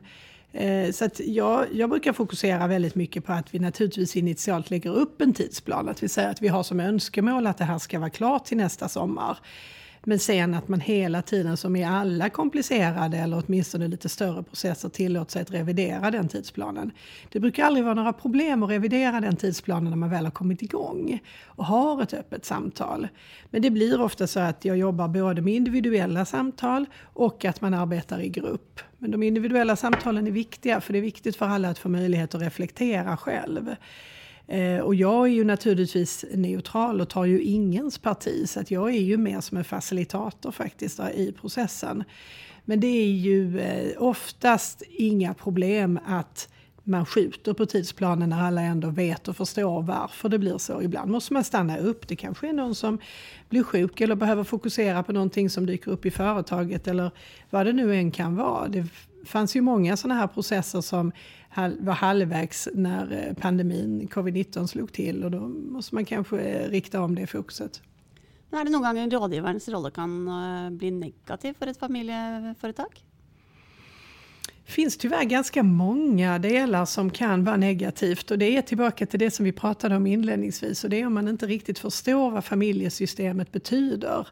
Eh, 0.53 0.91
så 0.91 1.05
att 1.05 1.19
jag, 1.19 1.65
jag 1.73 1.89
brukar 1.89 2.13
fokusera 2.13 2.67
väldigt 2.67 2.95
mycket 2.95 3.25
på 3.25 3.33
att 3.33 3.53
vi 3.53 3.59
naturligtvis 3.59 4.15
initialt 4.15 4.69
lägger 4.69 4.95
upp 4.95 5.21
en 5.21 5.33
tidsplan. 5.33 5.89
Att 5.89 6.03
vi 6.03 6.09
säger 6.09 6.29
att 6.29 6.41
vi 6.41 6.47
har 6.47 6.63
som 6.63 6.79
önskemål 6.79 7.47
att 7.47 7.57
det 7.57 7.65
här 7.65 7.79
ska 7.79 7.99
vara 7.99 8.09
klart 8.09 8.45
till 8.45 8.57
nästa 8.57 8.89
sommar. 8.89 9.37
Men 10.03 10.19
sen 10.19 10.53
att 10.53 10.67
man 10.67 10.79
hela 10.79 11.21
tiden, 11.21 11.57
som 11.57 11.75
i 11.75 11.83
alla 11.83 12.29
komplicerade 12.29 13.17
eller 13.17 13.43
åtminstone 13.45 13.87
lite 13.87 14.09
större 14.09 14.43
processer, 14.43 14.89
tillåter 14.89 15.31
sig 15.31 15.41
att 15.41 15.51
revidera 15.51 16.11
den 16.11 16.27
tidsplanen. 16.27 16.91
Det 17.29 17.39
brukar 17.39 17.65
aldrig 17.65 17.83
vara 17.85 17.93
några 17.93 18.13
problem 18.13 18.63
att 18.63 18.69
revidera 18.69 19.21
den 19.21 19.35
tidsplanen 19.35 19.89
när 19.89 19.97
man 19.97 20.09
väl 20.09 20.25
har 20.25 20.31
kommit 20.31 20.61
igång 20.61 21.19
och 21.45 21.65
har 21.65 22.03
ett 22.03 22.13
öppet 22.13 22.45
samtal. 22.45 23.07
Men 23.49 23.61
det 23.61 23.69
blir 23.69 24.01
ofta 24.01 24.27
så 24.27 24.39
att 24.39 24.65
jag 24.65 24.77
jobbar 24.77 25.07
både 25.07 25.41
med 25.41 25.53
individuella 25.53 26.25
samtal 26.25 26.85
och 27.03 27.45
att 27.45 27.61
man 27.61 27.73
arbetar 27.73 28.21
i 28.21 28.29
grupp. 28.29 28.79
Men 28.97 29.11
de 29.11 29.23
individuella 29.23 29.75
samtalen 29.75 30.27
är 30.27 30.31
viktiga, 30.31 30.81
för 30.81 30.93
det 30.93 30.99
är 30.99 31.03
viktigt 31.03 31.35
för 31.35 31.45
alla 31.45 31.69
att 31.69 31.79
få 31.79 31.89
möjlighet 31.89 32.35
att 32.35 32.41
reflektera 32.41 33.17
själv. 33.17 33.75
Eh, 34.49 34.79
och 34.79 34.95
jag 34.95 35.27
är 35.27 35.31
ju 35.31 35.43
naturligtvis 35.43 36.25
neutral 36.33 37.01
och 37.01 37.09
tar 37.09 37.25
ju 37.25 37.41
ingens 37.41 37.97
parti, 37.97 38.49
så 38.49 38.59
att 38.59 38.71
jag 38.71 38.89
är 38.89 39.01
ju 39.01 39.17
mer 39.17 39.41
som 39.41 39.57
en 39.57 39.63
facilitator 39.63 40.51
faktiskt 40.51 40.97
då, 40.97 41.09
i 41.09 41.31
processen. 41.41 42.03
Men 42.65 42.79
det 42.79 42.87
är 42.87 43.11
ju 43.11 43.59
eh, 43.59 43.91
oftast 43.97 44.83
inga 44.89 45.33
problem 45.33 45.99
att 46.05 46.49
man 46.83 47.05
skjuter 47.05 47.53
på 47.53 47.65
tidsplanen 47.65 48.29
när 48.29 48.41
alla 48.41 48.61
ändå 48.61 48.89
vet 48.89 49.27
och 49.27 49.37
förstår 49.37 49.81
varför 49.81 50.29
det 50.29 50.39
blir 50.39 50.57
så. 50.57 50.81
Ibland 50.81 51.11
måste 51.11 51.33
man 51.33 51.43
stanna 51.43 51.77
upp. 51.77 52.07
Det 52.07 52.15
kanske 52.15 52.49
är 52.49 52.53
någon 52.53 52.75
som 52.75 52.99
blir 53.49 53.63
sjuk 53.63 54.01
eller 54.01 54.15
behöver 54.15 54.43
fokusera 54.43 55.03
på 55.03 55.11
någonting 55.11 55.49
som 55.49 55.65
dyker 55.65 55.91
upp 55.91 56.05
i 56.05 56.11
företaget 56.11 56.87
eller 56.87 57.11
vad 57.49 57.65
det 57.65 57.73
nu 57.73 57.95
än 57.95 58.11
kan 58.11 58.35
vara. 58.35 58.67
Det 58.67 58.85
fanns 59.25 59.55
ju 59.55 59.61
många 59.61 59.97
sådana 59.97 60.19
här 60.19 60.27
processer 60.27 60.81
som 60.81 61.11
var 61.55 61.93
halvvägs 61.93 62.67
när 62.73 63.27
eh, 63.27 63.33
pandemin, 63.33 64.07
covid-19 64.07 64.67
slog 64.67 64.93
till 64.93 65.23
och 65.23 65.31
då 65.31 65.39
måste 65.47 65.95
man 65.95 66.05
kanske 66.05 66.67
rikta 66.67 67.01
om 67.01 67.15
det 67.15 67.27
fokuset. 67.27 67.81
Men 68.49 68.59
är 68.59 68.65
det 68.65 68.71
någon 68.71 68.81
gång 68.81 68.97
en 68.97 69.11
rådgivarens 69.11 69.69
roll 69.69 69.91
kan 69.91 70.27
eh, 70.27 70.69
bli 70.69 70.91
negativ 70.91 71.53
för 71.59 71.67
ett 71.67 71.79
familjeföretag? 71.79 73.03
Det 74.65 74.73
finns 74.73 74.97
tyvärr 74.97 75.23
ganska 75.23 75.63
många 75.63 76.39
delar 76.39 76.85
som 76.85 77.09
kan 77.09 77.43
vara 77.43 77.57
negativt 77.57 78.31
och 78.31 78.37
det 78.37 78.57
är 78.57 78.61
tillbaka 78.61 79.05
till 79.05 79.19
det 79.19 79.31
som 79.31 79.45
vi 79.45 79.51
pratade 79.51 79.95
om 79.95 80.07
inledningsvis 80.07 80.83
och 80.83 80.89
det 80.89 81.01
är 81.01 81.05
om 81.05 81.13
man 81.13 81.27
inte 81.27 81.45
riktigt 81.45 81.79
förstår 81.79 82.31
vad 82.31 82.45
familjesystemet 82.45 83.51
betyder 83.51 84.27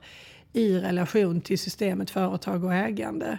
i 0.54 0.80
relation 0.80 1.42
till 1.42 1.60
systemet 1.60 2.10
företag 2.10 2.64
och 2.64 2.74
ägande. 2.74 3.38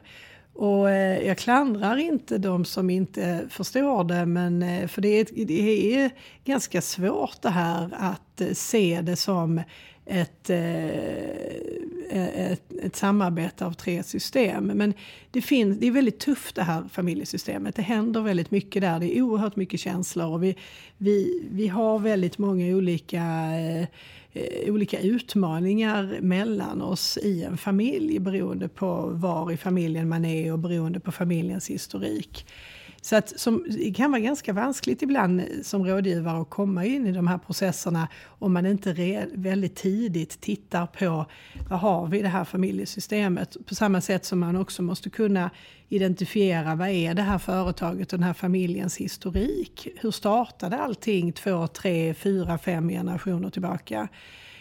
Och 0.58 0.90
eh, 0.90 1.26
jag 1.26 1.38
klandrar 1.38 1.96
inte 1.96 2.38
de 2.38 2.64
som 2.64 2.90
inte 2.90 3.46
förstår 3.50 4.04
det, 4.04 4.26
men 4.26 4.62
eh, 4.62 4.88
för 4.88 5.02
det 5.02 5.08
är, 5.08 5.44
det 5.46 5.94
är 5.94 6.10
ganska 6.44 6.80
svårt 6.80 7.42
det 7.42 7.50
här 7.50 7.90
att 7.92 8.40
eh, 8.40 8.52
se 8.52 9.00
det 9.02 9.16
som 9.16 9.62
ett, 10.08 10.50
eh, 10.50 11.30
ett, 12.52 12.72
ett 12.82 12.96
samarbete 12.96 13.66
av 13.66 13.72
tre 13.72 14.02
system. 14.02 14.64
Men 14.64 14.94
det, 15.30 15.42
finns, 15.42 15.78
det 15.78 15.86
är 15.86 15.90
väldigt 15.90 16.20
tufft 16.20 16.54
det 16.54 16.62
här 16.62 16.84
familjesystemet. 16.92 17.74
Det 17.74 17.82
händer 17.82 18.20
väldigt 18.20 18.50
mycket 18.50 18.82
där. 18.82 19.00
Det 19.00 19.18
är 19.18 19.22
oerhört 19.22 19.56
mycket 19.56 19.80
känslor 19.80 20.32
och 20.32 20.42
vi, 20.42 20.56
vi, 20.98 21.42
vi 21.50 21.68
har 21.68 21.98
väldigt 21.98 22.38
många 22.38 22.66
olika 22.66 23.24
eh, 23.60 23.88
olika 24.66 25.00
utmaningar 25.00 26.18
mellan 26.20 26.82
oss 26.82 27.18
i 27.22 27.44
en 27.44 27.56
familj 27.56 28.18
beroende 28.18 28.68
på 28.68 29.10
var 29.12 29.52
i 29.52 29.56
familjen 29.56 30.08
man 30.08 30.24
är 30.24 30.52
och 30.52 30.58
beroende 30.58 31.00
på 31.00 31.12
familjens 31.12 31.70
historik. 31.70 32.46
Så 33.00 33.16
att 33.16 33.40
som, 33.40 33.64
det 33.68 33.94
kan 33.94 34.10
vara 34.10 34.20
ganska 34.20 34.52
vanskligt 34.52 35.02
ibland 35.02 35.40
eh, 35.40 35.46
som 35.62 35.86
rådgivare 35.86 36.40
att 36.40 36.50
komma 36.50 36.84
in 36.84 37.06
i 37.06 37.12
de 37.12 37.28
här 37.28 37.38
processerna 37.38 38.08
om 38.24 38.52
man 38.52 38.66
inte 38.66 38.92
re, 38.92 39.26
väldigt 39.34 39.76
tidigt 39.76 40.40
tittar 40.40 40.86
på 40.86 41.26
vad 41.68 41.80
har 41.80 42.06
vi 42.06 42.18
i 42.18 42.22
det 42.22 42.28
här 42.28 42.44
familjesystemet. 42.44 43.56
På 43.66 43.74
samma 43.74 44.00
sätt 44.00 44.24
som 44.24 44.38
man 44.38 44.56
också 44.56 44.82
måste 44.82 45.10
kunna 45.10 45.50
identifiera 45.88 46.74
vad 46.74 46.88
är 46.88 47.14
det 47.14 47.22
här 47.22 47.38
företaget 47.38 48.12
och 48.12 48.18
den 48.18 48.26
här 48.26 48.34
familjens 48.34 48.96
historik. 48.96 49.88
Hur 50.00 50.10
startade 50.10 50.78
allting 50.78 51.32
två, 51.32 51.66
tre, 51.66 52.14
fyra, 52.14 52.58
fem 52.58 52.88
generationer 52.88 53.50
tillbaka? 53.50 54.08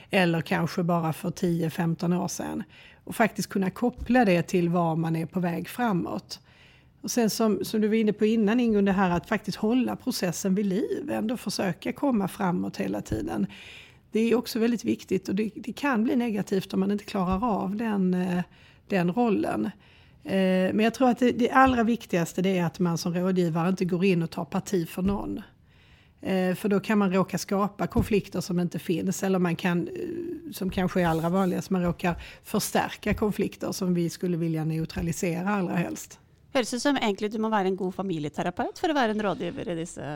Eller 0.10 0.42
kanske 0.42 0.84
bara 0.84 1.14
för 1.14 1.30
10-15 1.30 2.24
år 2.24 2.28
sedan. 2.28 2.64
Och 3.04 3.16
faktiskt 3.16 3.50
kunna 3.50 3.70
koppla 3.70 4.26
det 4.26 4.42
till 4.42 4.70
var 4.70 4.96
man 4.96 5.16
är 5.16 5.26
på 5.26 5.40
väg 5.40 5.70
framåt. 5.70 6.40
Och 7.02 7.12
sen 7.12 7.30
som, 7.30 7.66
som 7.66 7.82
du 7.82 7.88
var 7.88 7.96
inne 7.96 8.14
på 8.14 8.26
innan 8.26 8.60
Ingun, 8.60 8.86
det 8.86 8.92
här 8.92 9.10
att 9.10 9.30
faktiskt 9.30 9.58
hålla 9.58 9.96
processen 9.96 10.56
vid 10.56 10.66
liv, 10.66 11.12
ändå 11.12 11.38
försöka 11.38 11.94
komma 11.94 12.28
framåt 12.28 12.78
hela 12.78 13.02
tiden. 13.02 13.48
Det 14.12 14.20
är 14.20 14.36
också 14.36 14.60
väldigt 14.60 14.86
viktigt 14.86 15.30
och 15.30 15.36
det, 15.36 15.52
det 15.56 15.74
kan 15.74 16.04
bli 16.04 16.16
negativt 16.16 16.74
om 16.74 16.80
man 16.80 16.92
inte 16.92 17.04
klarar 17.04 17.64
av 17.64 17.76
den, 17.76 18.14
eh, 18.14 18.44
den 18.88 19.12
rollen. 19.12 19.66
Eh, 20.24 20.74
men 20.74 20.80
jag 20.80 20.94
tror 20.94 21.10
att 21.10 21.20
det, 21.20 21.32
det 21.32 21.52
allra 21.52 21.84
viktigaste 21.84 22.42
det 22.42 22.58
är 22.58 22.66
att 22.66 22.80
man 22.80 22.98
som 22.98 23.14
rådgivare 23.14 23.70
inte 23.70 23.86
går 23.86 24.06
in 24.06 24.24
och 24.24 24.32
tar 24.32 24.46
parti 24.46 24.90
för 24.90 25.02
någon. 25.02 25.42
Eh, 26.22 26.56
för 26.56 26.70
då 26.70 26.80
kan 26.80 26.98
man 26.98 27.14
råka 27.14 27.38
skapa 27.38 27.88
konflikter 27.88 28.42
som 28.42 28.60
inte 28.60 28.80
finns 28.80 29.24
eller 29.24 29.40
man 29.40 29.56
kan, 29.56 29.90
som 30.54 30.70
kanske 30.70 31.02
är 31.02 31.08
allra 31.08 31.30
vanligast, 31.30 31.70
man 31.70 31.84
råkar 31.84 32.22
förstärka 32.44 33.14
konflikter 33.14 33.72
som 33.72 33.94
vi 33.94 34.10
skulle 34.10 34.38
vilja 34.38 34.66
neutralisera 34.66 35.50
allra 35.50 35.76
helst. 35.76 36.20
Høres 36.56 36.74
ut 36.74 36.84
som 36.84 36.98
egentlig 37.00 37.32
du 37.34 37.40
må 37.44 37.52
være 37.52 37.72
en 37.72 37.80
god 37.80 37.96
familieterapeut 37.96 38.80
for 38.80 38.92
å 38.92 38.98
være 38.98 39.16
en 39.16 39.24
rådgiver 39.28 39.74
i 39.74 39.80
disse 39.82 40.08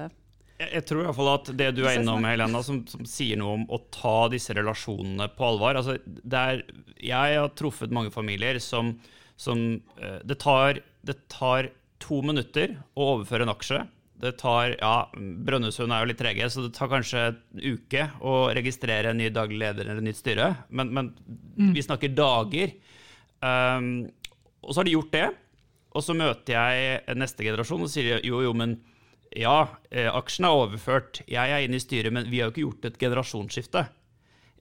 jeg 0.62 0.86
tror 0.86 1.02
i 1.02 1.06
hvert 1.08 1.18
fall 1.18 1.32
at 1.32 1.50
det 1.58 1.70
du 1.78 1.82
er 1.88 2.00
innom, 2.00 2.26
Helena, 2.28 2.62
som, 2.66 2.82
som, 2.90 3.06
sier 3.08 3.40
noe 3.40 3.56
om 3.60 3.64
å 3.74 3.80
ta 3.94 4.28
disse 4.32 4.54
relasjonene 4.54 5.30
på 5.34 5.48
alvor 5.48 5.80
altså, 5.80 5.98
er, 5.98 6.64
Jeg 7.02 7.40
har 7.40 7.56
truffet 7.58 7.94
mange 7.94 8.14
familier 8.14 8.60
som, 8.62 8.94
som 9.40 9.64
eh, 9.98 10.20
det, 10.28 10.38
tar, 10.44 10.84
det, 11.08 11.18
tar, 11.34 11.72
to 12.02 12.22
minutter 12.26 12.80
å 12.98 13.12
overføre 13.16 13.46
en 13.46 13.54
aksje. 13.54 13.84
Det 14.22 14.32
tar 14.42 14.76
ja, 14.80 14.96
Brønnøysund 15.14 15.94
er 15.94 16.02
jo 16.02 16.10
litt 16.10 16.20
trege, 16.22 16.48
så 16.50 16.64
det 16.66 16.72
tar 16.74 16.90
kanskje 16.90 17.28
en 17.30 17.62
uke 17.62 18.08
å 18.26 18.34
registrere 18.58 19.14
en 19.14 19.22
ny 19.22 19.30
daglig 19.34 19.60
leder 19.62 19.86
eller 19.86 20.02
et 20.02 20.08
nytt 20.10 20.18
styre. 20.18 20.48
Men, 20.70 20.90
men 20.98 21.12
mm. 21.58 21.76
vi 21.78 21.84
snakker 21.86 22.14
dager. 22.18 22.74
Um, 23.42 24.10
og 24.66 24.74
så 24.74 24.82
har 24.82 24.90
de 24.90 24.96
gjort 24.98 25.14
det. 25.14 25.28
Och 25.92 26.04
så 26.04 26.14
möter 26.14 26.54
jag 26.54 27.02
eh, 27.08 27.16
nästa 27.16 27.44
generation 27.44 27.82
och 27.82 27.90
säger 27.90 28.22
jo, 28.24 28.44
jo, 28.44 28.54
men 28.54 28.84
ja, 29.30 29.68
eh, 29.90 30.16
aktien 30.16 30.50
är 30.50 30.64
överfört. 30.64 31.22
Jag 31.26 31.50
är 31.50 31.60
inne 31.60 31.76
i 31.76 31.80
styret, 31.80 32.14
men 32.14 32.32
vi 32.32 32.40
har 32.40 32.46
ju 32.46 32.48
inte 32.48 32.62
gjort 32.62 32.86
ett 32.86 33.00
generationsskifte. 33.00 33.86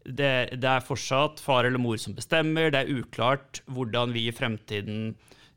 Det, 0.05 0.51
det, 0.57 0.69
är 0.69 0.81
fortsatt 0.81 1.41
far 1.41 1.65
eller 1.65 1.79
mor 1.79 1.97
som 1.97 2.15
bestämmer. 2.15 2.71
det 2.71 2.79
är 2.79 3.01
oklart 3.01 3.63
hur 3.67 4.07
vi 4.07 4.27
i 4.27 4.33
framtiden 4.33 5.15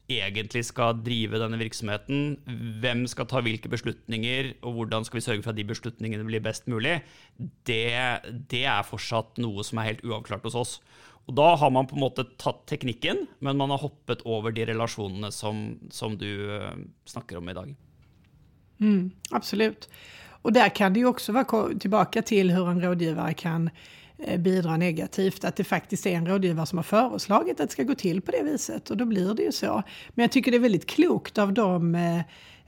egentligen 0.08 0.64
ska 0.64 0.94
driva 0.94 1.38
den 1.38 1.54
här 1.54 1.60
verksamheten. 1.60 2.40
Vem 2.82 3.08
ska 3.08 3.26
ta 3.26 3.42
vilka 3.42 3.70
beslutningar 3.70 4.54
och 4.62 4.74
hur 4.74 5.04
ska 5.04 5.18
vi 5.18 5.22
sörja 5.22 5.42
för 5.42 5.50
att 5.50 5.56
de 5.56 5.64
beslutningarna 5.64 6.24
blir 6.24 6.40
bäst 6.40 6.68
mulig. 6.68 7.02
Det, 7.64 8.20
det 8.50 8.64
är 8.64 8.84
fortsatt 8.84 9.38
något 9.38 9.66
som 9.66 9.78
är 9.78 9.84
helt 9.84 10.06
oavklart 10.06 10.44
hos 10.44 10.56
oss. 10.56 10.82
Og 11.26 11.36
da 11.38 11.54
har 11.56 11.72
man 11.72 11.88
på 11.88 11.96
en 11.96 12.04
måte 12.04 12.26
tatt 12.42 12.66
teknikken, 12.68 13.26
men 13.40 13.58
man 13.58 13.72
har 13.72 13.80
hoppet 13.80 14.26
over 14.28 14.52
de 14.52 14.66
relasjonene 14.68 15.32
som, 15.32 15.80
som 15.92 16.18
du 16.20 16.58
eh, 16.58 16.74
snakker 17.06 17.40
om 17.40 17.50
i 17.50 17.54
dag. 17.54 17.76
Mm, 18.80 19.12
absolut. 19.32 19.90
Och 20.44 20.54
där 20.54 20.70
kan 20.70 20.94
det 20.94 21.00
ju 21.00 21.06
också 21.06 21.32
vara 21.32 21.80
tillbaka 21.80 22.22
till 22.22 22.52
hur 22.52 22.70
en 22.70 22.82
rådgivare 22.82 23.34
kan 23.34 23.70
eh, 24.18 24.40
bidra 24.40 24.78
negativt. 24.78 25.44
Att 25.44 25.56
det 25.56 25.64
faktiskt 25.64 26.06
är 26.06 26.16
en 26.16 26.28
rådgivare 26.28 26.66
som 26.66 26.78
har 26.78 26.84
föreslagit 26.84 27.60
att 27.60 27.70
det 27.70 27.74
ska 27.74 27.84
gå 27.84 27.96
till 27.96 28.22
på 28.22 28.32
det 28.32 28.44
viset. 28.44 28.90
Och 28.92 28.98
då 28.98 29.06
blir 29.06 29.34
det 29.34 29.44
ju 29.44 29.52
så. 29.52 29.84
Men 30.10 30.24
jag 30.24 30.32
tycker 30.32 30.52
det 30.52 30.58
är 30.58 30.60
väldigt 30.60 30.90
klokt 30.90 31.38
av 31.38 31.54
dem 31.54 31.96
eh, 31.96 32.22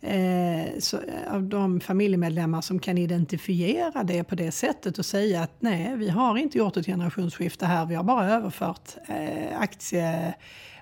eh, 0.06 0.80
så, 0.80 0.98
eh, 0.98 1.34
av 1.34 1.44
de 1.44 1.80
familjemedlemmar 1.80 2.62
som 2.62 2.80
kan 2.80 2.98
identifiera 2.98 4.04
det 4.04 4.24
på 4.24 4.36
det 4.36 4.52
sättet 4.52 4.98
och 4.98 5.06
säga 5.06 5.42
att 5.42 5.52
nej, 5.60 5.96
vi 5.98 6.10
har 6.10 6.38
inte 6.38 6.58
gjort 6.58 6.78
ett 6.78 6.86
generationsskifte 6.86 7.66
här, 7.66 7.86
vi 7.86 7.96
har 7.96 8.04
bara 8.04 8.32
överfört 8.32 8.96
eh, 9.08 9.60
aktie, 9.60 10.34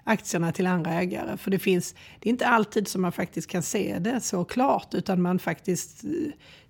aktierna 0.04 0.52
till 0.52 0.68
andra 0.68 0.92
ägare. 0.92 1.38
För 1.38 1.52
det 1.52 1.60
finns, 1.60 1.96
det 2.20 2.30
är 2.30 2.32
inte 2.32 2.48
alltid 2.48 2.88
som 2.88 3.02
man 3.02 3.12
faktiskt 3.12 3.50
kan 3.50 3.64
se 3.64 4.00
det 4.00 4.22
så 4.22 4.44
klart 4.44 4.94
utan 4.94 5.22
man 5.22 5.40
faktiskt 5.40 6.04
eh, 6.04 6.10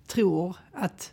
tror 0.06 0.56
att 0.72 1.12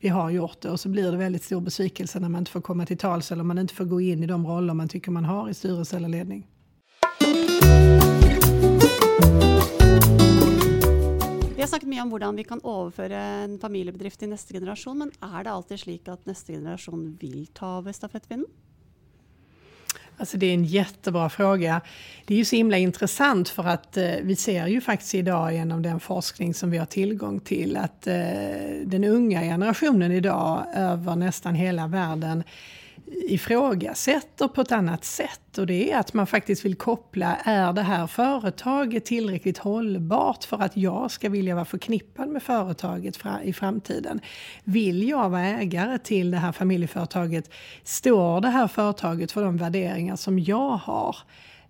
vi 0.00 0.08
har 0.08 0.30
gjort 0.30 0.60
det 0.60 0.70
och 0.70 0.80
så 0.80 0.88
blir 0.88 1.12
det 1.12 1.16
väldigt 1.16 1.42
stor 1.42 1.60
besvikelse 1.60 2.20
när 2.20 2.28
man 2.28 2.38
inte 2.38 2.50
får 2.50 2.60
komma 2.60 2.86
till 2.86 2.98
tals 2.98 3.32
eller 3.32 3.44
man 3.44 3.58
inte 3.58 3.74
får 3.74 3.84
gå 3.84 4.00
in 4.00 4.22
i 4.22 4.26
de 4.26 4.46
roller 4.46 4.74
man 4.74 4.88
tycker 4.88 5.10
man 5.10 5.24
har 5.24 5.48
i 5.48 5.54
styrelse 5.54 5.96
eller 5.96 6.08
ledning. 6.08 6.46
Har 11.66 11.74
snakket 11.74 11.90
mye 11.90 12.02
om 12.04 12.12
hvordan 12.12 12.36
vi 12.38 12.44
kan 12.46 12.60
overføre 12.62 13.18
en 13.42 13.56
familiebedrift 13.58 14.20
til 14.22 14.30
neste 14.30 14.54
generasjon, 14.54 15.00
men 15.02 15.10
er 15.18 15.42
det 15.42 15.50
alltid 15.50 15.82
slik 15.82 16.06
at 16.12 16.28
neste 16.28 16.54
generasjon 16.54 17.08
vil 17.18 17.48
ta 17.56 17.78
over 17.80 17.96
stafettpinnen? 17.96 18.46
Alltså 20.18 20.38
det 20.38 20.46
är 20.46 20.54
en 20.54 20.64
jättebra 20.64 21.28
fråga. 21.28 21.80
Det 22.24 22.34
är 22.34 22.38
ju 22.38 22.44
så 22.44 22.56
himla 22.56 22.78
intressant 22.78 23.48
för 23.48 23.64
att 23.64 23.96
eh, 23.96 24.14
vi 24.22 24.36
ser 24.36 24.66
ju 24.66 24.80
faktiskt 24.80 25.14
idag 25.14 25.54
genom 25.54 25.82
den 25.82 26.00
forskning 26.00 26.54
som 26.54 26.70
vi 26.70 26.78
har 26.78 26.86
tillgång 26.86 27.40
till 27.40 27.76
att 27.76 28.06
eh, 28.06 28.14
den 28.84 29.04
unga 29.04 29.40
generationen 29.40 30.12
idag 30.12 30.64
över 30.74 31.16
nästan 31.16 31.54
hela 31.54 31.86
världen 31.86 32.44
ifrågasätter 33.06 34.48
på 34.48 34.60
ett 34.60 34.72
annat 34.72 35.04
sätt 35.04 35.58
och 35.58 35.66
det 35.66 35.92
är 35.92 35.98
att 35.98 36.14
man 36.14 36.26
faktiskt 36.26 36.64
vill 36.64 36.74
koppla, 36.74 37.36
är 37.36 37.72
det 37.72 37.82
här 37.82 38.06
företaget 38.06 39.04
tillräckligt 39.04 39.58
hållbart 39.58 40.44
för 40.44 40.62
att 40.62 40.76
jag 40.76 41.10
ska 41.10 41.28
vilja 41.28 41.54
vara 41.54 41.64
förknippad 41.64 42.28
med 42.28 42.42
företaget 42.42 43.18
i 43.44 43.52
framtiden? 43.52 44.20
Vill 44.64 45.08
jag 45.08 45.30
vara 45.30 45.46
ägare 45.46 45.98
till 45.98 46.30
det 46.30 46.36
här 46.36 46.52
familjeföretaget? 46.52 47.50
Står 47.84 48.40
det 48.40 48.48
här 48.48 48.68
företaget 48.68 49.32
för 49.32 49.44
de 49.44 49.56
värderingar 49.56 50.16
som 50.16 50.38
jag 50.38 50.76
har? 50.76 51.16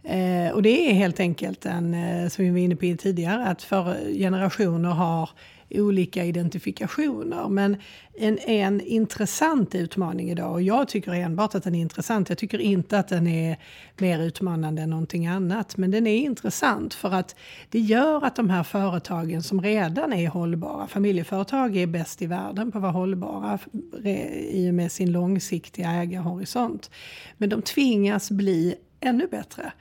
Eh, 0.03 0.53
och 0.53 0.63
det 0.63 0.91
är 0.91 0.95
helt 0.95 1.21
enkelt 1.21 1.67
en, 1.67 1.95
eh, 1.95 2.29
som 2.29 2.45
vi 2.45 2.51
var 2.51 2.59
inne 2.59 2.77
på 2.77 2.97
tidigare, 2.99 3.47
att 3.47 3.63
för 3.63 4.13
generationer 4.13 4.91
har 4.91 5.31
olika 5.71 6.25
identifikationer. 6.25 7.49
Men 7.49 7.77
en, 8.15 8.39
en 8.39 8.81
intressant 8.81 9.75
utmaning 9.75 10.31
idag, 10.31 10.53
och 10.53 10.63
jag 10.63 10.89
tycker 10.89 11.13
enbart 11.13 11.55
att 11.55 11.65
den 11.65 11.75
är 11.75 11.81
intressant, 11.81 12.29
jag 12.29 12.39
tycker 12.39 12.59
inte 12.59 12.99
att 12.99 13.09
den 13.09 13.27
är 13.27 13.57
mer 13.97 14.23
utmanande 14.23 14.83
än 14.83 14.91
någonting 14.91 15.27
annat, 15.27 15.77
men 15.77 15.91
den 15.91 16.07
är 16.07 16.17
intressant 16.17 16.95
för 16.95 17.11
att 17.11 17.37
det 17.71 17.81
gör 17.81 18.25
att 18.25 18.37
de 18.37 18.51
här 18.51 18.63
företagen 18.63 19.43
som 19.43 19.63
redan 19.63 20.13
är 20.13 20.29
hållbara, 20.29 20.87
familjeföretag 20.87 21.77
är 21.77 21.87
bäst 21.87 22.23
i 22.23 22.27
världen 22.27 22.73
på 22.73 22.79
att 22.79 22.83
vara 22.83 22.93
hållbara 22.93 23.59
i 24.51 24.71
och 24.71 24.75
med 24.75 24.93
sin 24.93 25.13
långsiktiga 25.13 25.91
ägarhorisont. 25.91 26.91
Men 27.37 27.49
de 27.49 27.63
tvingas 27.63 28.31
bli 28.31 28.75
ännu 29.01 29.27
bättre. 29.27 29.73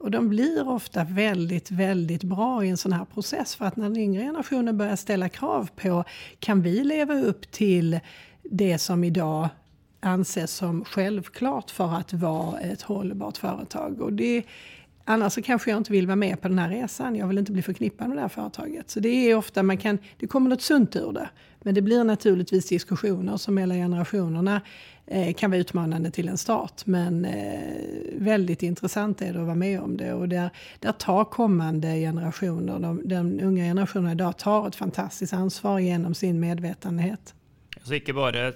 Och 0.00 0.10
de 0.10 0.28
blir 0.28 0.68
ofta 0.68 1.04
väldigt, 1.04 1.70
väldigt 1.70 2.22
bra 2.22 2.64
i 2.64 2.68
en 2.68 2.76
sån 2.76 2.92
här 2.92 3.04
process. 3.04 3.54
För 3.54 3.64
att 3.64 3.76
när 3.76 3.84
den 3.84 3.96
yngre 3.96 4.22
generationen 4.22 4.78
börjar 4.78 4.96
ställa 4.96 5.28
krav 5.28 5.68
på, 5.76 6.04
kan 6.38 6.62
vi 6.62 6.84
leva 6.84 7.14
upp 7.14 7.50
till 7.50 8.00
det 8.42 8.78
som 8.78 9.04
idag 9.04 9.48
anses 10.00 10.54
som 10.54 10.84
självklart 10.84 11.70
för 11.70 11.94
att 11.94 12.12
vara 12.12 12.60
ett 12.60 12.82
hållbart 12.82 13.36
företag. 13.36 14.00
Och 14.00 14.12
det, 14.12 14.42
annars 15.04 15.32
så 15.32 15.42
kanske 15.42 15.70
jag 15.70 15.78
inte 15.78 15.92
vill 15.92 16.06
vara 16.06 16.16
med 16.16 16.40
på 16.40 16.48
den 16.48 16.58
här 16.58 16.68
resan. 16.68 17.16
Jag 17.16 17.26
vill 17.26 17.38
inte 17.38 17.52
bli 17.52 17.62
förknippad 17.62 18.08
med 18.08 18.16
det 18.16 18.20
här 18.20 18.28
företaget. 18.28 18.90
Så 18.90 19.00
det 19.00 19.08
är 19.08 19.34
ofta 19.34 19.62
man 19.62 19.76
kan, 19.76 19.98
det 20.18 20.26
kommer 20.26 20.50
något 20.50 20.62
sunt 20.62 20.96
ur 20.96 21.12
det. 21.12 21.28
Men 21.62 21.74
det 21.74 21.82
blir 21.82 22.04
naturligtvis 22.04 22.68
diskussioner 22.68 23.36
som 23.36 23.54
mellan 23.54 23.76
generationerna 23.76 24.60
eh, 25.06 25.34
kan 25.34 25.50
vara 25.50 25.60
utmanande 25.60 26.10
till 26.10 26.28
en 26.28 26.38
start. 26.38 26.86
Men 26.86 27.24
eh, 27.24 27.60
väldigt 28.14 28.62
intressant 28.62 29.22
är 29.22 29.32
det 29.32 29.40
att 29.40 29.46
vara 29.46 29.54
med 29.54 29.80
om 29.80 29.96
det. 29.96 30.12
Och 30.12 30.28
där, 30.28 30.50
där 30.78 30.92
tar 30.92 31.24
kommande 31.24 31.88
generationer, 31.88 32.78
de, 32.78 33.00
den 33.04 33.40
unga 33.40 33.64
generationen 33.64 34.12
idag, 34.12 34.38
tar 34.38 34.68
ett 34.68 34.76
fantastiskt 34.76 35.32
ansvar 35.32 35.78
genom 35.78 36.14
sin 36.14 36.40
medvetenhet. 36.40 37.34
Så 37.82 37.94
inte 37.94 38.12
bara 38.12 38.52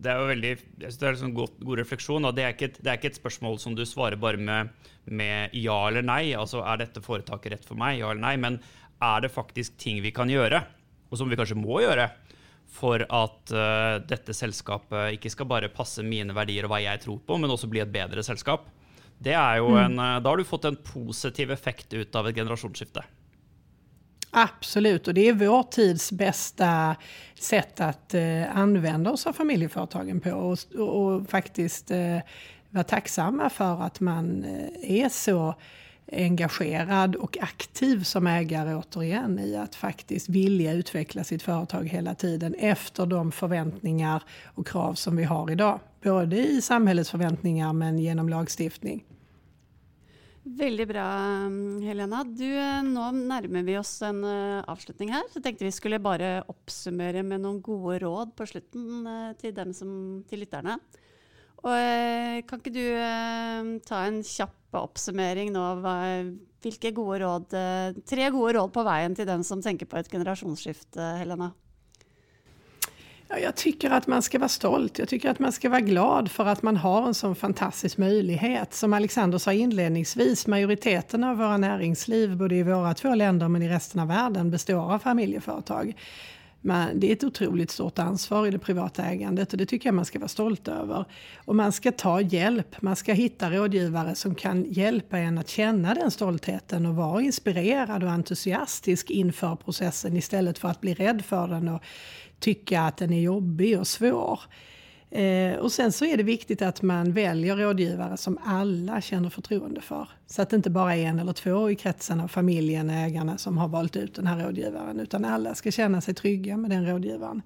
det 0.00 0.08
er 0.08 0.20
jo 0.20 0.28
veldig, 0.30 0.50
det 0.80 0.90
er 1.04 1.18
en 1.26 1.34
god, 1.36 1.58
god 1.60 1.80
refleksjon. 1.82 2.28
Det 2.32 2.44
er, 2.44 2.54
ikke, 2.54 2.70
det 2.78 2.88
er, 2.88 2.96
ikke 2.96 3.10
et, 3.12 3.20
spørsmål 3.20 3.58
som 3.60 3.76
du 3.76 3.82
svarer 3.88 4.16
bare 4.20 4.40
med, 4.40 4.72
med, 5.04 5.52
ja 5.56 5.76
eller 5.90 6.04
nei. 6.06 6.32
Altså 6.38 6.62
er 6.64 6.80
dette 6.80 7.02
foretaket 7.04 7.54
rett 7.54 7.68
for 7.68 7.80
meg, 7.80 7.98
ja 8.00 8.12
eller 8.12 8.24
nei. 8.24 8.34
Men 8.40 8.58
er 9.04 9.24
det 9.24 9.32
faktisk 9.34 9.76
ting 9.80 10.00
vi 10.04 10.14
kan 10.16 10.32
gjøre, 10.32 10.62
og 11.10 11.20
som 11.20 11.28
vi 11.28 11.36
kanskje 11.36 11.58
må 11.60 11.82
gjøre, 11.84 12.08
for 12.70 13.02
at 13.02 13.52
uh, 13.52 13.98
dette 14.06 14.34
selskapet 14.36 15.16
ikke 15.16 15.32
skal 15.32 15.48
bare 15.50 15.72
passe 15.74 16.04
mine 16.06 16.36
verdier 16.36 16.68
og 16.68 16.72
hva 16.72 16.80
jeg 16.84 17.02
tror 17.02 17.18
på, 17.26 17.38
men 17.42 17.50
også 17.50 17.68
bli 17.70 17.82
et 17.82 17.92
bedre 17.92 18.24
selskap? 18.24 18.68
Det 19.20 19.34
er 19.36 19.58
jo 19.60 19.72
mm. 19.74 19.80
en, 19.84 19.98
uh, 20.00 20.18
da 20.22 20.32
har 20.32 20.40
du 20.40 20.48
fått 20.48 20.68
en 20.70 20.78
positiv 20.80 21.52
effekt 21.52 21.92
ut 21.92 22.16
av 22.16 22.30
et 22.30 22.40
generasjonsskifte. 22.40 23.04
Absolut, 24.30 25.08
och 25.08 25.14
det 25.14 25.28
är 25.28 25.32
vår 25.32 25.62
tids 25.62 26.12
bästa 26.12 26.96
sätt 27.40 27.80
att 27.80 28.14
eh, 28.14 28.56
använda 28.56 29.10
oss 29.10 29.26
av 29.26 29.32
familjeföretagen 29.32 30.20
på 30.20 30.30
och, 30.30 30.58
och, 30.78 31.02
och 31.02 31.30
faktiskt 31.30 31.90
eh, 31.90 32.18
vara 32.70 32.84
tacksamma 32.84 33.50
för 33.50 33.82
att 33.82 34.00
man 34.00 34.44
eh, 34.44 35.02
är 35.02 35.08
så 35.08 35.54
engagerad 36.12 37.16
och 37.16 37.38
aktiv 37.40 38.02
som 38.02 38.26
ägare 38.26 38.74
återigen 38.74 39.38
i 39.38 39.56
att 39.56 39.74
faktiskt 39.74 40.28
vilja 40.28 40.72
utveckla 40.72 41.24
sitt 41.24 41.42
företag 41.42 41.88
hela 41.88 42.14
tiden 42.14 42.54
efter 42.54 43.06
de 43.06 43.32
förväntningar 43.32 44.22
och 44.54 44.66
krav 44.66 44.94
som 44.94 45.16
vi 45.16 45.24
har 45.24 45.50
idag. 45.50 45.80
Både 46.02 46.36
i 46.36 46.62
samhällets 46.62 47.10
förväntningar 47.10 47.72
men 47.72 47.98
genom 47.98 48.28
lagstiftning. 48.28 49.04
Väldigt 50.42 50.88
bra, 50.88 51.00
eh, 51.00 51.84
Helena. 51.86 52.24
Du, 52.24 52.58
eh, 52.58 52.82
nå 52.82 53.10
närmar 53.10 53.62
vi 53.62 53.78
oss 53.78 54.02
en 54.02 54.24
uh, 54.24 54.64
avslutning 54.66 55.12
här. 55.12 55.22
Så 55.32 55.40
tänkte 55.40 55.64
vi 55.64 55.72
skulle 55.72 55.98
bara 55.98 56.42
uppsummera 56.42 57.22
med 57.22 57.40
några 57.40 57.58
goda 57.58 57.98
råd 57.98 58.36
på 58.36 58.46
slutet 58.46 58.74
uh, 58.74 59.32
till 59.40 59.54
dem 59.54 59.74
som, 59.74 60.24
till 60.28 60.40
lyttarna. 60.40 60.78
Uh, 61.64 62.46
kan 62.46 62.58
inte 62.58 62.70
du 62.70 63.80
ta 63.80 63.96
en 63.96 64.24
kjapp 64.24 64.68
uppsummering 64.70 65.52
nu? 65.52 66.38
vilka 66.62 66.90
goda 66.90 67.18
råd, 67.18 67.54
tre 68.06 68.30
goda 68.30 68.52
råd 68.52 68.72
på 68.72 68.82
vägen 68.82 69.14
till 69.14 69.26
den 69.26 69.44
som 69.44 69.62
tänker 69.62 69.86
på 69.86 69.96
ett 69.96 70.10
generationsskifte, 70.10 71.00
Helena? 71.00 71.50
Jag 73.38 73.54
tycker 73.56 73.90
att 73.90 74.06
man 74.06 74.22
ska 74.22 74.38
vara 74.38 74.48
stolt. 74.48 74.98
Jag 74.98 75.08
tycker 75.08 75.30
att 75.30 75.38
man 75.38 75.52
ska 75.52 75.68
vara 75.68 75.80
glad 75.80 76.30
för 76.30 76.46
att 76.46 76.62
man 76.62 76.76
har 76.76 77.06
en 77.06 77.14
sån 77.14 77.34
fantastisk 77.34 77.98
möjlighet. 77.98 78.74
Som 78.74 78.92
Alexander 78.92 79.38
sa 79.38 79.52
inledningsvis, 79.52 80.46
majoriteten 80.46 81.24
av 81.24 81.36
våra 81.36 81.56
näringsliv, 81.56 82.36
både 82.36 82.54
i 82.54 82.62
våra 82.62 82.94
två 82.94 83.14
länder 83.14 83.48
men 83.48 83.62
i 83.62 83.68
resten 83.68 84.00
av 84.00 84.08
världen, 84.08 84.50
består 84.50 84.94
av 84.94 84.98
familjeföretag. 84.98 85.94
Men 86.62 87.00
det 87.00 87.08
är 87.08 87.12
ett 87.12 87.24
otroligt 87.24 87.70
stort 87.70 87.98
ansvar 87.98 88.46
i 88.46 88.50
det 88.50 88.58
privata 88.58 89.04
ägandet 89.04 89.52
och 89.52 89.58
det 89.58 89.66
tycker 89.66 89.88
jag 89.88 89.94
man 89.94 90.04
ska 90.04 90.18
vara 90.18 90.28
stolt 90.28 90.68
över. 90.68 91.04
Och 91.36 91.56
man 91.56 91.72
ska 91.72 91.92
ta 91.92 92.20
hjälp, 92.20 92.82
man 92.82 92.96
ska 92.96 93.12
hitta 93.12 93.50
rådgivare 93.50 94.14
som 94.14 94.34
kan 94.34 94.64
hjälpa 94.72 95.18
en 95.18 95.38
att 95.38 95.48
känna 95.48 95.94
den 95.94 96.10
stoltheten 96.10 96.86
och 96.86 96.94
vara 96.94 97.22
inspirerad 97.22 98.04
och 98.04 98.10
entusiastisk 98.10 99.10
inför 99.10 99.56
processen 99.56 100.16
istället 100.16 100.58
för 100.58 100.68
att 100.68 100.80
bli 100.80 100.94
rädd 100.94 101.24
för 101.24 101.48
den 101.48 101.68
och 101.68 101.82
tycka 102.40 102.82
att 102.82 102.96
den 102.96 103.12
är 103.12 103.20
jobbig 103.20 103.78
och 103.78 103.86
svår. 103.86 104.40
Eh, 105.10 105.54
och 105.54 105.72
sen 105.72 105.92
så 105.92 106.04
är 106.04 106.16
det 106.16 106.22
viktigt 106.22 106.62
att 106.62 106.82
man 106.82 107.12
väljer 107.12 107.56
rådgivare 107.56 108.16
som 108.16 108.38
alla 108.44 109.00
känner 109.00 109.30
förtroende 109.30 109.80
för. 109.80 110.08
Så 110.26 110.42
att 110.42 110.50
det 110.50 110.56
inte 110.56 110.70
bara 110.70 110.96
är 110.96 111.06
en 111.06 111.18
eller 111.18 111.32
två 111.32 111.70
i 111.70 111.74
kretsen 111.74 112.20
av 112.20 112.28
familjen, 112.28 112.90
ägarna 112.90 113.38
som 113.38 113.58
har 113.58 113.68
valt 113.68 113.96
ut 113.96 114.14
den 114.14 114.26
här 114.26 114.44
rådgivaren. 114.44 115.00
Utan 115.00 115.24
alla 115.24 115.54
ska 115.54 115.70
känna 115.70 116.00
sig 116.00 116.14
trygga 116.14 116.56
med 116.56 116.70
den 116.70 116.86
rådgivaren. 116.86 117.42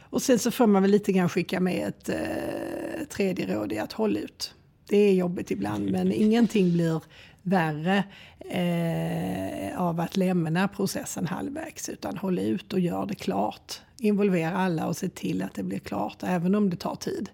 Och 0.00 0.22
sen 0.22 0.38
så 0.38 0.50
får 0.50 0.66
man 0.66 0.82
väl 0.82 0.90
lite 0.90 1.12
grann 1.12 1.28
skicka 1.28 1.60
med 1.60 1.88
ett 1.88 2.08
eh, 2.08 3.06
tredje 3.10 3.54
råd 3.54 3.72
i 3.72 3.78
att 3.78 3.92
hålla 3.92 4.18
ut. 4.18 4.54
Det 4.88 4.96
är 4.96 5.12
jobbigt 5.12 5.50
ibland 5.50 5.90
men 5.90 6.12
ingenting 6.12 6.72
blir 6.72 7.02
värre 7.42 8.04
eh, 8.38 9.80
av 9.80 10.00
att 10.00 10.16
lämna 10.16 10.68
processen 10.68 11.26
halvvägs. 11.26 11.88
Utan 11.88 12.16
håll 12.16 12.38
ut 12.38 12.72
och 12.72 12.80
gör 12.80 13.06
det 13.06 13.14
klart. 13.14 13.80
Involvera 13.98 14.56
alla 14.56 14.86
och 14.86 14.96
se 14.96 15.08
till 15.08 15.42
att 15.42 15.54
det 15.54 15.62
blir 15.62 15.78
klart, 15.78 16.22
även 16.22 16.54
om 16.54 16.70
det 16.70 16.76
tar 16.76 16.96
tid. 16.96 17.30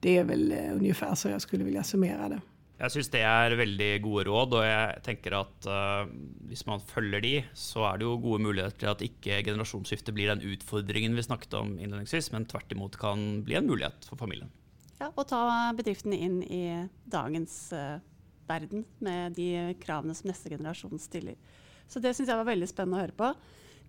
Det 0.00 0.18
är 0.18 0.24
väl 0.24 0.52
eh, 0.52 0.76
ungefär 0.76 1.14
så 1.14 1.28
jag 1.28 1.42
skulle 1.42 1.64
vilja 1.64 1.82
summera 1.82 2.28
det. 2.28 2.40
Jag 2.78 2.92
syns 2.92 3.08
det 3.08 3.20
är 3.20 3.50
väldigt 3.50 4.02
goda 4.02 4.24
råd, 4.24 4.54
och 4.54 4.64
jag 4.64 5.02
tänker 5.02 5.32
att 5.32 5.66
uh, 5.66 6.12
om 6.50 6.56
man 6.66 6.80
följer 6.80 7.20
de, 7.20 7.44
så 7.54 7.86
är 7.86 7.98
det 7.98 8.04
ju 8.04 8.16
goda 8.16 8.42
möjligheter 8.42 8.88
att 8.88 9.02
inte 9.02 9.42
generationsskifte 9.42 10.12
blir 10.12 10.28
den 10.28 10.40
utmaningen 10.40 11.16
vi 11.16 11.22
snackade 11.22 11.56
om 11.56 11.78
inledningsvis, 11.78 12.32
men 12.32 12.46
tvärtom 12.46 12.90
kan 12.90 13.44
bli 13.44 13.54
en 13.54 13.66
möjlighet 13.66 14.04
för 14.04 14.16
familjen. 14.16 14.50
Ja, 14.98 15.12
och 15.14 15.28
ta 15.28 15.72
bedriften 15.76 16.12
in 16.12 16.42
i 16.42 16.88
dagens 17.04 17.72
uh, 17.72 17.96
verden 18.46 18.84
med 18.98 19.32
de 19.32 19.74
kravene 19.74 20.14
som 20.14 20.28
neste 20.28 20.48
generasjon 20.50 20.98
stiller. 20.98 21.34
Så 21.88 22.00
det 22.00 22.14
syns 22.14 22.28
jeg 22.28 22.36
var 22.36 22.48
veldig 22.48 22.68
spennende 22.68 22.98
å 22.98 23.04
høre 23.04 23.16
på. 23.16 23.34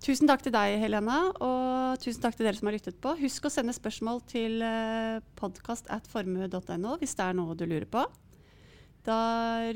Tusen 0.04 0.30
takk 0.30 0.44
til 0.46 0.54
deg, 0.54 0.76
Helena, 0.82 1.32
og 1.42 2.02
tusen 2.04 2.22
takk 2.22 2.36
til 2.38 2.46
dere 2.46 2.58
som 2.58 2.68
har 2.70 2.76
lyttet 2.76 3.00
på. 3.02 3.16
Husk 3.22 3.48
å 3.48 3.54
sende 3.54 3.74
spørsmål 3.74 4.22
til 4.30 4.62
eh, 4.66 5.24
podkast.formue.no 5.40 6.98
hvis 7.02 7.16
det 7.18 7.26
er 7.26 7.38
noe 7.38 7.56
du 7.58 7.66
lurer 7.66 7.88
på. 7.90 8.04
Da 9.06 9.18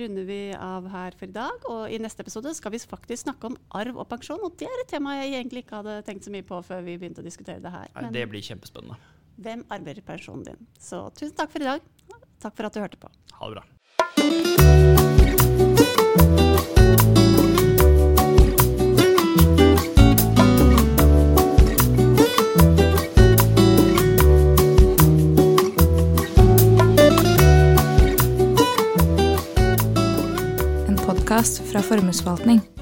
runder 0.02 0.26
vi 0.26 0.40
av 0.58 0.88
her 0.90 1.14
for 1.18 1.30
i 1.30 1.36
dag. 1.36 1.66
Og 1.70 1.94
i 1.94 2.00
neste 2.02 2.24
episode 2.26 2.54
skal 2.58 2.74
vi 2.74 2.82
faktisk 2.82 3.28
snakke 3.28 3.52
om 3.52 3.58
arv 3.78 4.00
og 4.02 4.08
pensjon. 4.10 4.42
Og 4.46 4.58
det 4.58 4.68
er 4.70 4.84
et 4.84 4.90
tema 4.90 5.20
jeg 5.20 5.36
egentlig 5.38 5.64
ikke 5.66 5.82
hadde 5.84 6.02
tenkt 6.08 6.26
så 6.26 6.34
mye 6.34 6.46
på 6.46 6.58
før 6.66 6.82
vi 6.86 6.98
begynte 6.98 7.22
å 7.22 7.28
diskutere 7.28 7.62
det 7.62 7.74
her. 7.74 7.88
Men 7.96 8.14
det 8.16 8.26
blir 8.32 8.44
kjempespennende. 8.46 8.98
Hvem 9.40 9.62
arver 9.72 10.02
pensjonen 10.06 10.44
din? 10.50 10.62
Så 10.82 11.06
tusen 11.16 11.38
takk 11.38 11.54
for 11.54 11.62
i 11.64 11.70
dag. 11.70 11.80
Takk 12.42 12.54
for 12.58 12.64
at 12.68 12.74
du 12.76 12.82
hørte 12.82 13.00
på. 13.00 13.08
Ha 13.40 13.44
det 13.50 13.56
bra. 13.60 13.64
Podkast 31.30 31.62
fra 31.72 31.82
Formuesforvaltning. 31.82 32.79